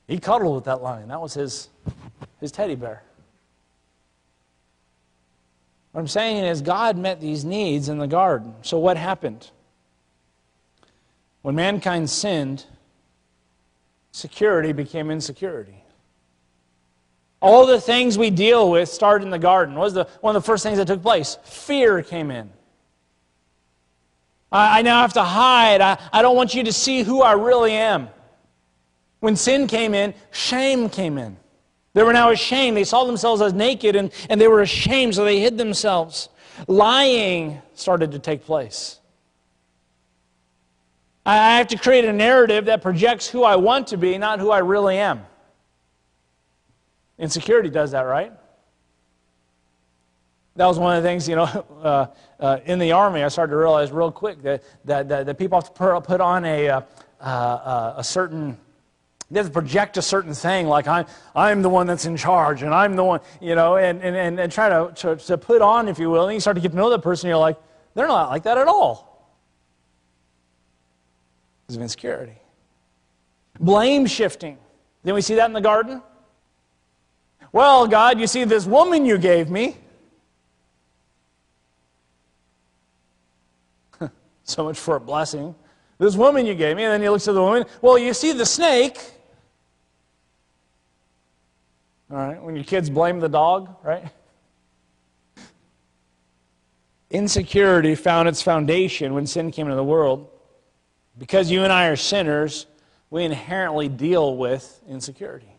He 0.07 0.17
cuddled 0.17 0.55
with 0.55 0.65
that 0.65 0.81
lion. 0.81 1.09
That 1.09 1.21
was 1.21 1.33
his, 1.33 1.69
his 2.39 2.51
teddy 2.51 2.75
bear. 2.75 3.03
What 5.91 6.01
I'm 6.01 6.07
saying 6.07 6.43
is, 6.45 6.61
God 6.61 6.97
met 6.97 7.21
these 7.21 7.45
needs 7.45 7.87
in 7.87 7.99
the 7.99 8.07
garden. 8.07 8.55
So, 8.63 8.79
what 8.79 8.97
happened? 8.97 9.51
When 11.43 11.53
mankind 11.53 12.09
sinned, 12.09 12.65
security 14.11 14.71
became 14.71 15.11
insecurity. 15.11 15.83
All 17.43 17.65
the 17.65 17.81
things 17.81 18.17
we 18.17 18.29
deal 18.29 18.71
with 18.71 18.87
started 18.87 19.25
in 19.25 19.29
the 19.29 19.37
garden. 19.37 19.75
What 19.75 19.83
was 19.83 19.93
the, 19.93 20.07
one 20.21 20.33
of 20.33 20.41
the 20.41 20.45
first 20.45 20.63
things 20.63 20.77
that 20.77 20.87
took 20.87 21.01
place? 21.01 21.37
Fear 21.43 22.01
came 22.03 22.31
in. 22.31 22.49
I, 24.49 24.79
I 24.79 24.81
now 24.81 25.01
have 25.01 25.11
to 25.13 25.23
hide. 25.23 25.81
I, 25.81 25.97
I 26.13 26.21
don't 26.21 26.37
want 26.37 26.55
you 26.55 26.63
to 26.63 26.71
see 26.71 27.03
who 27.03 27.21
I 27.21 27.33
really 27.33 27.73
am. 27.73 28.07
When 29.19 29.35
sin 29.35 29.67
came 29.67 29.93
in, 29.93 30.13
shame 30.31 30.87
came 30.87 31.17
in. 31.17 31.35
They 31.91 32.03
were 32.03 32.13
now 32.13 32.29
ashamed. 32.29 32.77
They 32.77 32.85
saw 32.85 33.03
themselves 33.03 33.41
as 33.41 33.51
naked 33.51 33.97
and, 33.97 34.13
and 34.29 34.39
they 34.39 34.47
were 34.47 34.61
ashamed, 34.61 35.15
so 35.15 35.25
they 35.25 35.41
hid 35.41 35.57
themselves. 35.57 36.29
Lying 36.69 37.61
started 37.73 38.13
to 38.13 38.19
take 38.19 38.45
place. 38.45 39.01
I 41.25 41.57
have 41.57 41.67
to 41.67 41.77
create 41.77 42.05
a 42.05 42.13
narrative 42.13 42.65
that 42.65 42.81
projects 42.81 43.27
who 43.27 43.43
I 43.43 43.57
want 43.57 43.87
to 43.87 43.97
be, 43.97 44.17
not 44.17 44.39
who 44.39 44.49
I 44.49 44.59
really 44.59 44.97
am. 44.97 45.25
Insecurity 47.17 47.69
does 47.69 47.91
that, 47.91 48.01
right? 48.01 48.31
That 50.55 50.67
was 50.67 50.77
one 50.77 50.95
of 50.95 51.01
the 51.01 51.09
things, 51.09 51.27
you 51.27 51.35
know, 51.35 51.43
uh, 51.83 52.07
uh, 52.39 52.59
in 52.65 52.79
the 52.79 52.91
Army, 52.91 53.23
I 53.23 53.27
started 53.27 53.51
to 53.51 53.57
realize 53.57 53.91
real 53.91 54.11
quick 54.11 54.41
that, 54.43 54.63
that, 54.85 55.09
that, 55.09 55.25
that 55.25 55.37
people 55.37 55.59
have 55.59 55.73
to 55.73 56.01
put 56.01 56.21
on 56.21 56.45
a, 56.45 56.69
uh, 56.69 56.81
uh, 57.19 57.93
a 57.97 58.03
certain, 58.03 58.57
they 59.31 59.39
have 59.39 59.47
to 59.47 59.53
project 59.53 59.97
a 59.97 60.01
certain 60.01 60.33
thing, 60.33 60.67
like 60.67 60.87
I'm, 60.87 61.05
I'm 61.35 61.61
the 61.61 61.69
one 61.69 61.87
that's 61.87 62.05
in 62.05 62.17
charge, 62.17 62.61
and 62.61 62.73
I'm 62.73 62.95
the 62.95 63.03
one, 63.03 63.21
you 63.41 63.55
know, 63.55 63.77
and, 63.77 64.01
and, 64.03 64.15
and, 64.15 64.39
and 64.39 64.51
try 64.51 64.69
to, 64.69 64.91
to, 64.97 65.15
to 65.15 65.37
put 65.37 65.61
on, 65.61 65.87
if 65.87 65.97
you 65.97 66.09
will, 66.09 66.27
and 66.27 66.35
you 66.35 66.39
start 66.39 66.55
to 66.55 66.61
get 66.61 66.71
to 66.71 66.77
know 66.77 66.89
that 66.91 67.01
person, 67.01 67.29
you're 67.29 67.37
like, 67.37 67.57
they're 67.95 68.07
not 68.07 68.29
like 68.29 68.43
that 68.43 68.57
at 68.57 68.67
all 68.67 69.13
because 71.63 71.77
of 71.77 71.81
insecurity. 71.81 72.37
Blame 73.59 74.05
shifting. 74.05 74.57
Didn't 75.03 75.15
we 75.15 75.21
see 75.21 75.35
that 75.35 75.45
in 75.45 75.53
the 75.53 75.61
garden? 75.61 76.01
Well, 77.53 77.87
God, 77.87 78.19
you 78.19 78.25
see 78.25 78.43
this 78.45 78.65
woman 78.65 79.05
you 79.05 79.17
gave 79.19 79.49
me. 79.51 79.77
so 84.43 84.63
much 84.65 84.79
for 84.79 84.95
a 84.95 84.99
blessing. 84.99 85.53
This 85.99 86.15
woman 86.15 86.47
you 86.47 86.55
gave 86.55 86.75
me, 86.75 86.83
and 86.83 86.91
then 86.91 87.01
he 87.01 87.09
looks 87.09 87.27
at 87.27 87.35
the 87.35 87.41
woman. 87.41 87.65
Well, 87.81 87.99
you 87.99 88.15
see 88.15 88.31
the 88.31 88.45
snake. 88.45 88.99
All 92.11 92.17
right, 92.17 92.41
when 92.41 92.55
your 92.55 92.65
kids 92.65 92.89
blame 92.89 93.19
the 93.19 93.29
dog, 93.29 93.75
right? 93.83 94.03
Insecurity 97.11 97.93
found 97.93 98.27
its 98.27 98.41
foundation 98.41 99.13
when 99.13 99.27
sin 99.27 99.51
came 99.51 99.67
into 99.67 99.75
the 99.75 99.83
world. 99.83 100.27
Because 101.19 101.51
you 101.51 101.63
and 101.63 101.71
I 101.71 101.85
are 101.85 101.95
sinners, 101.95 102.65
we 103.11 103.23
inherently 103.23 103.89
deal 103.89 104.35
with 104.37 104.81
insecurity. 104.89 105.52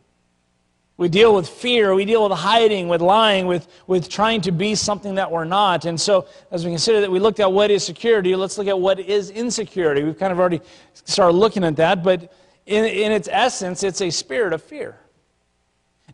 We 0.97 1.09
deal 1.09 1.34
with 1.34 1.49
fear, 1.49 1.92
we 1.92 2.05
deal 2.05 2.28
with 2.28 2.38
hiding, 2.38 2.88
with 2.88 3.01
lying, 3.01 3.47
with, 3.47 3.66
with 3.88 4.09
trying 4.09 4.40
to 4.42 4.53
be 4.53 4.76
something 4.76 5.16
that 5.16 5.28
we're 5.28 5.45
not. 5.45 5.86
And 5.86 6.01
so, 6.01 6.28
as 6.53 6.64
we 6.64 6.70
consider 6.70 7.01
that 7.01 7.11
we 7.11 7.18
looked 7.18 7.40
at 7.40 7.51
what 7.51 7.72
is 7.72 7.84
security, 7.84 8.36
let's 8.36 8.59
look 8.59 8.68
at 8.68 8.78
what 8.78 9.01
is 9.01 9.30
insecurity. 9.30 10.05
We've 10.05 10.18
kind 10.18 10.32
of 10.32 10.38
already 10.38 10.61
started 10.92 11.36
looking 11.36 11.64
at 11.64 11.74
that, 11.76 12.05
but 12.05 12.32
in, 12.66 12.84
in 12.84 13.11
its 13.11 13.28
essence, 13.30 13.82
it's 13.82 14.01
a 14.03 14.11
spirit 14.11 14.53
of 14.53 14.62
fear. 14.62 14.97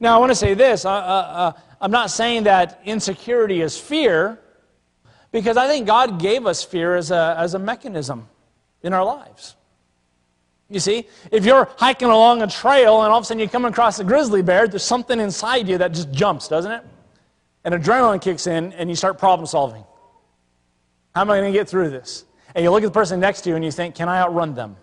Now, 0.00 0.16
I 0.16 0.18
want 0.18 0.30
to 0.30 0.36
say 0.36 0.54
this 0.54 0.86
uh, 0.86 0.90
uh, 0.90 0.92
uh, 0.94 1.52
I'm 1.82 1.90
not 1.90 2.10
saying 2.10 2.44
that 2.44 2.80
insecurity 2.86 3.60
is 3.60 3.78
fear, 3.78 4.38
because 5.30 5.58
I 5.58 5.66
think 5.66 5.86
God 5.86 6.18
gave 6.18 6.46
us 6.46 6.64
fear 6.64 6.96
as 6.96 7.10
a, 7.10 7.34
as 7.38 7.52
a 7.52 7.58
mechanism 7.58 8.28
in 8.82 8.94
our 8.94 9.04
lives. 9.04 9.56
You 10.70 10.78
see, 10.78 11.08
if 11.32 11.44
you're 11.44 11.68
hiking 11.76 12.08
along 12.08 12.42
a 12.42 12.46
trail 12.46 13.02
and 13.02 13.10
all 13.10 13.18
of 13.18 13.22
a 13.22 13.26
sudden 13.26 13.40
you 13.40 13.48
come 13.48 13.64
across 13.64 13.98
a 13.98 14.04
grizzly 14.04 14.40
bear, 14.40 14.68
there's 14.68 14.84
something 14.84 15.18
inside 15.18 15.66
you 15.68 15.76
that 15.78 15.92
just 15.92 16.12
jumps, 16.12 16.46
doesn't 16.46 16.70
it? 16.70 16.84
And 17.64 17.74
adrenaline 17.74 18.22
kicks 18.22 18.46
in 18.46 18.72
and 18.74 18.88
you 18.88 18.94
start 18.94 19.18
problem 19.18 19.46
solving. 19.46 19.84
How 21.12 21.22
am 21.22 21.30
I 21.30 21.38
going 21.38 21.52
to 21.52 21.58
get 21.58 21.68
through 21.68 21.90
this? 21.90 22.24
And 22.54 22.62
you 22.62 22.70
look 22.70 22.84
at 22.84 22.86
the 22.86 22.92
person 22.92 23.18
next 23.18 23.42
to 23.42 23.50
you 23.50 23.56
and 23.56 23.64
you 23.64 23.72
think, 23.72 23.96
can 23.96 24.08
I 24.08 24.20
outrun 24.20 24.54
them? 24.54 24.76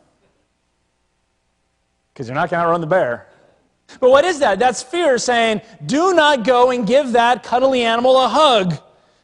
Because 2.13 2.27
you're 2.27 2.35
not 2.35 2.49
going 2.49 2.59
to 2.59 2.65
outrun 2.65 2.81
the 2.81 2.87
bear. 2.87 3.27
But 4.01 4.09
what 4.09 4.25
is 4.25 4.39
that? 4.39 4.59
That's 4.59 4.83
fear 4.83 5.17
saying, 5.17 5.61
do 5.85 6.13
not 6.13 6.43
go 6.43 6.71
and 6.71 6.85
give 6.85 7.13
that 7.13 7.43
cuddly 7.43 7.83
animal 7.83 8.21
a 8.21 8.27
hug. 8.27 8.77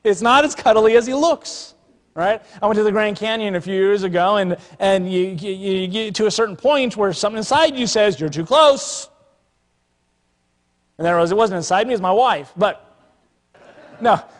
It's 0.06 0.22
not 0.22 0.46
as 0.46 0.56
cuddly 0.56 0.96
as 0.96 1.06
he 1.06 1.14
looks 1.14 1.73
right? 2.16 2.42
I 2.62 2.66
went 2.66 2.78
to 2.78 2.84
the 2.84 2.92
Grand 2.92 3.18
Canyon 3.18 3.56
a 3.56 3.62
few 3.62 3.74
years 3.74 4.04
ago, 4.04 4.38
and, 4.38 4.58
and 4.80 5.12
you, 5.12 5.30
you, 5.30 5.52
you 5.52 5.88
get 5.88 6.16
to 6.16 6.28
a 6.28 6.32
certain 6.32 6.56
point 6.56 6.96
where 6.96 7.14
something 7.14 7.38
inside 7.38 7.76
you 7.76 7.88
says, 7.88 8.20
You're 8.20 8.30
too 8.30 8.46
close. 8.46 9.10
And 10.98 11.08
I 11.08 11.12
realized 11.12 11.32
it 11.32 11.36
wasn't 11.36 11.58
inside 11.58 11.88
me, 11.88 11.94
it 11.94 11.96
was 11.96 12.02
my 12.02 12.12
wife. 12.12 12.52
But, 12.56 12.86
no. 14.02 14.22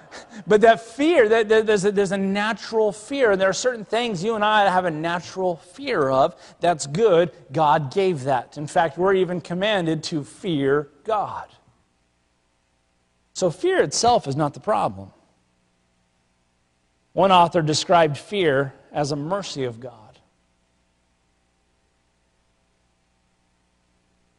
But 0.46 0.62
that 0.62 0.80
fear, 0.80 1.28
that, 1.30 1.50
that 1.50 1.66
there's, 1.66 1.86
a, 1.86 1.92
there's 1.92 2.12
a 2.12 2.18
natural 2.18 2.92
fear. 2.92 3.32
And 3.32 3.42
there 3.42 3.50
are 3.50 3.54
certain 3.54 3.84
things 3.84 4.24
you 4.24 4.36
and 4.36 4.46
I 4.46 4.70
have 4.70 4.86
a 4.86 4.92
natural 4.92 5.56
fear 5.56 6.08
of. 6.08 6.36
That's 6.60 6.86
good. 6.86 7.32
God 7.52 7.92
gave 7.92 8.26
that. 8.26 8.56
In 8.56 8.68
fact, 8.68 9.00
we're 9.00 9.16
even 9.16 9.42
commanded 9.42 10.04
to 10.06 10.24
fear 10.24 10.90
God. 11.04 11.48
So 13.34 13.50
fear 13.50 13.82
itself 13.82 14.28
is 14.28 14.36
not 14.36 14.54
the 14.54 14.60
problem. 14.60 15.12
One 17.14 17.32
author 17.32 17.62
described 17.62 18.18
fear 18.18 18.74
as 18.92 19.12
a 19.12 19.16
mercy 19.16 19.64
of 19.64 19.80
God. 19.80 20.00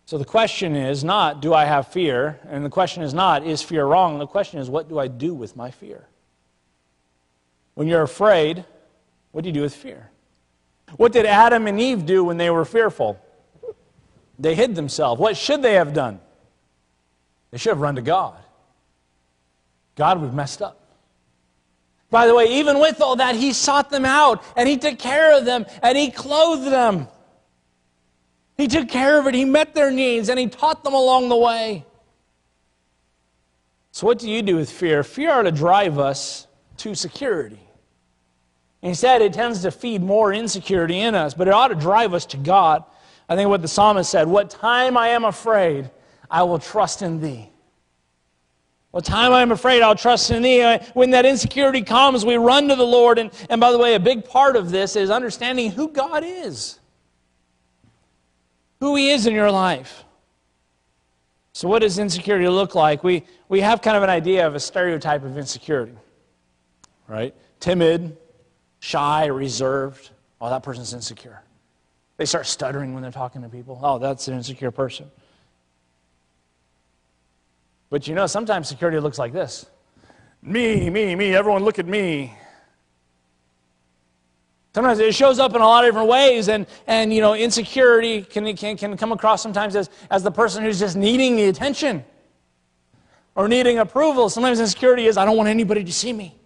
So 0.07 0.19
the 0.19 0.25
question 0.25 0.77
is 0.77 1.03
not, 1.03 1.41
do 1.41 1.55
I 1.55 1.65
have 1.65 1.89
fear? 1.89 2.39
And 2.49 2.65
the 2.65 2.71
question 2.71 3.03
is 3.03 3.15
not, 3.15 3.47
is 3.47 3.63
fear 3.63 3.85
wrong? 3.87 4.19
The 4.19 4.27
question 4.27 4.61
is, 4.61 4.69
what 4.69 4.89
do 4.89 4.99
I 4.99 5.09
do 5.09 5.35
with 5.35 5.57
my 5.57 5.71
fear? 5.71 6.07
When 7.75 7.89
you're 7.89 8.03
afraid, 8.03 8.65
what 9.33 9.43
do 9.43 9.49
you 9.49 9.55
do 9.55 9.63
with 9.63 9.75
fear? 9.75 10.11
What 10.97 11.13
did 11.13 11.27
Adam 11.27 11.67
and 11.67 11.81
Eve 11.81 12.07
do 12.07 12.23
when 12.23 12.37
they 12.37 12.51
were 12.51 12.65
fearful? 12.65 13.19
They 14.39 14.55
hid 14.55 14.75
themselves. 14.75 15.21
What 15.21 15.37
should 15.37 15.63
they 15.63 15.75
have 15.75 15.95
done? 15.95 16.21
They 17.51 17.59
should 17.59 17.71
have 17.71 17.81
run 17.81 17.97
to 17.97 18.03
God. 18.03 18.37
God, 19.97 20.21
we've 20.21 20.35
messed 20.35 20.61
up. 20.61 20.84
By 22.15 22.29
the 22.29 22.35
way, 22.37 22.61
even 22.61 22.79
with 22.79 23.01
all 23.01 23.17
that, 23.17 23.35
he 23.35 23.53
sought 23.53 23.91
them 23.91 24.05
out 24.05 24.45
and 24.57 24.69
he 24.69 24.77
took 24.77 25.01
care 25.01 25.37
of 25.37 25.45
them 25.45 25.67
and 25.83 25.99
he 25.99 26.13
clothed 26.13 26.71
them. 26.71 27.09
He 28.57 28.69
took 28.69 28.89
care 28.89 29.19
of 29.19 29.27
it. 29.27 29.35
He 29.35 29.45
met 29.45 29.75
their 29.75 29.91
needs 29.91 30.29
and 30.29 30.39
he 30.39 30.47
taught 30.47 30.85
them 30.85 30.95
along 30.95 31.29
the 31.29 31.37
way. 31.37 31.85
So, 33.91 34.07
what 34.07 34.21
do 34.21 34.31
you 34.31 34.43
do 34.43 34.55
with 34.55 34.71
fear? 34.71 35.03
Fear 35.03 35.33
ought 35.33 35.43
to 35.43 35.51
drive 35.51 35.99
us 35.99 36.47
to 36.77 36.95
security. 36.95 37.59
Instead, 38.81 39.21
it 39.21 39.33
tends 39.33 39.63
to 39.63 39.73
feed 39.73 40.01
more 40.01 40.33
insecurity 40.33 41.01
in 41.01 41.17
us, 41.17 41.35
but 41.35 41.49
it 41.49 41.53
ought 41.53 41.69
to 41.69 41.75
drive 41.75 42.15
us 42.15 42.27
to 42.27 42.37
God. 42.37 42.85
I 43.29 43.35
think 43.35 43.49
what 43.49 43.61
the 43.61 43.67
psalmist 43.67 44.09
said 44.09 44.29
What 44.29 44.51
time 44.51 44.97
I 44.97 45.09
am 45.09 45.25
afraid, 45.25 45.91
I 46.31 46.45
will 46.45 46.61
trust 46.61 47.03
in 47.03 47.21
thee. 47.21 47.51
Well, 48.95 49.03
time 49.03 49.33
I'm 49.33 49.51
afraid, 49.51 49.83
I'll 49.83 49.97
trust 49.97 50.31
in 50.31 50.41
thee. 50.41 50.63
Uh, 50.63 50.79
when 50.93 51.11
that 51.11 51.27
insecurity 51.27 51.83
comes, 51.83 52.25
we 52.25 52.37
run 52.37 52.69
to 52.69 52.77
the 52.77 52.87
Lord. 52.87 53.19
And, 53.19 53.33
and 53.51 53.61
by 53.61 53.73
the 53.73 53.79
way, 53.79 53.97
a 53.97 53.99
big 53.99 54.25
part 54.25 54.55
of 54.55 54.71
this 54.71 54.95
is 54.95 55.11
understanding 55.11 55.73
who 55.73 55.89
God 55.89 56.23
is, 56.25 56.79
who 58.79 58.95
He 58.95 59.11
is 59.11 59.27
in 59.27 59.35
your 59.35 59.51
life. 59.51 60.05
So, 61.55 61.67
what 61.67 61.81
does 61.81 61.99
insecurity 61.99 62.47
look 62.47 62.77
like? 62.77 63.03
We, 63.03 63.25
we 63.49 63.61
have 63.63 63.83
kind 63.83 63.97
of 63.97 64.05
an 64.05 64.11
idea 64.11 64.47
of 64.47 64.55
a 64.55 64.61
stereotype 64.61 65.25
of 65.25 65.37
insecurity, 65.37 65.97
right? 67.09 67.35
Timid, 67.59 68.17
shy, 68.79 69.27
reserved. 69.27 70.11
Oh, 70.41 70.49
that 70.51 70.63
person's 70.63 70.95
insecure. 70.95 71.43
They 72.17 72.27
start 72.27 72.47
stuttering 72.47 72.95
when 72.95 73.03
they're 73.03 73.11
talking 73.11 73.43
to 73.43 73.49
people. 73.49 73.81
Oh, 73.83 73.99
that's 73.99 74.29
an 74.29 74.35
insecure 74.35 74.71
person. 74.71 75.11
But 77.95 78.09
you 78.09 78.17
know, 78.17 78.27
sometimes 78.27 78.67
security 78.67 78.99
looks 78.99 79.21
like 79.21 79.33
this 79.33 79.67
me, 80.43 80.91
me, 80.91 81.15
me, 81.15 81.33
everyone 81.33 81.63
look 81.63 81.79
at 81.79 81.87
me. 81.87 82.37
Sometimes 84.75 84.99
it 84.99 85.15
shows 85.15 85.39
up 85.39 85.55
in 85.55 85.61
a 85.61 85.65
lot 85.65 85.85
of 85.85 85.89
different 85.91 86.09
ways, 86.09 86.49
and, 86.49 86.67
and 86.89 87.15
you 87.15 87.21
know, 87.21 87.35
insecurity 87.35 88.23
can, 88.23 88.57
can, 88.57 88.77
can 88.77 88.97
come 88.97 89.13
across 89.13 89.45
sometimes 89.45 89.77
as, 89.77 89.91
as 90.11 90.25
the 90.25 90.33
person 90.33 90.65
who's 90.65 90.81
just 90.81 90.97
needing 90.97 91.37
the 91.37 91.45
attention 91.45 92.05
or 93.37 93.47
needing 93.47 93.79
approval. 93.79 94.29
Sometimes 94.29 94.59
insecurity 94.59 95.07
is, 95.07 95.17
I 95.17 95.25
don't 95.25 95.37
want 95.37 95.49
anybody 95.49 95.85
to 95.85 95.93
see 95.93 96.13
me. 96.13 96.37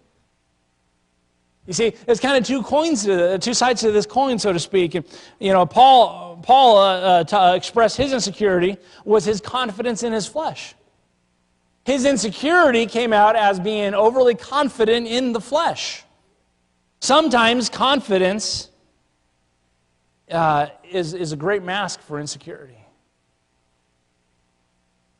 You 1.65 1.73
see, 1.73 1.95
there's 2.05 2.19
kind 2.19 2.37
of 2.37 2.45
two 2.45 2.61
coins, 2.61 3.05
to, 3.05 3.39
two 3.39 3.55
sides 3.55 3.81
to 3.81 3.91
this 3.91 4.05
coin, 4.05 4.37
so 4.37 4.53
to 4.53 4.59
speak. 4.59 4.93
And, 4.93 5.03
you 5.39 5.51
know, 5.51 5.65
Paul, 5.65 6.37
Paul 6.43 6.77
uh, 6.77 7.23
uh, 7.23 7.35
uh, 7.35 7.55
expressed 7.55 7.97
his 7.97 8.13
insecurity 8.13 8.77
was 9.03 9.25
his 9.25 9.41
confidence 9.41 10.03
in 10.03 10.13
his 10.13 10.27
flesh. 10.27 10.75
His 11.89 12.05
insecurity 12.05 12.85
came 12.85 13.13
out 13.13 13.35
as 13.35 13.59
being 13.59 13.95
overly 13.95 14.35
confident 14.35 15.07
in 15.07 15.33
the 15.33 15.41
flesh. 15.41 16.03
Sometimes 16.99 17.67
confidence 17.67 18.69
uh, 20.29 20.67
is, 20.87 21.15
is 21.15 21.31
a 21.31 21.35
great 21.35 21.63
mask 21.63 21.99
for 22.01 22.19
insecurity. 22.19 22.77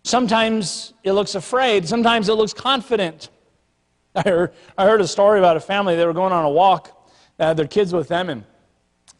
Sometimes 0.04 0.94
it 1.04 1.14
looks 1.14 1.34
afraid, 1.34 1.88
sometimes 1.88 2.30
it 2.30 2.34
looks 2.34 2.54
confident. 2.54 3.30
I 4.16 4.22
heard, 4.22 4.54
I 4.78 4.86
heard 4.86 5.02
a 5.02 5.08
story 5.08 5.40
about 5.40 5.58
a 5.58 5.62
family, 5.62 5.96
they 5.96 6.06
were 6.06 6.14
going 6.14 6.34
on 6.34 6.46
a 6.46 6.52
walk, 6.52 7.12
they 7.38 7.46
had 7.46 7.58
their 7.58 7.66
kids 7.66 7.94
with 7.94 8.08
them, 8.10 8.30
and 8.30 8.44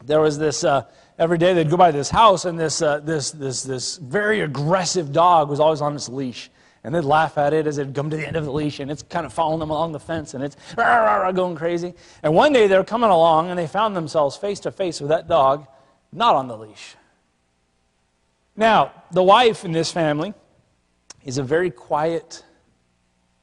there 0.04 0.20
was 0.20 0.38
this, 0.38 0.62
uh, 0.62 0.84
every 1.18 1.36
day 1.36 1.52
they'd 1.52 1.68
go 1.68 1.76
by 1.76 1.90
this 1.90 2.10
house, 2.10 2.44
and 2.44 2.56
this, 2.56 2.80
uh, 2.80 3.00
this, 3.00 3.32
this, 3.32 3.64
this 3.64 3.96
very 3.96 4.42
aggressive 4.42 5.10
dog 5.10 5.50
was 5.50 5.58
always 5.58 5.80
on 5.80 5.94
this 5.94 6.08
leash. 6.08 6.48
And 6.82 6.94
they'd 6.94 7.04
laugh 7.04 7.36
at 7.36 7.52
it 7.52 7.66
as 7.66 7.76
it'd 7.78 7.94
come 7.94 8.08
to 8.10 8.16
the 8.16 8.26
end 8.26 8.36
of 8.36 8.44
the 8.44 8.52
leash 8.52 8.80
and 8.80 8.90
it's 8.90 9.02
kind 9.02 9.26
of 9.26 9.32
following 9.32 9.60
them 9.60 9.70
along 9.70 9.92
the 9.92 10.00
fence 10.00 10.32
and 10.32 10.42
it's 10.42 10.56
rah, 10.76 10.84
rah, 10.84 11.16
rah, 11.16 11.32
going 11.32 11.54
crazy. 11.54 11.94
And 12.22 12.34
one 12.34 12.52
day 12.52 12.66
they're 12.66 12.84
coming 12.84 13.10
along 13.10 13.50
and 13.50 13.58
they 13.58 13.66
found 13.66 13.94
themselves 13.94 14.36
face 14.36 14.60
to 14.60 14.70
face 14.70 15.00
with 15.00 15.10
that 15.10 15.28
dog 15.28 15.66
not 16.12 16.34
on 16.34 16.48
the 16.48 16.56
leash. 16.56 16.96
Now, 18.56 18.92
the 19.12 19.22
wife 19.22 19.64
in 19.64 19.72
this 19.72 19.92
family 19.92 20.34
is 21.24 21.38
a 21.38 21.42
very 21.42 21.70
quiet, 21.70 22.44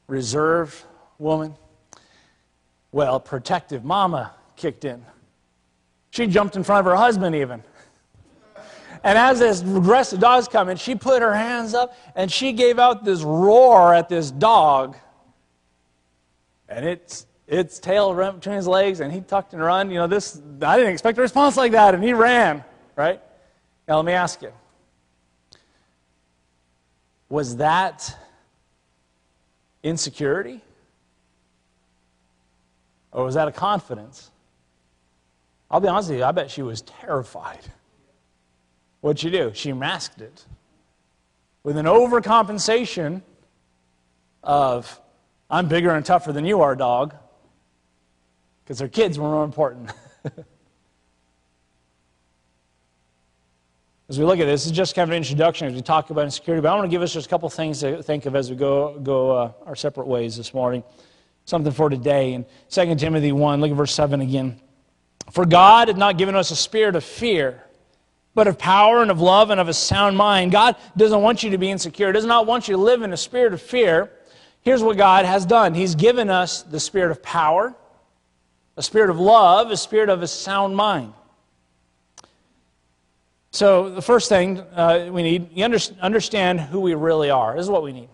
reserved 0.07 0.83
woman. 1.17 1.55
Well, 2.91 3.19
protective 3.19 3.83
mama 3.83 4.33
kicked 4.55 4.85
in. 4.85 5.05
She 6.09 6.27
jumped 6.27 6.55
in 6.55 6.63
front 6.63 6.79
of 6.79 6.85
her 6.85 6.95
husband, 6.95 7.35
even. 7.35 7.63
And 9.03 9.17
as 9.17 9.39
this 9.39 9.61
aggressive 9.61 10.19
dog's 10.19 10.47
coming, 10.47 10.77
she 10.77 10.95
put 10.95 11.21
her 11.21 11.33
hands 11.33 11.73
up 11.73 11.95
and 12.15 12.31
she 12.31 12.53
gave 12.53 12.79
out 12.79 13.03
this 13.03 13.21
roar 13.21 13.93
at 13.93 14.09
this 14.09 14.31
dog. 14.31 14.97
And 16.69 16.85
its, 16.85 17.25
its 17.47 17.79
tail 17.79 18.13
ran 18.13 18.35
between 18.35 18.55
his 18.55 18.67
legs 18.67 18.99
and 18.99 19.11
he 19.11 19.21
tucked 19.21 19.53
and 19.53 19.61
run. 19.61 19.89
You 19.89 19.99
know, 19.99 20.07
this, 20.07 20.41
I 20.61 20.77
didn't 20.77 20.93
expect 20.93 21.17
a 21.17 21.21
response 21.21 21.57
like 21.57 21.71
that. 21.73 21.93
And 21.93 22.03
he 22.03 22.13
ran, 22.13 22.63
right? 22.95 23.21
Now, 23.87 23.97
let 23.97 24.05
me 24.05 24.13
ask 24.13 24.41
you 24.41 24.51
was 27.29 27.57
that 27.57 28.15
insecurity? 29.83 30.61
Or 33.11 33.25
was 33.25 33.35
that 33.35 33.47
a 33.47 33.51
confidence? 33.51 34.31
I'll 35.69 35.79
be 35.79 35.87
honest 35.87 36.09
with 36.09 36.19
you, 36.19 36.25
I 36.25 36.31
bet 36.31 36.49
she 36.49 36.61
was 36.61 36.81
terrified. 36.81 37.59
What'd 39.01 39.19
she 39.19 39.29
do? 39.29 39.51
She 39.53 39.73
masked 39.73 40.21
it 40.21 40.45
with 41.67 41.77
an 41.77 41.85
overcompensation 41.85 43.21
of, 44.41 45.01
I'm 45.49 45.67
bigger 45.67 45.91
and 45.91 46.05
tougher 46.05 46.31
than 46.31 46.45
you 46.45 46.61
are, 46.61 46.77
dog, 46.77 47.13
because 48.63 48.79
her 48.79 48.87
kids 48.87 49.19
were 49.19 49.29
more 49.29 49.43
important. 49.43 49.91
as 54.07 54.17
we 54.17 54.23
look 54.23 54.39
at 54.39 54.45
this, 54.45 54.61
this 54.63 54.67
is 54.67 54.71
just 54.71 54.95
kind 54.95 55.09
of 55.09 55.11
an 55.11 55.17
introduction 55.17 55.67
as 55.67 55.73
we 55.73 55.81
talk 55.81 56.09
about 56.09 56.23
insecurity, 56.23 56.61
but 56.61 56.69
I 56.69 56.75
want 56.75 56.85
to 56.85 56.89
give 56.89 57.01
us 57.01 57.11
just 57.13 57.27
a 57.27 57.29
couple 57.29 57.49
things 57.49 57.81
to 57.81 58.01
think 58.01 58.25
of 58.25 58.35
as 58.35 58.49
we 58.49 58.55
go, 58.55 58.97
go 58.99 59.31
uh, 59.31 59.51
our 59.65 59.75
separate 59.75 60.07
ways 60.07 60.37
this 60.37 60.53
morning. 60.53 60.85
Something 61.43 61.73
for 61.73 61.89
today. 61.89 62.33
In 62.33 62.45
2 62.69 62.95
Timothy 62.95 63.33
1, 63.33 63.59
look 63.59 63.71
at 63.71 63.77
verse 63.77 63.93
7 63.93 64.21
again. 64.21 64.61
For 65.31 65.45
God 65.45 65.89
had 65.89 65.97
not 65.97 66.17
given 66.17 66.35
us 66.35 66.51
a 66.51 66.55
spirit 66.55 66.95
of 66.95 67.03
fear 67.03 67.63
but 68.37 68.45
of 68.45 68.59
power 68.59 69.01
and 69.01 69.09
of 69.09 69.19
love 69.19 69.49
and 69.49 69.59
of 69.59 69.67
a 69.67 69.73
sound 69.73 70.15
mind. 70.15 70.51
God 70.51 70.75
doesn't 70.95 71.23
want 71.23 71.41
you 71.41 71.49
to 71.49 71.57
be 71.57 71.71
insecure, 71.71 72.11
does 72.11 72.23
not 72.23 72.45
want 72.45 72.67
you 72.67 72.75
to 72.75 72.79
live 72.79 73.01
in 73.01 73.11
a 73.11 73.17
spirit 73.17 73.51
of 73.51 73.59
fear. 73.59 74.11
Here's 74.61 74.83
what 74.83 74.95
God 74.95 75.25
has 75.25 75.43
done 75.43 75.73
He's 75.73 75.95
given 75.95 76.29
us 76.29 76.61
the 76.61 76.79
spirit 76.79 77.09
of 77.09 77.23
power, 77.23 77.73
a 78.75 78.83
spirit 78.83 79.09
of 79.09 79.19
love, 79.19 79.71
a 79.71 79.75
spirit 79.75 80.09
of 80.09 80.21
a 80.21 80.27
sound 80.27 80.75
mind. 80.75 81.13
So, 83.49 83.89
the 83.89 84.03
first 84.03 84.29
thing 84.29 84.59
uh, 84.59 85.09
we 85.11 85.23
need, 85.23 85.49
you 85.51 85.65
under, 85.65 85.79
understand 85.99 86.61
who 86.61 86.79
we 86.79 86.93
really 86.93 87.31
are. 87.31 87.55
This 87.55 87.63
is 87.63 87.71
what 87.71 87.81
we 87.81 87.91
need. 87.91 88.09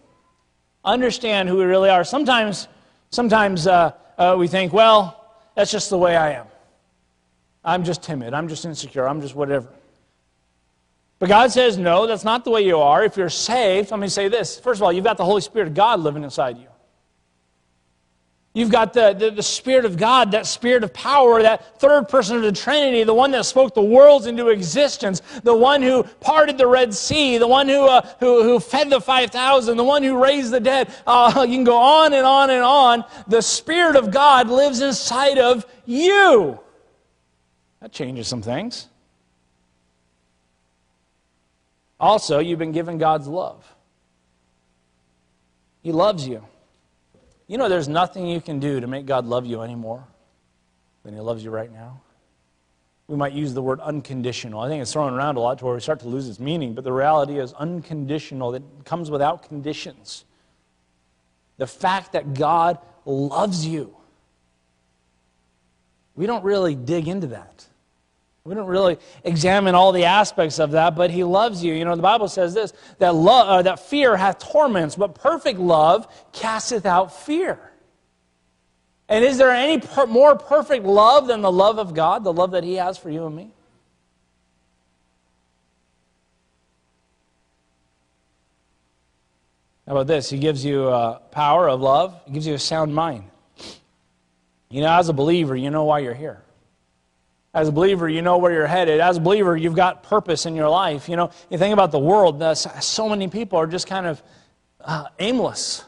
Understand 0.85 1.49
who 1.49 1.57
we 1.57 1.65
really 1.65 1.89
are. 1.89 2.05
Sometimes, 2.05 2.69
sometimes 3.09 3.67
uh, 3.67 3.91
uh, 4.17 4.37
we 4.39 4.47
think, 4.47 4.71
well, 4.71 5.35
that's 5.53 5.69
just 5.69 5.89
the 5.89 5.97
way 5.97 6.15
I 6.15 6.31
am. 6.31 6.47
I'm 7.65 7.83
just 7.83 8.03
timid. 8.03 8.33
I'm 8.33 8.47
just 8.47 8.63
insecure. 8.63 9.05
I'm 9.05 9.19
just 9.19 9.35
whatever. 9.35 9.67
But 11.23 11.29
God 11.29 11.53
says, 11.53 11.77
no, 11.77 12.05
that's 12.05 12.25
not 12.25 12.43
the 12.43 12.51
way 12.51 12.65
you 12.65 12.79
are. 12.79 13.01
If 13.01 13.15
you're 13.15 13.29
saved, 13.29 13.91
let 13.91 13.99
me 14.01 14.09
say 14.09 14.27
this. 14.27 14.59
First 14.59 14.79
of 14.79 14.83
all, 14.83 14.91
you've 14.91 15.05
got 15.05 15.15
the 15.15 15.23
Holy 15.23 15.39
Spirit 15.39 15.69
of 15.69 15.73
God 15.73 16.01
living 16.01 16.21
inside 16.21 16.57
you. 16.57 16.67
You've 18.53 18.69
got 18.69 18.91
the, 18.91 19.13
the, 19.13 19.31
the, 19.31 19.41
Spirit 19.41 19.85
of 19.85 19.95
God, 19.95 20.31
that 20.31 20.45
Spirit 20.45 20.83
of 20.83 20.93
power, 20.93 21.41
that 21.41 21.79
third 21.79 22.09
person 22.09 22.35
of 22.35 22.41
the 22.41 22.51
Trinity, 22.51 23.05
the 23.05 23.13
one 23.13 23.31
that 23.31 23.45
spoke 23.45 23.73
the 23.73 23.81
worlds 23.81 24.25
into 24.25 24.49
existence, 24.49 25.21
the 25.43 25.55
one 25.55 25.81
who 25.81 26.03
parted 26.19 26.57
the 26.57 26.67
Red 26.67 26.93
Sea, 26.93 27.37
the 27.37 27.47
one 27.47 27.69
who, 27.69 27.85
uh, 27.85 28.05
who, 28.19 28.43
who 28.43 28.59
fed 28.59 28.89
the 28.89 28.99
5,000, 28.99 29.77
the 29.77 29.81
one 29.81 30.03
who 30.03 30.21
raised 30.21 30.51
the 30.51 30.59
dead. 30.59 30.93
Uh, 31.07 31.45
you 31.47 31.55
can 31.55 31.63
go 31.63 31.77
on 31.77 32.11
and 32.11 32.25
on 32.25 32.49
and 32.49 32.63
on. 32.63 33.05
The 33.29 33.41
Spirit 33.41 33.95
of 33.95 34.11
God 34.11 34.49
lives 34.49 34.81
inside 34.81 35.37
of 35.37 35.65
you. 35.85 36.59
That 37.79 37.93
changes 37.93 38.27
some 38.27 38.41
things. 38.41 38.89
Also, 42.03 42.39
you've 42.39 42.59
been 42.59 42.73
given 42.73 42.97
God's 42.97 43.29
love. 43.29 43.63
He 45.83 45.93
loves 45.93 46.27
you. 46.27 46.43
You 47.47 47.57
know, 47.57 47.69
there's 47.69 47.87
nothing 47.87 48.27
you 48.27 48.41
can 48.41 48.59
do 48.59 48.81
to 48.81 48.87
make 48.87 49.05
God 49.05 49.25
love 49.25 49.45
you 49.45 49.61
anymore 49.61 50.05
than 51.05 51.13
He 51.13 51.21
loves 51.21 51.45
you 51.45 51.49
right 51.49 51.71
now. 51.71 52.01
We 53.07 53.15
might 53.15 53.31
use 53.31 53.53
the 53.53 53.61
word 53.61 53.79
unconditional. 53.79 54.59
I 54.59 54.67
think 54.67 54.81
it's 54.81 54.91
thrown 54.91 55.13
around 55.13 55.37
a 55.37 55.39
lot 55.39 55.59
to 55.59 55.65
where 55.65 55.75
we 55.75 55.79
start 55.79 56.01
to 56.01 56.09
lose 56.09 56.27
its 56.27 56.41
meaning, 56.41 56.73
but 56.73 56.83
the 56.83 56.91
reality 56.91 57.39
is 57.39 57.53
unconditional, 57.53 58.51
that 58.51 58.63
comes 58.83 59.09
without 59.09 59.47
conditions. 59.47 60.25
The 61.55 61.67
fact 61.67 62.11
that 62.11 62.33
God 62.33 62.79
loves 63.05 63.65
you. 63.65 63.95
We 66.15 66.25
don't 66.25 66.43
really 66.43 66.75
dig 66.75 67.07
into 67.07 67.27
that. 67.27 67.65
We 68.45 68.55
don't 68.55 68.67
really 68.67 68.97
examine 69.23 69.73
all 69.73 69.93
the 69.93 70.03
aspects 70.03 70.59
of 70.59 70.71
that, 70.71 70.95
but 70.95 71.09
he 71.09 71.23
loves 71.23 71.63
you. 71.63 71.73
You 71.73 71.85
know, 71.85 71.95
the 71.95 72.01
Bible 72.01 72.27
says 72.27 72.53
this 72.53 72.73
that, 72.99 73.15
love, 73.15 73.47
uh, 73.47 73.61
that 73.61 73.79
fear 73.79 74.17
hath 74.17 74.39
torments, 74.39 74.97
but 74.97 75.15
perfect 75.15 75.59
love 75.59 76.07
casteth 76.33 76.85
out 76.85 77.15
fear. 77.15 77.57
And 79.07 79.23
is 79.23 79.37
there 79.37 79.51
any 79.51 79.79
per- 79.79 80.07
more 80.07 80.37
perfect 80.37 80.85
love 80.85 81.27
than 81.27 81.41
the 81.41 81.51
love 81.51 81.79
of 81.79 81.93
God, 81.93 82.25
the 82.25 82.33
love 82.33 82.51
that 82.51 82.65
he 82.65 82.75
has 82.75 82.97
for 82.97 83.09
you 83.09 83.25
and 83.25 83.35
me? 83.35 83.51
How 89.87 89.93
about 89.93 90.07
this? 90.07 90.29
He 90.29 90.37
gives 90.37 90.65
you 90.65 90.89
uh, 90.89 91.19
power 91.19 91.69
of 91.69 91.79
love, 91.79 92.19
he 92.25 92.33
gives 92.33 92.47
you 92.47 92.55
a 92.55 92.59
sound 92.59 92.93
mind. 92.93 93.23
You 94.69 94.81
know, 94.81 94.91
as 94.91 95.07
a 95.07 95.13
believer, 95.13 95.55
you 95.55 95.69
know 95.69 95.85
why 95.85 95.99
you're 95.99 96.13
here. 96.13 96.42
As 97.53 97.67
a 97.67 97.71
believer, 97.71 98.09
you 98.09 98.23
know 98.23 98.37
where 98.39 98.51
you're 98.51 98.65
headed. 98.65 98.99
As 98.99 99.17
a 99.17 99.19
believer, 99.19 99.55
you've 99.55 99.75
got 99.75 100.01
purpose 100.01 100.47
in 100.47 100.55
your 100.55 100.69
life. 100.69 101.07
You 101.07 101.15
know, 101.15 101.29
you 101.51 101.57
think 101.59 101.71
about 101.73 101.91
the 101.91 101.99
world, 101.99 102.41
so 102.57 103.07
many 103.07 103.27
people 103.27 103.59
are 103.59 103.67
just 103.67 103.85
kind 103.85 104.07
of 104.07 104.23
uh, 104.81 105.05
aimless. 105.19 105.85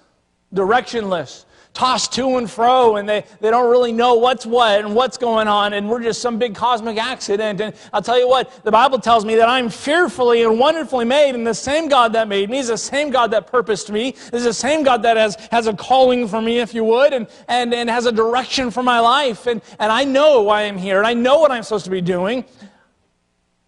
directionless, 0.53 1.45
tossed 1.76 2.13
to 2.13 2.38
and 2.38 2.49
fro, 2.49 2.95
and 2.95 3.07
they, 3.07 3.23
they 3.41 3.51
don't 3.51 3.69
really 3.69 3.91
know 3.91 4.15
what's 4.15 4.45
what 4.45 4.80
and 4.80 4.95
what's 4.95 5.17
going 5.17 5.47
on, 5.47 5.73
and 5.73 5.88
we're 5.88 6.01
just 6.01 6.21
some 6.21 6.39
big 6.39 6.55
cosmic 6.55 6.97
accident. 6.97 7.61
And 7.61 7.76
I'll 7.93 8.01
tell 8.01 8.17
you 8.17 8.28
what, 8.28 8.63
the 8.63 8.71
Bible 8.71 8.97
tells 8.97 9.26
me 9.26 9.36
that 9.36 9.49
I'm 9.49 9.69
fearfully 9.69 10.43
and 10.43 10.57
wonderfully 10.57 11.05
made, 11.05 11.36
and 11.36 11.45
the 11.45 11.53
same 11.53 11.89
God 11.89 12.13
that 12.13 12.28
made 12.28 12.49
me 12.49 12.57
is 12.57 12.69
the 12.69 12.78
same 12.78 13.11
God 13.11 13.32
that 13.32 13.45
purposed 13.45 13.91
me, 13.91 14.15
is 14.34 14.45
the 14.45 14.53
same 14.53 14.84
God 14.84 15.03
that 15.03 15.17
has, 15.17 15.36
has 15.51 15.67
a 15.67 15.73
calling 15.73 16.28
for 16.28 16.41
me, 16.41 16.59
if 16.59 16.73
you 16.73 16.84
would, 16.86 17.13
and, 17.13 17.28
and, 17.47 17.73
and 17.73 17.89
has 17.89 18.05
a 18.05 18.11
direction 18.11 18.71
for 18.71 18.82
my 18.82 18.99
life. 18.99 19.45
And, 19.45 19.61
and 19.78 19.91
I 19.91 20.05
know 20.05 20.41
why 20.41 20.63
I'm 20.63 20.78
here, 20.78 20.97
and 20.97 21.05
I 21.05 21.13
know 21.13 21.39
what 21.39 21.51
I'm 21.51 21.61
supposed 21.61 21.86
to 21.86 21.91
be 21.91 22.01
doing. 22.01 22.45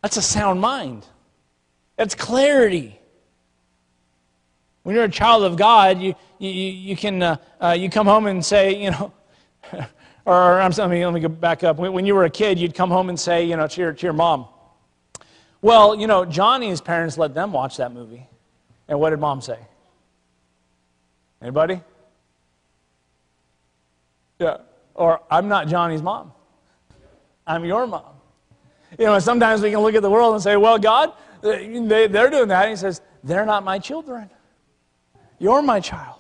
That's 0.02 0.16
a 0.16 0.22
sound 0.22 0.62
mind. 0.62 1.06
That's 1.98 2.16
clarity. 2.16 2.97
When 4.88 4.96
you're 4.96 5.04
a 5.04 5.10
child 5.10 5.44
of 5.44 5.58
God, 5.58 6.00
you, 6.00 6.16
you, 6.40 6.50
you 6.50 6.96
can 6.96 7.22
uh, 7.22 7.36
uh, 7.60 7.76
you 7.78 7.90
come 7.90 8.08
home 8.08 8.26
and 8.26 8.46
say, 8.46 8.82
you 8.82 8.92
know, 8.92 9.12
or 10.26 10.62
I'm 10.62 10.72
sorry, 10.72 11.04
let 11.04 11.14
me 11.14 11.20
go 11.20 11.28
back 11.28 11.62
up. 11.66 11.76
When, 11.76 11.92
when 11.92 12.06
you 12.06 12.16
were 12.16 12.24
a 12.24 12.30
kid, 12.30 12.58
you'd 12.58 12.74
come 12.74 12.90
home 12.90 13.10
and 13.10 13.20
say, 13.20 13.44
you 13.44 13.58
know, 13.58 13.68
to 13.68 13.82
your, 13.82 13.92
to 13.92 14.06
your 14.06 14.14
mom, 14.14 14.48
well, 15.62 15.94
you 15.94 16.08
know, 16.08 16.24
Johnny's 16.24 16.80
parents 16.80 17.18
let 17.18 17.34
them 17.34 17.52
watch 17.52 17.76
that 17.76 17.92
movie. 17.92 18.28
And 18.88 18.98
what 18.98 19.10
did 19.10 19.20
mom 19.20 19.42
say? 19.42 19.60
Anybody? 21.42 21.82
Yeah. 24.40 24.60
Or 24.96 25.20
I'm 25.30 25.50
not 25.50 25.68
Johnny's 25.68 26.02
mom. 26.02 26.32
I'm 27.46 27.66
your 27.66 27.88
mom. 27.88 28.06
You 28.98 29.08
know, 29.08 29.20
sometimes 29.20 29.62
we 29.62 29.70
can 29.70 29.82
look 29.82 29.96
at 29.96 30.02
the 30.02 30.10
world 30.10 30.34
and 30.34 30.42
say, 30.42 30.56
well, 30.56 30.80
God, 30.80 31.12
they, 31.42 32.08
they're 32.08 32.30
doing 32.30 32.48
that. 32.48 32.62
And 32.62 32.70
he 32.70 32.78
says, 32.78 33.02
they're 33.22 33.46
not 33.46 33.66
my 33.66 33.80
children. 33.80 34.30
You're 35.40 35.62
my 35.62 35.80
child. 35.80 36.20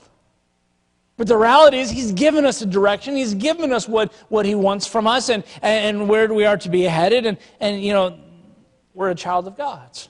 But 1.17 1.27
the 1.27 1.37
reality 1.37 1.79
is, 1.79 1.89
He's 1.89 2.11
given 2.11 2.45
us 2.45 2.61
a 2.61 2.65
direction. 2.65 3.15
He's 3.15 3.33
given 3.33 3.73
us 3.73 3.87
what, 3.87 4.13
what 4.29 4.45
He 4.45 4.53
wants 4.53 4.85
from 4.85 5.07
us 5.07 5.29
and, 5.29 5.43
and 5.61 6.07
where 6.07 6.31
we 6.31 6.45
are 6.45 6.57
to 6.57 6.69
be 6.69 6.83
headed. 6.83 7.25
And, 7.25 7.37
and, 7.59 7.81
you 7.81 7.93
know, 7.93 8.19
we're 8.93 9.09
a 9.09 9.15
child 9.15 9.47
of 9.47 9.57
God's. 9.57 10.09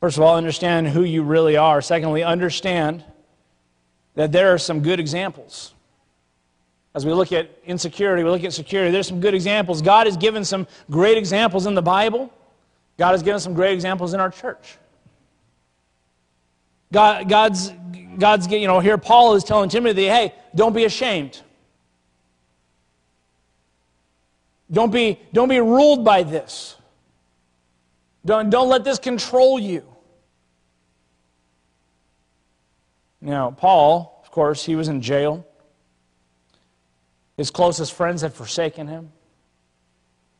First 0.00 0.16
of 0.16 0.22
all, 0.22 0.36
understand 0.36 0.88
who 0.88 1.02
you 1.02 1.22
really 1.22 1.56
are. 1.56 1.80
Secondly, 1.80 2.22
understand 2.22 3.04
that 4.14 4.32
there 4.32 4.52
are 4.52 4.58
some 4.58 4.80
good 4.80 5.00
examples. 5.00 5.74
As 6.94 7.06
we 7.06 7.12
look 7.12 7.32
at 7.32 7.50
insecurity, 7.64 8.22
we 8.22 8.30
look 8.30 8.44
at 8.44 8.52
security, 8.52 8.90
there's 8.90 9.08
some 9.08 9.20
good 9.20 9.34
examples. 9.34 9.82
God 9.82 10.06
has 10.06 10.16
given 10.16 10.44
some 10.44 10.66
great 10.90 11.16
examples 11.16 11.66
in 11.66 11.74
the 11.74 11.82
Bible, 11.82 12.32
God 12.96 13.12
has 13.12 13.22
given 13.22 13.40
some 13.40 13.54
great 13.54 13.74
examples 13.74 14.14
in 14.14 14.20
our 14.20 14.30
church. 14.30 14.78
God, 16.92 17.28
God's, 17.28 17.72
God's, 18.18 18.48
you 18.48 18.66
know, 18.66 18.80
here 18.80 18.98
Paul 18.98 19.34
is 19.34 19.44
telling 19.44 19.68
Timothy, 19.68 20.06
hey, 20.06 20.34
don't 20.54 20.74
be 20.74 20.84
ashamed. 20.84 21.42
Don't 24.70 24.92
be, 24.92 25.18
don't 25.32 25.48
be 25.48 25.60
ruled 25.60 26.04
by 26.04 26.22
this. 26.22 26.76
Don't, 28.24 28.50
don't 28.50 28.68
let 28.68 28.84
this 28.84 28.98
control 28.98 29.58
you. 29.58 29.84
Now, 33.20 33.50
Paul, 33.50 34.20
of 34.22 34.30
course, 34.30 34.64
he 34.64 34.76
was 34.76 34.88
in 34.88 35.00
jail. 35.00 35.46
His 37.36 37.50
closest 37.50 37.92
friends 37.92 38.22
had 38.22 38.34
forsaken 38.34 38.86
him. 38.88 39.12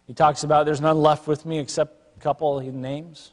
He 0.06 0.14
talks 0.14 0.42
about 0.42 0.66
there's 0.66 0.80
none 0.80 0.98
left 0.98 1.26
with 1.26 1.44
me 1.46 1.58
except 1.58 2.16
a 2.16 2.20
couple 2.20 2.58
he 2.58 2.70
names. 2.70 3.32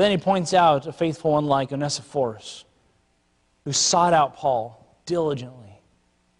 But 0.00 0.04
then 0.04 0.12
he 0.12 0.24
points 0.24 0.54
out 0.54 0.86
a 0.86 0.92
faithful 0.92 1.32
one 1.32 1.44
like 1.44 1.72
Onesiphorus, 1.72 2.64
who 3.66 3.72
sought 3.72 4.14
out 4.14 4.34
Paul 4.34 4.96
diligently, 5.04 5.78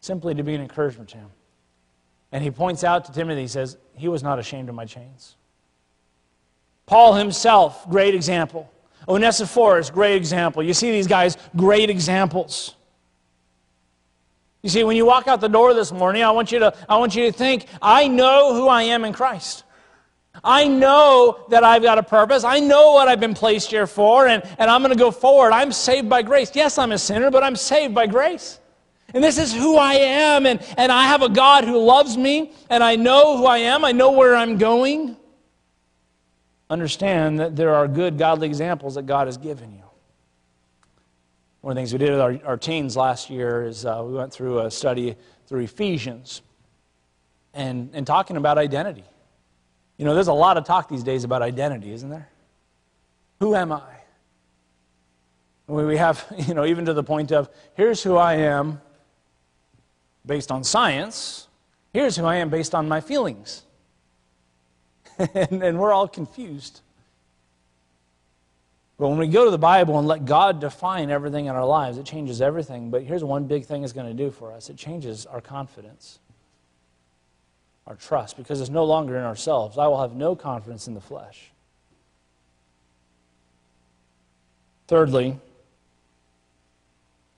simply 0.00 0.34
to 0.34 0.42
be 0.42 0.54
an 0.54 0.62
encouragement 0.62 1.10
to 1.10 1.18
him. 1.18 1.28
And 2.32 2.42
he 2.42 2.50
points 2.50 2.84
out 2.84 3.04
to 3.04 3.12
Timothy, 3.12 3.42
he 3.42 3.48
says, 3.48 3.76
he 3.92 4.08
was 4.08 4.22
not 4.22 4.38
ashamed 4.38 4.70
of 4.70 4.74
my 4.74 4.86
chains. 4.86 5.36
Paul 6.86 7.12
himself, 7.12 7.86
great 7.90 8.14
example. 8.14 8.72
Onesiphorus, 9.06 9.90
great 9.90 10.16
example. 10.16 10.62
You 10.62 10.72
see 10.72 10.90
these 10.90 11.06
guys, 11.06 11.36
great 11.54 11.90
examples. 11.90 12.76
You 14.62 14.70
see, 14.70 14.84
when 14.84 14.96
you 14.96 15.04
walk 15.04 15.28
out 15.28 15.42
the 15.42 15.48
door 15.48 15.74
this 15.74 15.92
morning, 15.92 16.22
I 16.22 16.30
want 16.30 16.50
you 16.50 16.60
to, 16.60 16.74
I 16.88 16.96
want 16.96 17.14
you 17.14 17.30
to 17.30 17.32
think, 17.36 17.66
I 17.82 18.08
know 18.08 18.54
who 18.54 18.68
I 18.68 18.84
am 18.84 19.04
in 19.04 19.12
Christ. 19.12 19.64
I 20.42 20.68
know 20.68 21.44
that 21.50 21.64
I've 21.64 21.82
got 21.82 21.98
a 21.98 22.02
purpose. 22.02 22.44
I 22.44 22.60
know 22.60 22.92
what 22.92 23.08
I've 23.08 23.20
been 23.20 23.34
placed 23.34 23.70
here 23.70 23.86
for, 23.86 24.26
and, 24.26 24.42
and 24.58 24.70
I'm 24.70 24.80
going 24.80 24.92
to 24.92 24.98
go 24.98 25.10
forward. 25.10 25.52
I'm 25.52 25.72
saved 25.72 26.08
by 26.08 26.22
grace. 26.22 26.50
Yes, 26.54 26.78
I'm 26.78 26.92
a 26.92 26.98
sinner, 26.98 27.30
but 27.30 27.42
I'm 27.42 27.56
saved 27.56 27.94
by 27.94 28.06
grace. 28.06 28.60
And 29.12 29.22
this 29.24 29.38
is 29.38 29.52
who 29.52 29.76
I 29.76 29.94
am, 29.94 30.46
and, 30.46 30.62
and 30.78 30.92
I 30.92 31.04
have 31.04 31.22
a 31.22 31.28
God 31.28 31.64
who 31.64 31.78
loves 31.78 32.16
me, 32.16 32.52
and 32.70 32.82
I 32.82 32.96
know 32.96 33.36
who 33.36 33.46
I 33.46 33.58
am. 33.58 33.84
I 33.84 33.92
know 33.92 34.12
where 34.12 34.36
I'm 34.36 34.56
going. 34.56 35.16
Understand 36.70 37.40
that 37.40 37.56
there 37.56 37.74
are 37.74 37.88
good, 37.88 38.16
godly 38.16 38.46
examples 38.46 38.94
that 38.94 39.06
God 39.06 39.26
has 39.26 39.36
given 39.36 39.72
you. 39.72 39.82
One 41.60 41.72
of 41.72 41.74
the 41.74 41.80
things 41.80 41.92
we 41.92 41.98
did 41.98 42.12
with 42.12 42.20
our, 42.20 42.38
our 42.44 42.56
teens 42.56 42.96
last 42.96 43.28
year 43.28 43.66
is 43.66 43.84
uh, 43.84 44.02
we 44.06 44.14
went 44.14 44.32
through 44.32 44.60
a 44.60 44.70
study 44.70 45.16
through 45.46 45.60
Ephesians 45.60 46.42
and, 47.52 47.90
and 47.92 48.06
talking 48.06 48.36
about 48.36 48.56
identity. 48.56 49.04
You 50.00 50.06
know, 50.06 50.14
there's 50.14 50.28
a 50.28 50.32
lot 50.32 50.56
of 50.56 50.64
talk 50.64 50.88
these 50.88 51.02
days 51.02 51.24
about 51.24 51.42
identity, 51.42 51.92
isn't 51.92 52.08
there? 52.08 52.26
Who 53.38 53.54
am 53.54 53.70
I? 53.70 53.82
We 55.66 55.98
have, 55.98 56.24
you 56.48 56.54
know, 56.54 56.64
even 56.64 56.86
to 56.86 56.94
the 56.94 57.02
point 57.02 57.32
of 57.32 57.50
here's 57.74 58.02
who 58.02 58.16
I 58.16 58.36
am 58.36 58.80
based 60.24 60.50
on 60.50 60.64
science, 60.64 61.48
here's 61.92 62.16
who 62.16 62.24
I 62.24 62.36
am 62.36 62.48
based 62.48 62.74
on 62.74 62.88
my 62.88 63.02
feelings. 63.02 63.62
and, 65.34 65.62
and 65.62 65.78
we're 65.78 65.92
all 65.92 66.08
confused. 66.08 66.80
But 68.98 69.08
when 69.08 69.18
we 69.18 69.28
go 69.28 69.44
to 69.44 69.50
the 69.50 69.58
Bible 69.58 69.98
and 69.98 70.08
let 70.08 70.24
God 70.24 70.60
define 70.62 71.10
everything 71.10 71.44
in 71.44 71.54
our 71.54 71.66
lives, 71.66 71.98
it 71.98 72.06
changes 72.06 72.40
everything. 72.40 72.88
But 72.88 73.02
here's 73.02 73.22
one 73.22 73.44
big 73.44 73.66
thing 73.66 73.84
it's 73.84 73.92
going 73.92 74.08
to 74.08 74.14
do 74.14 74.30
for 74.30 74.50
us 74.50 74.70
it 74.70 74.78
changes 74.78 75.26
our 75.26 75.42
confidence 75.42 76.20
our 77.86 77.96
trust 77.96 78.36
because 78.36 78.60
it's 78.60 78.70
no 78.70 78.84
longer 78.84 79.16
in 79.16 79.24
ourselves. 79.24 79.78
I 79.78 79.86
will 79.86 80.00
have 80.00 80.14
no 80.14 80.36
confidence 80.36 80.86
in 80.86 80.94
the 80.94 81.00
flesh. 81.00 81.50
Thirdly, 84.86 85.38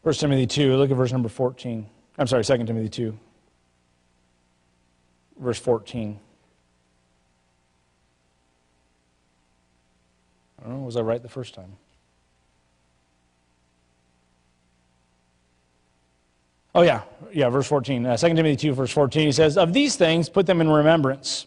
1 0.03 0.15
Timothy 0.15 0.47
2, 0.47 0.77
look 0.77 0.91
at 0.91 0.97
verse 0.97 1.13
number 1.13 1.29
14. 1.29 1.87
I'm 2.19 2.27
sorry, 2.27 2.45
2 2.45 2.65
Timothy 2.65 2.89
2, 2.89 3.19
verse 5.39 5.59
14. 5.59 6.19
I 10.59 10.69
don't 10.69 10.79
know, 10.79 10.85
was 10.85 10.97
I 10.97 11.01
right 11.01 11.23
the 11.23 11.29
first 11.29 11.55
time? 11.55 11.77
Oh, 16.75 16.83
yeah. 16.83 17.03
Yeah, 17.33 17.49
verse 17.49 17.67
14. 17.67 18.07
Uh, 18.07 18.17
2 18.17 18.29
Timothy 18.29 18.57
2, 18.57 18.73
verse 18.75 18.93
14. 18.93 19.27
He 19.27 19.33
says, 19.33 19.57
Of 19.57 19.73
these 19.73 19.97
things 19.97 20.29
put 20.29 20.47
them 20.47 20.61
in 20.61 20.69
remembrance, 20.69 21.47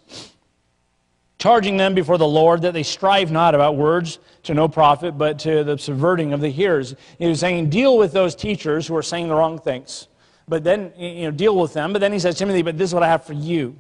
charging 1.38 1.78
them 1.78 1.94
before 1.94 2.18
the 2.18 2.28
Lord 2.28 2.62
that 2.64 2.74
they 2.74 2.84
strive 2.84 3.32
not 3.32 3.56
about 3.56 3.76
words 3.76 4.20
to 4.44 4.54
no 4.54 4.68
profit, 4.68 5.18
but 5.18 5.40
to 5.40 5.64
the 5.64 5.78
subverting 5.78 6.34
of 6.34 6.42
the 6.42 6.50
hearers. 6.50 6.96
He 7.20 7.28
was 7.28 7.40
saying, 7.40 7.70
Deal 7.70 7.98
with 7.98 8.12
those 8.14 8.36
teachers 8.36 8.88
who 8.88 8.96
are 8.96 9.04
saying 9.04 9.28
the 9.28 9.36
wrong 9.36 9.60
things. 9.60 10.08
But 10.48 10.64
then, 10.64 10.92
you 10.98 11.24
know, 11.24 11.32
deal 11.32 11.58
with 11.58 11.74
them. 11.74 11.92
But 11.92 12.00
then 12.00 12.14
he 12.14 12.20
says, 12.20 12.38
Timothy, 12.38 12.62
but 12.62 12.78
this 12.78 12.92
is 12.92 12.94
what 12.94 13.04
I 13.04 13.08
have 13.08 13.24
for 13.24 13.34
you. 13.34 13.76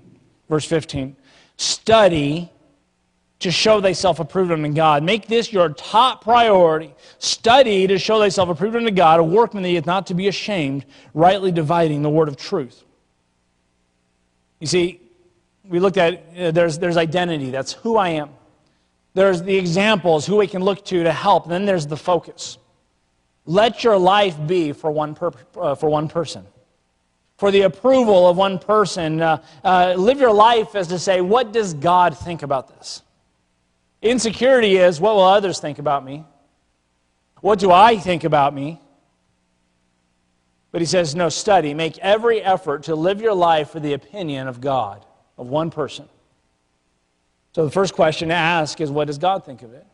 Verse 0.50 0.66
15. 0.66 1.16
Study 1.58 2.52
to 3.40 3.52
show 3.52 3.82
thyself 3.82 4.20
approved 4.20 4.52
unto 4.52 4.70
God. 4.70 5.04
Make 5.04 5.28
this 5.28 5.52
your 5.52 5.70
top 5.70 6.24
priority. 6.24 6.94
Study 7.20 7.86
to 7.88 8.00
show 8.00 8.20
thyself 8.20 8.50
approved 8.50 8.76
unto 8.76 8.92
God, 8.92 9.20
a 9.20 9.24
workman 9.24 9.64
that 9.64 9.70
is 9.70 9.86
not 9.86 10.08
to 10.08 10.14
be 10.14 10.28
ashamed, 10.28 10.86
rightly 11.14 11.52
dividing 11.52 12.02
the 12.02 12.10
word 12.10 12.28
of 12.28 12.38
truth. 12.38 12.84
You 14.60 14.68
see, 14.68 15.02
we 15.68 15.80
looked 15.80 15.98
at 15.98 16.24
uh, 16.38 16.52
there's, 16.52 16.80
there's 16.80 16.98
identity, 16.98 17.50
that's 17.52 17.74
who 17.74 17.98
I 17.98 18.10
am. 18.10 18.30
There's 19.14 19.42
the 19.42 19.56
examples, 19.56 20.26
who 20.26 20.38
we 20.38 20.48
can 20.48 20.64
look 20.64 20.84
to 20.86 21.04
to 21.04 21.12
help. 21.12 21.44
And 21.44 21.52
then 21.52 21.66
there's 21.66 21.88
the 21.88 21.98
focus. 21.98 22.58
Let 23.46 23.84
your 23.84 23.98
life 23.98 24.36
be 24.46 24.74
for 24.74 24.92
one, 24.92 25.16
per, 25.16 25.32
uh, 25.58 25.76
for 25.76 25.90
one 25.90 26.10
person. 26.10 26.46
For 27.38 27.52
the 27.52 27.62
approval 27.62 28.28
of 28.28 28.38
one 28.38 28.60
person. 28.60 29.22
Uh, 29.22 29.42
uh, 29.64 29.94
live 29.98 30.20
your 30.20 30.34
life 30.34 30.76
as 30.76 30.88
to 30.88 31.00
say, 31.00 31.22
what 31.22 31.54
does 31.54 31.74
God 31.74 32.18
think 32.18 32.44
about 32.44 32.68
this? 32.78 33.04
Insecurity 34.06 34.78
is 34.78 35.02
what 35.02 35.16
will 35.16 35.24
others 35.24 35.60
think 35.60 35.80
about 35.80 36.06
me? 36.06 36.24
What 37.42 37.58
do 37.58 37.72
I 37.72 37.98
think 37.98 38.24
about 38.24 38.54
me? 38.54 38.80
But 40.72 40.82
he 40.82 40.86
says, 40.86 41.16
no, 41.16 41.30
study. 41.30 41.74
Make 41.74 41.98
every 41.98 42.40
effort 42.40 42.84
to 42.84 42.94
live 42.94 43.20
your 43.20 43.34
life 43.34 43.72
for 43.72 43.80
the 43.80 43.94
opinion 43.94 44.48
of 44.48 44.62
God, 44.62 45.04
of 45.40 45.48
one 45.48 45.72
person. 45.72 46.08
So 47.56 47.66
the 47.66 47.72
first 47.72 47.96
question 47.96 48.30
to 48.30 48.36
ask 48.36 48.80
is, 48.80 48.92
what 48.92 49.08
does 49.08 49.18
God 49.18 49.44
think 49.44 49.64
of 49.64 49.74
it? 49.74 49.88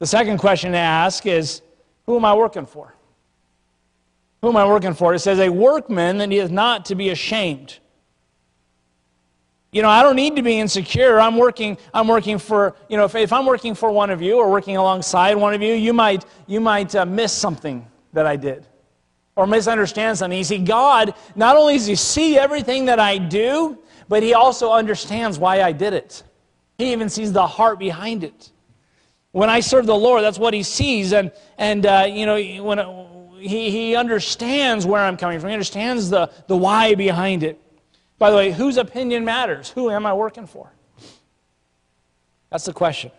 The 0.00 0.06
second 0.06 0.38
question 0.38 0.72
to 0.72 0.78
ask 0.78 1.26
is 1.26 1.62
who 2.06 2.16
am 2.16 2.24
I 2.24 2.34
working 2.34 2.66
for? 2.66 2.92
Who 4.42 4.48
am 4.48 4.56
I 4.56 4.66
working 4.66 4.94
for? 4.94 5.14
It 5.14 5.20
says, 5.20 5.38
a 5.38 5.48
workman 5.48 6.18
that 6.18 6.32
he 6.32 6.38
is 6.38 6.50
not 6.50 6.86
to 6.86 6.96
be 6.96 7.10
ashamed. 7.10 7.78
You 9.72 9.82
know, 9.82 9.88
I 9.88 10.02
don't 10.02 10.16
need 10.16 10.36
to 10.36 10.42
be 10.42 10.58
insecure. 10.58 11.20
I'm 11.20 11.36
working, 11.36 11.76
I'm 11.92 12.08
working 12.08 12.38
for, 12.38 12.76
you 12.88 12.96
know, 12.96 13.04
if, 13.04 13.14
if 13.14 13.32
I'm 13.32 13.46
working 13.46 13.74
for 13.74 13.90
one 13.90 14.10
of 14.10 14.22
you 14.22 14.38
or 14.38 14.50
working 14.50 14.76
alongside 14.76 15.34
one 15.34 15.54
of 15.54 15.60
you, 15.60 15.74
you 15.74 15.92
might, 15.92 16.24
you 16.46 16.60
might 16.60 16.94
uh, 16.94 17.04
miss 17.04 17.32
something 17.32 17.86
that 18.12 18.26
I 18.26 18.36
did 18.36 18.66
or 19.34 19.46
misunderstand 19.46 20.16
something. 20.18 20.38
You 20.38 20.44
see, 20.44 20.58
God, 20.58 21.14
not 21.34 21.56
only 21.56 21.76
does 21.76 21.86
He 21.86 21.94
see 21.94 22.38
everything 22.38 22.86
that 22.86 22.98
I 22.98 23.18
do, 23.18 23.78
but 24.08 24.22
He 24.22 24.34
also 24.34 24.72
understands 24.72 25.38
why 25.38 25.62
I 25.62 25.72
did 25.72 25.92
it. 25.92 26.22
He 26.78 26.92
even 26.92 27.08
sees 27.08 27.32
the 27.32 27.46
heart 27.46 27.78
behind 27.78 28.24
it. 28.24 28.50
When 29.32 29.50
I 29.50 29.60
serve 29.60 29.84
the 29.84 29.94
Lord, 29.94 30.22
that's 30.22 30.38
what 30.38 30.54
He 30.54 30.62
sees. 30.62 31.12
And, 31.12 31.32
and 31.58 31.84
uh, 31.84 32.06
you 32.08 32.24
know, 32.24 32.36
when 32.62 32.78
he, 33.40 33.70
he 33.70 33.96
understands 33.96 34.86
where 34.86 35.02
I'm 35.02 35.16
coming 35.16 35.38
from, 35.38 35.50
He 35.50 35.54
understands 35.54 36.08
the, 36.08 36.30
the 36.46 36.56
why 36.56 36.94
behind 36.94 37.42
it. 37.42 37.60
By 38.18 38.30
the 38.30 38.36
way, 38.36 38.52
whose 38.52 38.76
opinion 38.76 39.24
matters? 39.24 39.70
Who 39.70 39.90
am 39.90 40.06
I 40.06 40.14
working 40.14 40.46
for? 40.46 40.72
That's 42.50 42.64
the 42.64 42.72
question. 42.72 43.10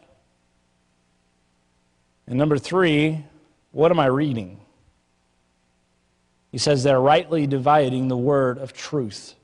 And 2.28 2.38
number 2.38 2.58
three, 2.58 3.24
what 3.72 3.92
am 3.92 4.00
I 4.00 4.08
reading? 4.08 4.60
He 6.52 6.58
says 6.58 6.84
they're 6.84 7.00
rightly 7.00 7.46
dividing 7.46 8.08
the 8.08 8.18
word 8.18 8.58
of 8.58 8.74
truth. 8.74 9.36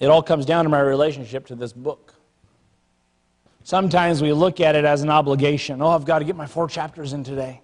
It 0.00 0.06
all 0.06 0.22
comes 0.22 0.46
down 0.46 0.64
to 0.64 0.70
my 0.70 0.80
relationship 0.80 1.46
to 1.48 1.54
this 1.54 1.72
book. 1.72 2.14
Sometimes 3.62 4.22
we 4.22 4.32
look 4.32 4.60
at 4.60 4.74
it 4.74 4.84
as 4.84 5.02
an 5.02 5.10
obligation. 5.10 5.82
Oh, 5.82 5.88
I've 5.88 6.06
got 6.06 6.20
to 6.20 6.24
get 6.24 6.34
my 6.34 6.46
four 6.46 6.66
chapters 6.66 7.12
in 7.12 7.22
today. 7.22 7.60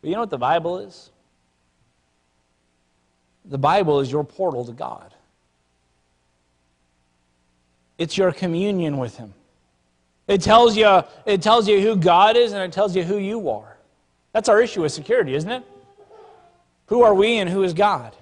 But 0.00 0.08
you 0.08 0.14
know 0.14 0.20
what 0.20 0.30
the 0.30 0.38
Bible 0.38 0.78
is? 0.78 1.10
The 3.44 3.58
Bible 3.58 4.00
is 4.00 4.10
your 4.10 4.24
portal 4.24 4.64
to 4.64 4.72
God. 4.72 5.14
It's 7.98 8.16
your 8.16 8.32
communion 8.32 8.96
with 8.96 9.16
Him. 9.16 9.34
It 10.26 10.42
tells 10.42 10.76
you, 10.76 11.02
it 11.26 11.42
tells 11.42 11.68
you 11.68 11.80
who 11.80 11.96
God 11.96 12.36
is 12.36 12.52
and 12.52 12.62
it 12.62 12.72
tells 12.72 12.94
you 12.94 13.02
who 13.02 13.18
you 13.18 13.50
are. 13.50 13.76
That's 14.32 14.48
our 14.48 14.60
issue 14.60 14.82
with 14.82 14.92
security, 14.92 15.34
isn't 15.34 15.50
it? 15.50 15.64
Who 16.86 17.02
are 17.02 17.14
we 17.14 17.38
and 17.38 17.50
who 17.50 17.62
is 17.62 17.74
God? 17.74 18.14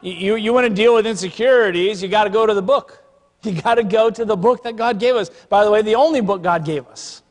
You, 0.00 0.36
you 0.36 0.52
want 0.52 0.66
to 0.66 0.74
deal 0.74 0.94
with 0.94 1.06
insecurities, 1.06 2.02
you 2.02 2.08
got 2.08 2.24
to 2.24 2.30
go 2.30 2.46
to 2.46 2.54
the 2.54 2.62
book. 2.62 3.00
You 3.42 3.60
got 3.60 3.74
to 3.74 3.84
go 3.84 4.10
to 4.10 4.24
the 4.24 4.36
book 4.36 4.62
that 4.64 4.74
God 4.76 4.98
gave 4.98 5.16
us. 5.16 5.28
By 5.48 5.64
the 5.64 5.70
way, 5.70 5.82
the 5.82 5.96
only 5.96 6.22
book 6.22 6.42
God 6.42 6.64
gave 6.64 6.86
us. 6.88 7.22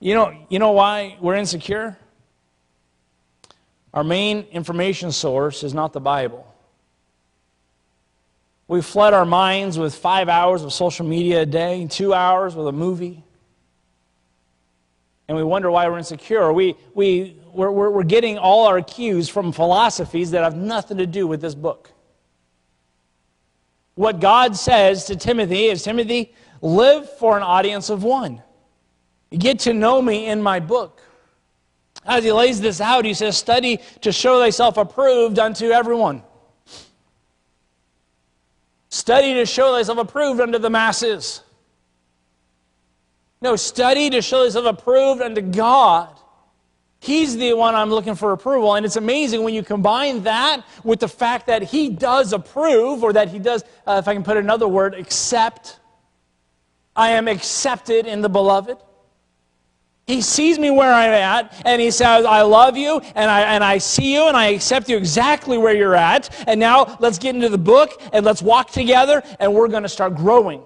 You 0.00 0.14
know, 0.14 0.34
you 0.48 0.58
know 0.58 0.72
why 0.72 1.16
we're 1.20 1.34
insecure? 1.34 1.98
Our 3.94 4.04
main 4.04 4.46
information 4.52 5.12
source 5.12 5.62
is 5.62 5.74
not 5.74 5.92
the 5.92 6.00
Bible. 6.00 6.46
We 8.68 8.80
flood 8.80 9.12
our 9.12 9.26
minds 9.26 9.78
with 9.78 9.94
five 9.94 10.28
hours 10.28 10.62
of 10.62 10.72
social 10.72 11.04
media 11.04 11.42
a 11.42 11.46
day, 11.46 11.86
two 11.90 12.14
hours 12.14 12.54
with 12.54 12.66
a 12.66 12.72
movie. 12.72 13.22
And 15.28 15.36
we 15.36 15.44
wonder 15.44 15.70
why 15.70 15.88
we're 15.88 15.98
insecure. 15.98 16.52
We, 16.52 16.76
we, 16.94 17.36
we're, 17.52 17.70
we're 17.70 18.02
getting 18.02 18.38
all 18.38 18.66
our 18.66 18.80
cues 18.80 19.28
from 19.28 19.52
philosophies 19.52 20.30
that 20.30 20.42
have 20.42 20.56
nothing 20.56 20.98
to 20.98 21.06
do 21.06 21.26
with 21.26 21.40
this 21.40 21.54
book. 21.54 21.90
What 23.94 24.20
God 24.20 24.56
says 24.56 25.04
to 25.06 25.16
Timothy 25.16 25.66
is 25.66 25.82
Timothy, 25.82 26.34
live 26.62 27.10
for 27.18 27.36
an 27.36 27.42
audience 27.42 27.90
of 27.90 28.04
one. 28.04 28.42
Get 29.30 29.60
to 29.60 29.74
know 29.74 30.00
me 30.00 30.26
in 30.26 30.42
my 30.42 30.60
book. 30.60 31.02
As 32.04 32.24
he 32.24 32.32
lays 32.32 32.60
this 32.60 32.80
out, 32.80 33.04
he 33.04 33.14
says, 33.14 33.36
Study 33.36 33.80
to 34.00 34.12
show 34.12 34.40
thyself 34.40 34.76
approved 34.76 35.38
unto 35.38 35.70
everyone. 35.70 36.22
Study 38.88 39.34
to 39.34 39.46
show 39.46 39.72
thyself 39.72 39.98
approved 39.98 40.40
unto 40.40 40.58
the 40.58 40.70
masses. 40.70 41.42
No, 43.40 43.56
study 43.56 44.10
to 44.10 44.20
show 44.20 44.44
thyself 44.44 44.66
approved 44.66 45.22
unto 45.22 45.40
God. 45.40 46.18
He's 47.00 47.36
the 47.36 47.54
one 47.54 47.74
I'm 47.74 47.90
looking 47.90 48.14
for 48.14 48.32
approval. 48.32 48.76
And 48.76 48.86
it's 48.86 48.96
amazing 48.96 49.42
when 49.42 49.54
you 49.54 49.64
combine 49.64 50.22
that 50.22 50.64
with 50.84 51.00
the 51.00 51.08
fact 51.08 51.46
that 51.48 51.62
He 51.62 51.88
does 51.88 52.32
approve, 52.32 53.02
or 53.02 53.12
that 53.12 53.28
He 53.28 53.40
does, 53.40 53.64
uh, 53.86 54.00
if 54.02 54.06
I 54.06 54.14
can 54.14 54.22
put 54.22 54.36
another 54.36 54.68
word, 54.68 54.94
accept. 54.94 55.80
I 56.94 57.10
am 57.10 57.26
accepted 57.26 58.06
in 58.06 58.20
the 58.20 58.28
beloved. 58.28 58.78
He 60.06 60.20
sees 60.20 60.58
me 60.58 60.70
where 60.70 60.92
I'm 60.92 61.12
at, 61.12 61.62
and 61.64 61.80
he 61.80 61.90
says, 61.90 62.24
I 62.24 62.42
love 62.42 62.76
you, 62.76 63.00
and 63.14 63.30
I, 63.30 63.42
and 63.54 63.62
I 63.62 63.78
see 63.78 64.14
you, 64.14 64.26
and 64.26 64.36
I 64.36 64.46
accept 64.46 64.88
you 64.88 64.96
exactly 64.96 65.56
where 65.56 65.74
you're 65.74 65.94
at. 65.94 66.28
And 66.48 66.58
now 66.58 66.96
let's 67.00 67.18
get 67.18 67.34
into 67.36 67.48
the 67.48 67.58
book, 67.58 68.00
and 68.12 68.24
let's 68.24 68.42
walk 68.42 68.72
together, 68.72 69.22
and 69.38 69.54
we're 69.54 69.68
going 69.68 69.84
to 69.84 69.88
start 69.88 70.16
growing. 70.16 70.62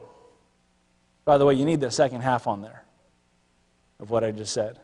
By 1.26 1.36
the 1.38 1.44
way, 1.44 1.54
you 1.54 1.66
need 1.66 1.80
the 1.80 1.90
second 1.90 2.22
half 2.22 2.46
on 2.46 2.62
there 2.62 2.84
of 4.00 4.10
what 4.10 4.24
I 4.24 4.30
just 4.30 4.52
said. 4.54 4.78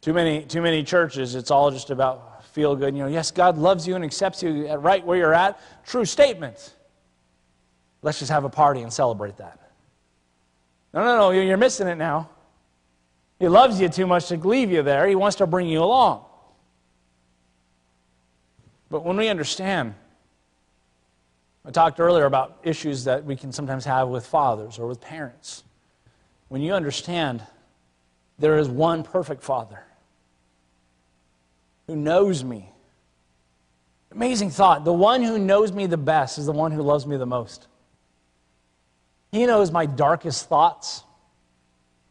Too 0.00 0.12
many, 0.12 0.42
too 0.44 0.60
many 0.60 0.84
churches, 0.84 1.34
it's 1.34 1.50
all 1.50 1.70
just 1.70 1.90
about 1.90 2.44
feel 2.58 2.74
good. 2.74 2.94
You 2.94 3.02
know, 3.02 3.08
yes, 3.08 3.30
God 3.30 3.56
loves 3.56 3.86
you 3.86 3.94
and 3.94 4.04
accepts 4.04 4.42
you 4.42 4.72
right 4.74 5.04
where 5.04 5.16
you're 5.16 5.34
at. 5.34 5.60
True 5.86 6.04
statement. 6.04 6.74
Let's 8.02 8.18
just 8.18 8.30
have 8.30 8.44
a 8.44 8.48
party 8.48 8.82
and 8.82 8.92
celebrate 8.92 9.36
that. 9.36 9.60
No, 10.92 11.04
no, 11.04 11.16
no, 11.16 11.30
you're 11.30 11.56
missing 11.56 11.86
it 11.88 11.96
now. 11.96 12.30
He 13.38 13.48
loves 13.48 13.80
you 13.80 13.88
too 13.88 14.06
much 14.06 14.26
to 14.28 14.36
leave 14.36 14.70
you 14.70 14.82
there. 14.82 15.06
He 15.06 15.14
wants 15.14 15.36
to 15.36 15.46
bring 15.46 15.68
you 15.68 15.82
along. 15.82 16.24
But 18.90 19.04
when 19.04 19.16
we 19.16 19.28
understand, 19.28 19.94
I 21.64 21.70
talked 21.70 22.00
earlier 22.00 22.24
about 22.24 22.58
issues 22.62 23.04
that 23.04 23.24
we 23.24 23.36
can 23.36 23.52
sometimes 23.52 23.84
have 23.84 24.08
with 24.08 24.26
fathers 24.26 24.78
or 24.78 24.86
with 24.86 25.00
parents. 25.00 25.62
When 26.48 26.62
you 26.62 26.72
understand 26.72 27.42
there 28.38 28.58
is 28.58 28.68
one 28.68 29.02
perfect 29.02 29.42
father 29.42 29.82
who 31.86 31.96
knows 31.96 32.42
me. 32.42 32.70
Amazing 34.10 34.50
thought. 34.50 34.84
The 34.84 34.92
one 34.92 35.22
who 35.22 35.38
knows 35.38 35.72
me 35.72 35.86
the 35.86 35.96
best 35.96 36.38
is 36.38 36.46
the 36.46 36.52
one 36.52 36.72
who 36.72 36.82
loves 36.82 37.06
me 37.06 37.16
the 37.16 37.26
most. 37.26 37.66
He 39.32 39.44
knows 39.44 39.70
my 39.70 39.84
darkest 39.84 40.48
thoughts. 40.48 41.04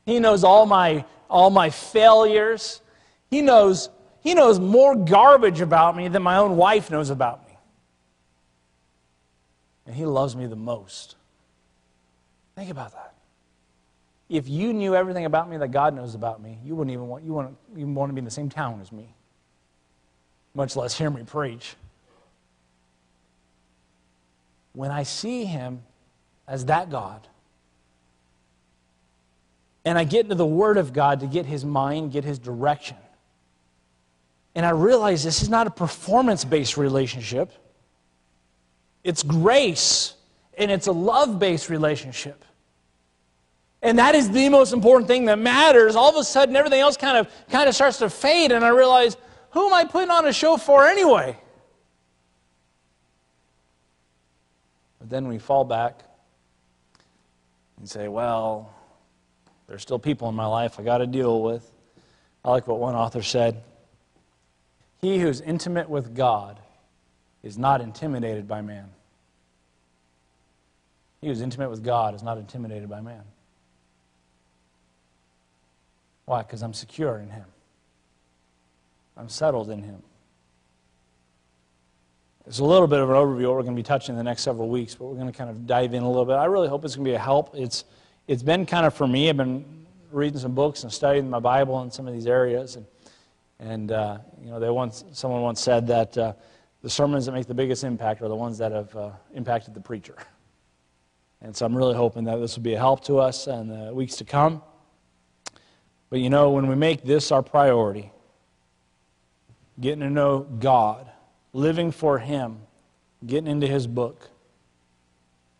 He 0.05 0.19
knows 0.19 0.43
all 0.43 0.65
my 0.65 1.05
all 1.29 1.49
my 1.49 1.69
failures. 1.69 2.81
He 3.29 3.41
knows, 3.41 3.89
he 4.21 4.33
knows 4.33 4.59
more 4.59 4.95
garbage 4.95 5.61
about 5.61 5.95
me 5.95 6.07
than 6.07 6.23
my 6.23 6.37
own 6.37 6.57
wife 6.57 6.91
knows 6.91 7.09
about 7.09 7.45
me. 7.47 7.47
And 9.87 9.95
He 9.95 10.05
loves 10.05 10.35
me 10.35 10.45
the 10.45 10.55
most. 10.55 11.15
Think 12.55 12.69
about 12.69 12.91
that. 12.91 13.13
If 14.29 14.49
you 14.49 14.73
knew 14.73 14.93
everything 14.93 15.23
about 15.23 15.49
me 15.49 15.55
that 15.57 15.69
God 15.69 15.95
knows 15.95 16.13
about 16.13 16.41
me, 16.41 16.59
you 16.65 16.75
wouldn't 16.75 16.91
even 16.91 17.07
want, 17.07 17.23
you 17.23 17.33
wouldn't 17.33 17.57
even 17.71 17.95
want 17.95 18.09
to 18.09 18.13
be 18.13 18.19
in 18.19 18.25
the 18.25 18.31
same 18.31 18.49
town 18.49 18.81
as 18.81 18.91
me, 18.91 19.13
much 20.53 20.75
less 20.75 20.97
hear 20.97 21.09
me 21.09 21.23
preach. 21.23 21.75
When 24.73 24.91
I 24.91 25.03
see 25.03 25.45
Him 25.45 25.83
as 26.47 26.65
that 26.65 26.89
God, 26.89 27.25
and 29.87 29.97
I 29.97 30.03
get 30.03 30.25
into 30.25 30.35
the 30.35 30.45
Word 30.45 30.77
of 30.77 30.91
God 30.91 31.21
to 31.21 31.27
get 31.27 31.45
His 31.45 31.63
mind, 31.63 32.11
get 32.11 32.25
His 32.25 32.39
direction. 32.39 32.97
And 34.53 34.65
I 34.65 34.71
realize 34.71 35.23
this 35.23 35.41
is 35.41 35.47
not 35.47 35.65
a 35.65 35.69
performance 35.69 36.43
based 36.43 36.75
relationship, 36.75 37.53
it's 39.01 39.23
grace, 39.23 40.13
and 40.57 40.69
it's 40.69 40.87
a 40.87 40.91
love 40.91 41.39
based 41.39 41.69
relationship. 41.69 42.43
And 43.81 43.97
that 43.97 44.13
is 44.13 44.29
the 44.29 44.49
most 44.49 44.73
important 44.73 45.07
thing 45.07 45.23
that 45.25 45.39
matters. 45.39 45.95
All 45.95 46.09
of 46.09 46.17
a 46.17 46.23
sudden, 46.25 46.57
everything 46.57 46.81
else 46.81 46.97
kind 46.97 47.17
of, 47.17 47.31
kind 47.49 47.69
of 47.69 47.75
starts 47.75 47.99
to 47.99 48.09
fade, 48.09 48.51
and 48.51 48.65
I 48.65 48.69
realize, 48.69 49.15
who 49.51 49.67
am 49.67 49.73
I 49.73 49.85
putting 49.85 50.09
on 50.09 50.25
a 50.25 50.33
show 50.33 50.57
for 50.57 50.85
anyway? 50.85 51.37
But 54.99 55.09
then 55.09 55.29
we 55.29 55.37
fall 55.37 55.63
back 55.63 56.01
and 57.77 57.89
say, 57.89 58.09
well, 58.09 58.73
there's 59.67 59.81
still 59.81 59.99
people 59.99 60.29
in 60.29 60.35
my 60.35 60.45
life 60.45 60.79
I 60.79 60.83
got 60.83 60.99
to 60.99 61.07
deal 61.07 61.41
with. 61.41 61.69
I 62.43 62.51
like 62.51 62.67
what 62.67 62.79
one 62.79 62.95
author 62.95 63.21
said 63.21 63.61
He 65.01 65.19
who's 65.19 65.41
intimate 65.41 65.89
with 65.89 66.15
God 66.15 66.59
is 67.43 67.57
not 67.57 67.81
intimidated 67.81 68.47
by 68.47 68.61
man. 68.61 68.89
He 71.21 71.27
who's 71.27 71.41
intimate 71.41 71.69
with 71.69 71.83
God 71.83 72.15
is 72.15 72.23
not 72.23 72.37
intimidated 72.37 72.89
by 72.89 73.01
man. 73.01 73.23
Why? 76.25 76.43
Because 76.43 76.61
I'm 76.61 76.73
secure 76.73 77.17
in 77.19 77.29
Him, 77.29 77.45
I'm 79.15 79.29
settled 79.29 79.69
in 79.69 79.83
Him. 79.83 80.01
It's 82.45 82.59
a 82.59 82.63
little 82.63 82.87
bit 82.87 82.99
of 82.99 83.09
an 83.09 83.15
overview 83.15 83.43
of 83.43 83.49
what 83.49 83.55
we're 83.57 83.63
going 83.63 83.75
to 83.75 83.79
be 83.79 83.83
touching 83.83 84.13
in 84.13 84.17
the 84.17 84.23
next 84.23 84.41
several 84.43 84.69
weeks, 84.69 84.95
but 84.95 85.05
we're 85.05 85.15
going 85.15 85.27
to 85.27 85.37
kind 85.37 85.49
of 85.49 85.67
dive 85.67 85.93
in 85.93 86.01
a 86.03 86.07
little 86.07 86.23
bit. 86.23 86.35
I 86.35 86.45
really 86.45 86.69
hope 86.69 86.85
it's 86.85 86.95
going 86.95 87.03
to 87.03 87.11
be 87.11 87.15
a 87.15 87.19
help. 87.19 87.53
It's, 87.53 87.83
it's 88.27 88.43
been 88.43 88.65
kind 88.65 88.85
of 88.85 88.93
for 88.93 89.07
me, 89.07 89.29
I've 89.29 89.37
been 89.37 89.85
reading 90.11 90.39
some 90.39 90.53
books 90.53 90.83
and 90.83 90.91
studying 90.91 91.29
my 91.29 91.39
Bible 91.39 91.81
in 91.83 91.91
some 91.91 92.07
of 92.07 92.13
these 92.13 92.27
areas. 92.27 92.75
And, 92.75 92.85
and 93.59 93.91
uh, 93.91 94.17
you 94.43 94.49
know, 94.49 94.59
they 94.59 94.69
once, 94.69 95.05
someone 95.13 95.41
once 95.41 95.61
said 95.61 95.87
that 95.87 96.17
uh, 96.17 96.33
the 96.81 96.89
sermons 96.89 97.25
that 97.25 97.31
make 97.31 97.47
the 97.47 97.53
biggest 97.53 97.83
impact 97.83 98.21
are 98.21 98.27
the 98.27 98.35
ones 98.35 98.57
that 98.57 98.71
have 98.71 98.95
uh, 98.95 99.11
impacted 99.33 99.73
the 99.73 99.79
preacher. 99.79 100.15
And 101.41 101.55
so 101.55 101.65
I'm 101.65 101.75
really 101.75 101.95
hoping 101.95 102.25
that 102.25 102.37
this 102.37 102.55
will 102.55 102.63
be 102.63 102.73
a 102.73 102.79
help 102.79 103.03
to 103.05 103.19
us 103.19 103.47
in 103.47 103.67
the 103.69 103.93
weeks 103.93 104.17
to 104.17 104.25
come. 104.25 104.61
But 106.09 106.19
you 106.19 106.29
know, 106.29 106.51
when 106.51 106.67
we 106.67 106.75
make 106.75 107.03
this 107.03 107.31
our 107.31 107.43
priority, 107.43 108.11
getting 109.79 109.99
to 110.01 110.09
know 110.09 110.39
God, 110.39 111.09
living 111.53 111.91
for 111.91 112.17
Him, 112.17 112.59
getting 113.25 113.47
into 113.47 113.67
His 113.67 113.87
book, 113.87 114.29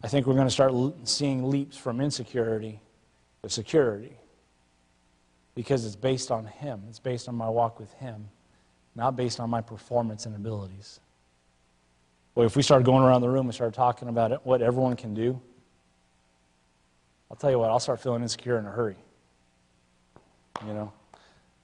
I 0.04 0.08
think 0.08 0.28
we're 0.28 0.36
going 0.36 0.48
to 0.48 0.52
start 0.52 0.74
seeing 1.04 1.50
leaps 1.50 1.78
from 1.78 2.00
insecurity 2.00 2.80
to 3.44 3.50
security 3.50 4.18
because 5.56 5.86
it's 5.86 5.96
based 5.96 6.30
on 6.32 6.46
Him. 6.46 6.84
It's 6.90 7.00
based 7.00 7.28
on 7.28 7.36
my 7.36 7.50
walk 7.50 7.80
with 7.80 7.92
Him, 7.94 8.28
not 8.96 9.16
based 9.16 9.40
on 9.40 9.50
my 9.50 9.62
performance 9.62 10.26
and 10.26 10.36
abilities. 10.36 11.00
Well, 12.36 12.46
if 12.46 12.56
we 12.56 12.62
start 12.62 12.84
going 12.84 13.04
around 13.04 13.22
the 13.22 13.30
room 13.30 13.48
and 13.48 13.54
start 13.56 13.74
talking 13.74 14.10
about 14.10 14.32
it, 14.32 14.40
what 14.44 14.62
everyone 14.62 14.96
can 14.96 15.16
do, 15.16 15.42
I'll 17.32 17.38
tell 17.38 17.50
you 17.50 17.58
what, 17.58 17.72
I'll 17.72 17.80
start 17.80 18.00
feeling 18.00 18.22
insecure 18.22 18.60
in 18.60 18.66
a 18.66 18.72
hurry. 18.72 18.96
You 20.68 20.74
know, 20.74 20.94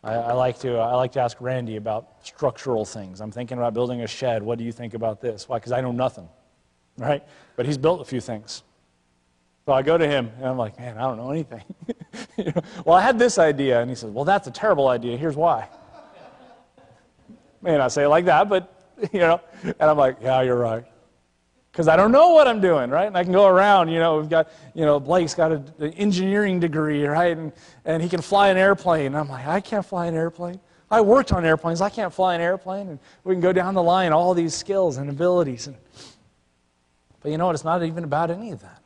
I, 0.04 0.14
I, 0.14 0.34
like 0.34 0.60
to 0.60 0.78
I 0.78 0.96
like 0.96 1.12
to 1.14 1.22
ask 1.22 1.38
Randy 1.40 1.76
about 1.76 2.26
structural 2.26 2.86
things. 2.86 3.22
I'm 3.22 3.32
thinking 3.32 3.60
about 3.60 3.74
building 3.74 4.02
a 4.02 4.08
shed. 4.08 4.42
What 4.42 4.58
do 4.58 4.64
you 4.64 4.72
think 4.72 4.96
about 4.96 5.22
this? 5.22 5.48
Why? 5.48 5.58
Because 5.58 5.72
I 5.72 5.82
know 5.82 5.92
nothing, 5.92 6.28
right? 6.98 7.24
But 7.56 7.66
he's 7.66 7.78
built 7.78 8.02
a 8.02 8.06
few 8.06 8.22
things. 8.22 8.64
So 9.66 9.74
I 9.74 9.82
go 9.82 9.98
to 9.98 10.08
him 10.08 10.32
and 10.38 10.46
I'm 10.46 10.58
like, 10.58 10.78
man, 10.78 10.98
I 10.98 11.02
don't 11.02 11.18
know 11.18 11.32
anything. 11.32 11.64
you 12.38 12.46
know, 12.46 12.62
well, 12.86 12.98
I 12.98 13.02
had 13.02 13.18
this 13.18 13.38
idea, 13.38 13.80
and 13.80 13.90
he 13.90 13.96
says, 13.96 14.10
well, 14.12 14.26
that's 14.26 14.48
a 14.48 14.52
terrible 14.52 14.88
idea. 14.90 15.18
Here's 15.18 15.36
why. 15.36 15.70
May 17.62 17.78
not 17.78 17.92
say 17.92 18.04
it 18.04 18.10
like 18.10 18.26
that, 18.26 18.50
but 18.50 18.74
you 19.14 19.20
know, 19.20 19.40
and 19.64 19.76
I'm 19.82 19.98
like, 19.98 20.18
yeah, 20.22 20.42
you're 20.42 20.58
right 20.58 20.86
because 21.74 21.88
I 21.88 21.96
don't 21.96 22.12
know 22.12 22.30
what 22.30 22.48
I'm 22.48 22.62
doing, 22.62 22.92
right? 22.92 23.08
And 23.08 23.18
I 23.18 23.24
can 23.24 23.34
go 23.34 23.48
around, 23.48 23.90
you 23.90 23.98
know, 23.98 24.20
we've 24.20 24.30
got, 24.30 24.52
you 24.76 24.86
know, 24.86 25.00
Blake's 25.00 25.34
got 25.34 25.52
an 25.52 25.94
engineering 25.94 26.60
degree, 26.60 27.04
right? 27.04 27.36
And, 27.36 27.52
and 27.84 28.02
he 28.04 28.08
can 28.08 28.22
fly 28.22 28.50
an 28.50 28.58
airplane. 28.58 29.08
And 29.08 29.18
I'm 29.18 29.28
like, 29.28 29.48
I 29.48 29.60
can't 29.60 29.84
fly 29.84 30.06
an 30.06 30.14
airplane. 30.14 30.60
I 30.92 31.02
worked 31.02 31.34
on 31.34 31.44
airplanes. 31.44 31.82
I 31.82 31.90
can't 31.90 32.14
fly 32.14 32.36
an 32.36 32.42
airplane. 32.42 32.90
And 32.90 33.00
we 33.24 33.34
can 33.34 33.42
go 33.42 33.52
down 33.52 33.74
the 33.74 33.82
line, 33.82 34.14
all 34.14 34.36
these 34.36 34.54
skills 34.54 34.98
and 34.98 35.10
abilities. 35.10 35.66
And, 35.66 35.76
but 37.24 37.32
you 37.32 37.38
know 37.38 37.48
what? 37.48 37.56
It's 37.56 37.64
not 37.64 37.82
even 37.84 38.04
about 38.04 38.30
any 38.30 38.52
of 38.52 38.62
that. 38.62 38.82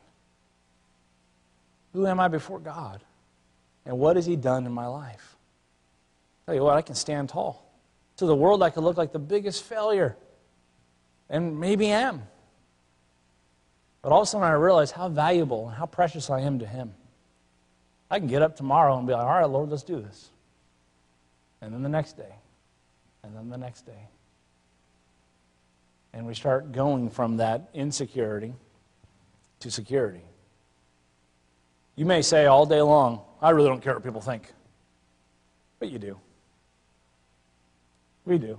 Who 1.94 2.06
am 2.06 2.20
I 2.20 2.28
before 2.28 2.60
God? 2.60 3.02
And 3.86 3.98
what 3.98 4.16
has 4.16 4.26
He 4.28 4.36
done 4.36 4.68
in 4.68 4.72
my 4.72 4.86
life? 4.86 5.36
Tell 6.46 6.54
you 6.54 6.64
what, 6.64 6.78
I 6.78 6.84
can 6.84 6.96
stand 6.96 7.30
tall. 7.30 7.66
To 8.18 8.28
the 8.28 8.36
world, 8.36 8.62
I 8.62 8.70
could 8.70 8.84
look 8.84 8.96
like 8.96 9.12
the 9.12 9.20
biggest 9.20 9.64
failure. 9.64 10.16
And 11.30 11.60
maybe 11.60 11.88
am. 11.88 12.22
But 14.04 14.12
all 14.12 14.22
of 14.22 14.28
a 14.28 14.30
sudden, 14.30 14.48
I 14.48 14.52
realize 14.52 14.92
how 14.92 15.10
valuable 15.10 15.68
and 15.68 15.76
how 15.76 15.88
precious 15.88 16.30
I 16.30 16.42
am 16.42 16.60
to 16.60 16.68
Him. 16.68 16.94
I 18.10 18.20
can 18.20 18.28
get 18.28 18.42
up 18.42 18.56
tomorrow 18.56 18.98
and 18.98 19.08
be 19.08 19.14
like, 19.14 19.24
all 19.24 19.40
right, 19.40 19.50
Lord, 19.50 19.70
let's 19.70 19.84
do 19.84 20.00
this. 20.00 20.30
And 21.62 21.74
then 21.74 21.82
the 21.82 21.90
next 21.90 22.16
day, 22.16 22.36
and 23.24 23.36
then 23.36 23.50
the 23.50 23.58
next 23.58 23.86
day. 23.86 24.08
And 26.18 26.26
we 26.26 26.34
start 26.34 26.72
going 26.72 27.12
from 27.12 27.38
that 27.38 27.70
insecurity 27.76 28.56
to 29.60 29.70
security. 29.70 30.24
You 31.96 32.08
may 32.08 32.24
say 32.24 32.48
all 32.48 32.66
day 32.66 32.82
long, 32.82 33.22
I 33.40 33.52
really 33.52 33.70
don't 33.70 33.84
care 33.84 33.94
what 33.94 34.04
people 34.04 34.20
think. 34.20 34.52
But 35.78 35.92
you 35.92 36.00
do. 36.00 36.20
We 38.26 38.40
do. 38.40 38.58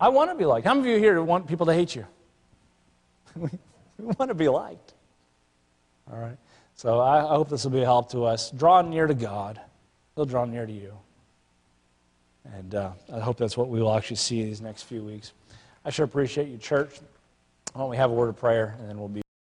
I 0.00 0.08
want 0.08 0.28
to 0.32 0.34
be 0.34 0.44
liked. 0.44 0.66
How 0.66 0.74
many 0.74 0.88
of 0.88 0.94
you 0.96 1.00
here 1.00 1.22
want 1.22 1.46
people 1.46 1.66
to 1.66 1.72
hate 1.72 1.94
you? 1.94 2.04
we 3.36 3.48
want 3.98 4.28
to 4.28 4.34
be 4.34 4.48
liked. 4.48 4.92
All 6.10 6.18
right? 6.18 6.36
So 6.74 7.00
I, 7.00 7.20
hope 7.20 7.48
this 7.48 7.62
will 7.62 7.70
be 7.70 7.82
a 7.82 7.84
help 7.84 8.10
to 8.10 8.24
us. 8.24 8.50
Draw 8.50 8.82
near 8.82 9.06
to 9.06 9.14
God, 9.14 9.60
He'll 10.16 10.24
draw 10.24 10.46
near 10.46 10.66
to 10.66 10.72
you. 10.72 10.94
And 12.56 12.74
uh, 12.74 12.90
I 13.12 13.20
hope 13.20 13.36
that's 13.36 13.56
what 13.56 13.68
we 13.68 13.80
will 13.80 13.94
actually 13.94 14.16
see 14.16 14.42
these 14.42 14.60
next 14.60 14.82
few 14.82 15.04
weeks. 15.04 15.32
I 15.86 15.90
sure 15.90 16.04
appreciate 16.04 16.48
you, 16.48 16.58
church. 16.58 16.98
Why 17.72 17.82
don't 17.82 17.90
we 17.90 17.96
have 17.96 18.10
a 18.10 18.12
word 18.12 18.28
of 18.28 18.36
prayer, 18.36 18.74
and 18.80 18.88
then 18.88 18.98
we'll 18.98 19.06
be. 19.06 19.22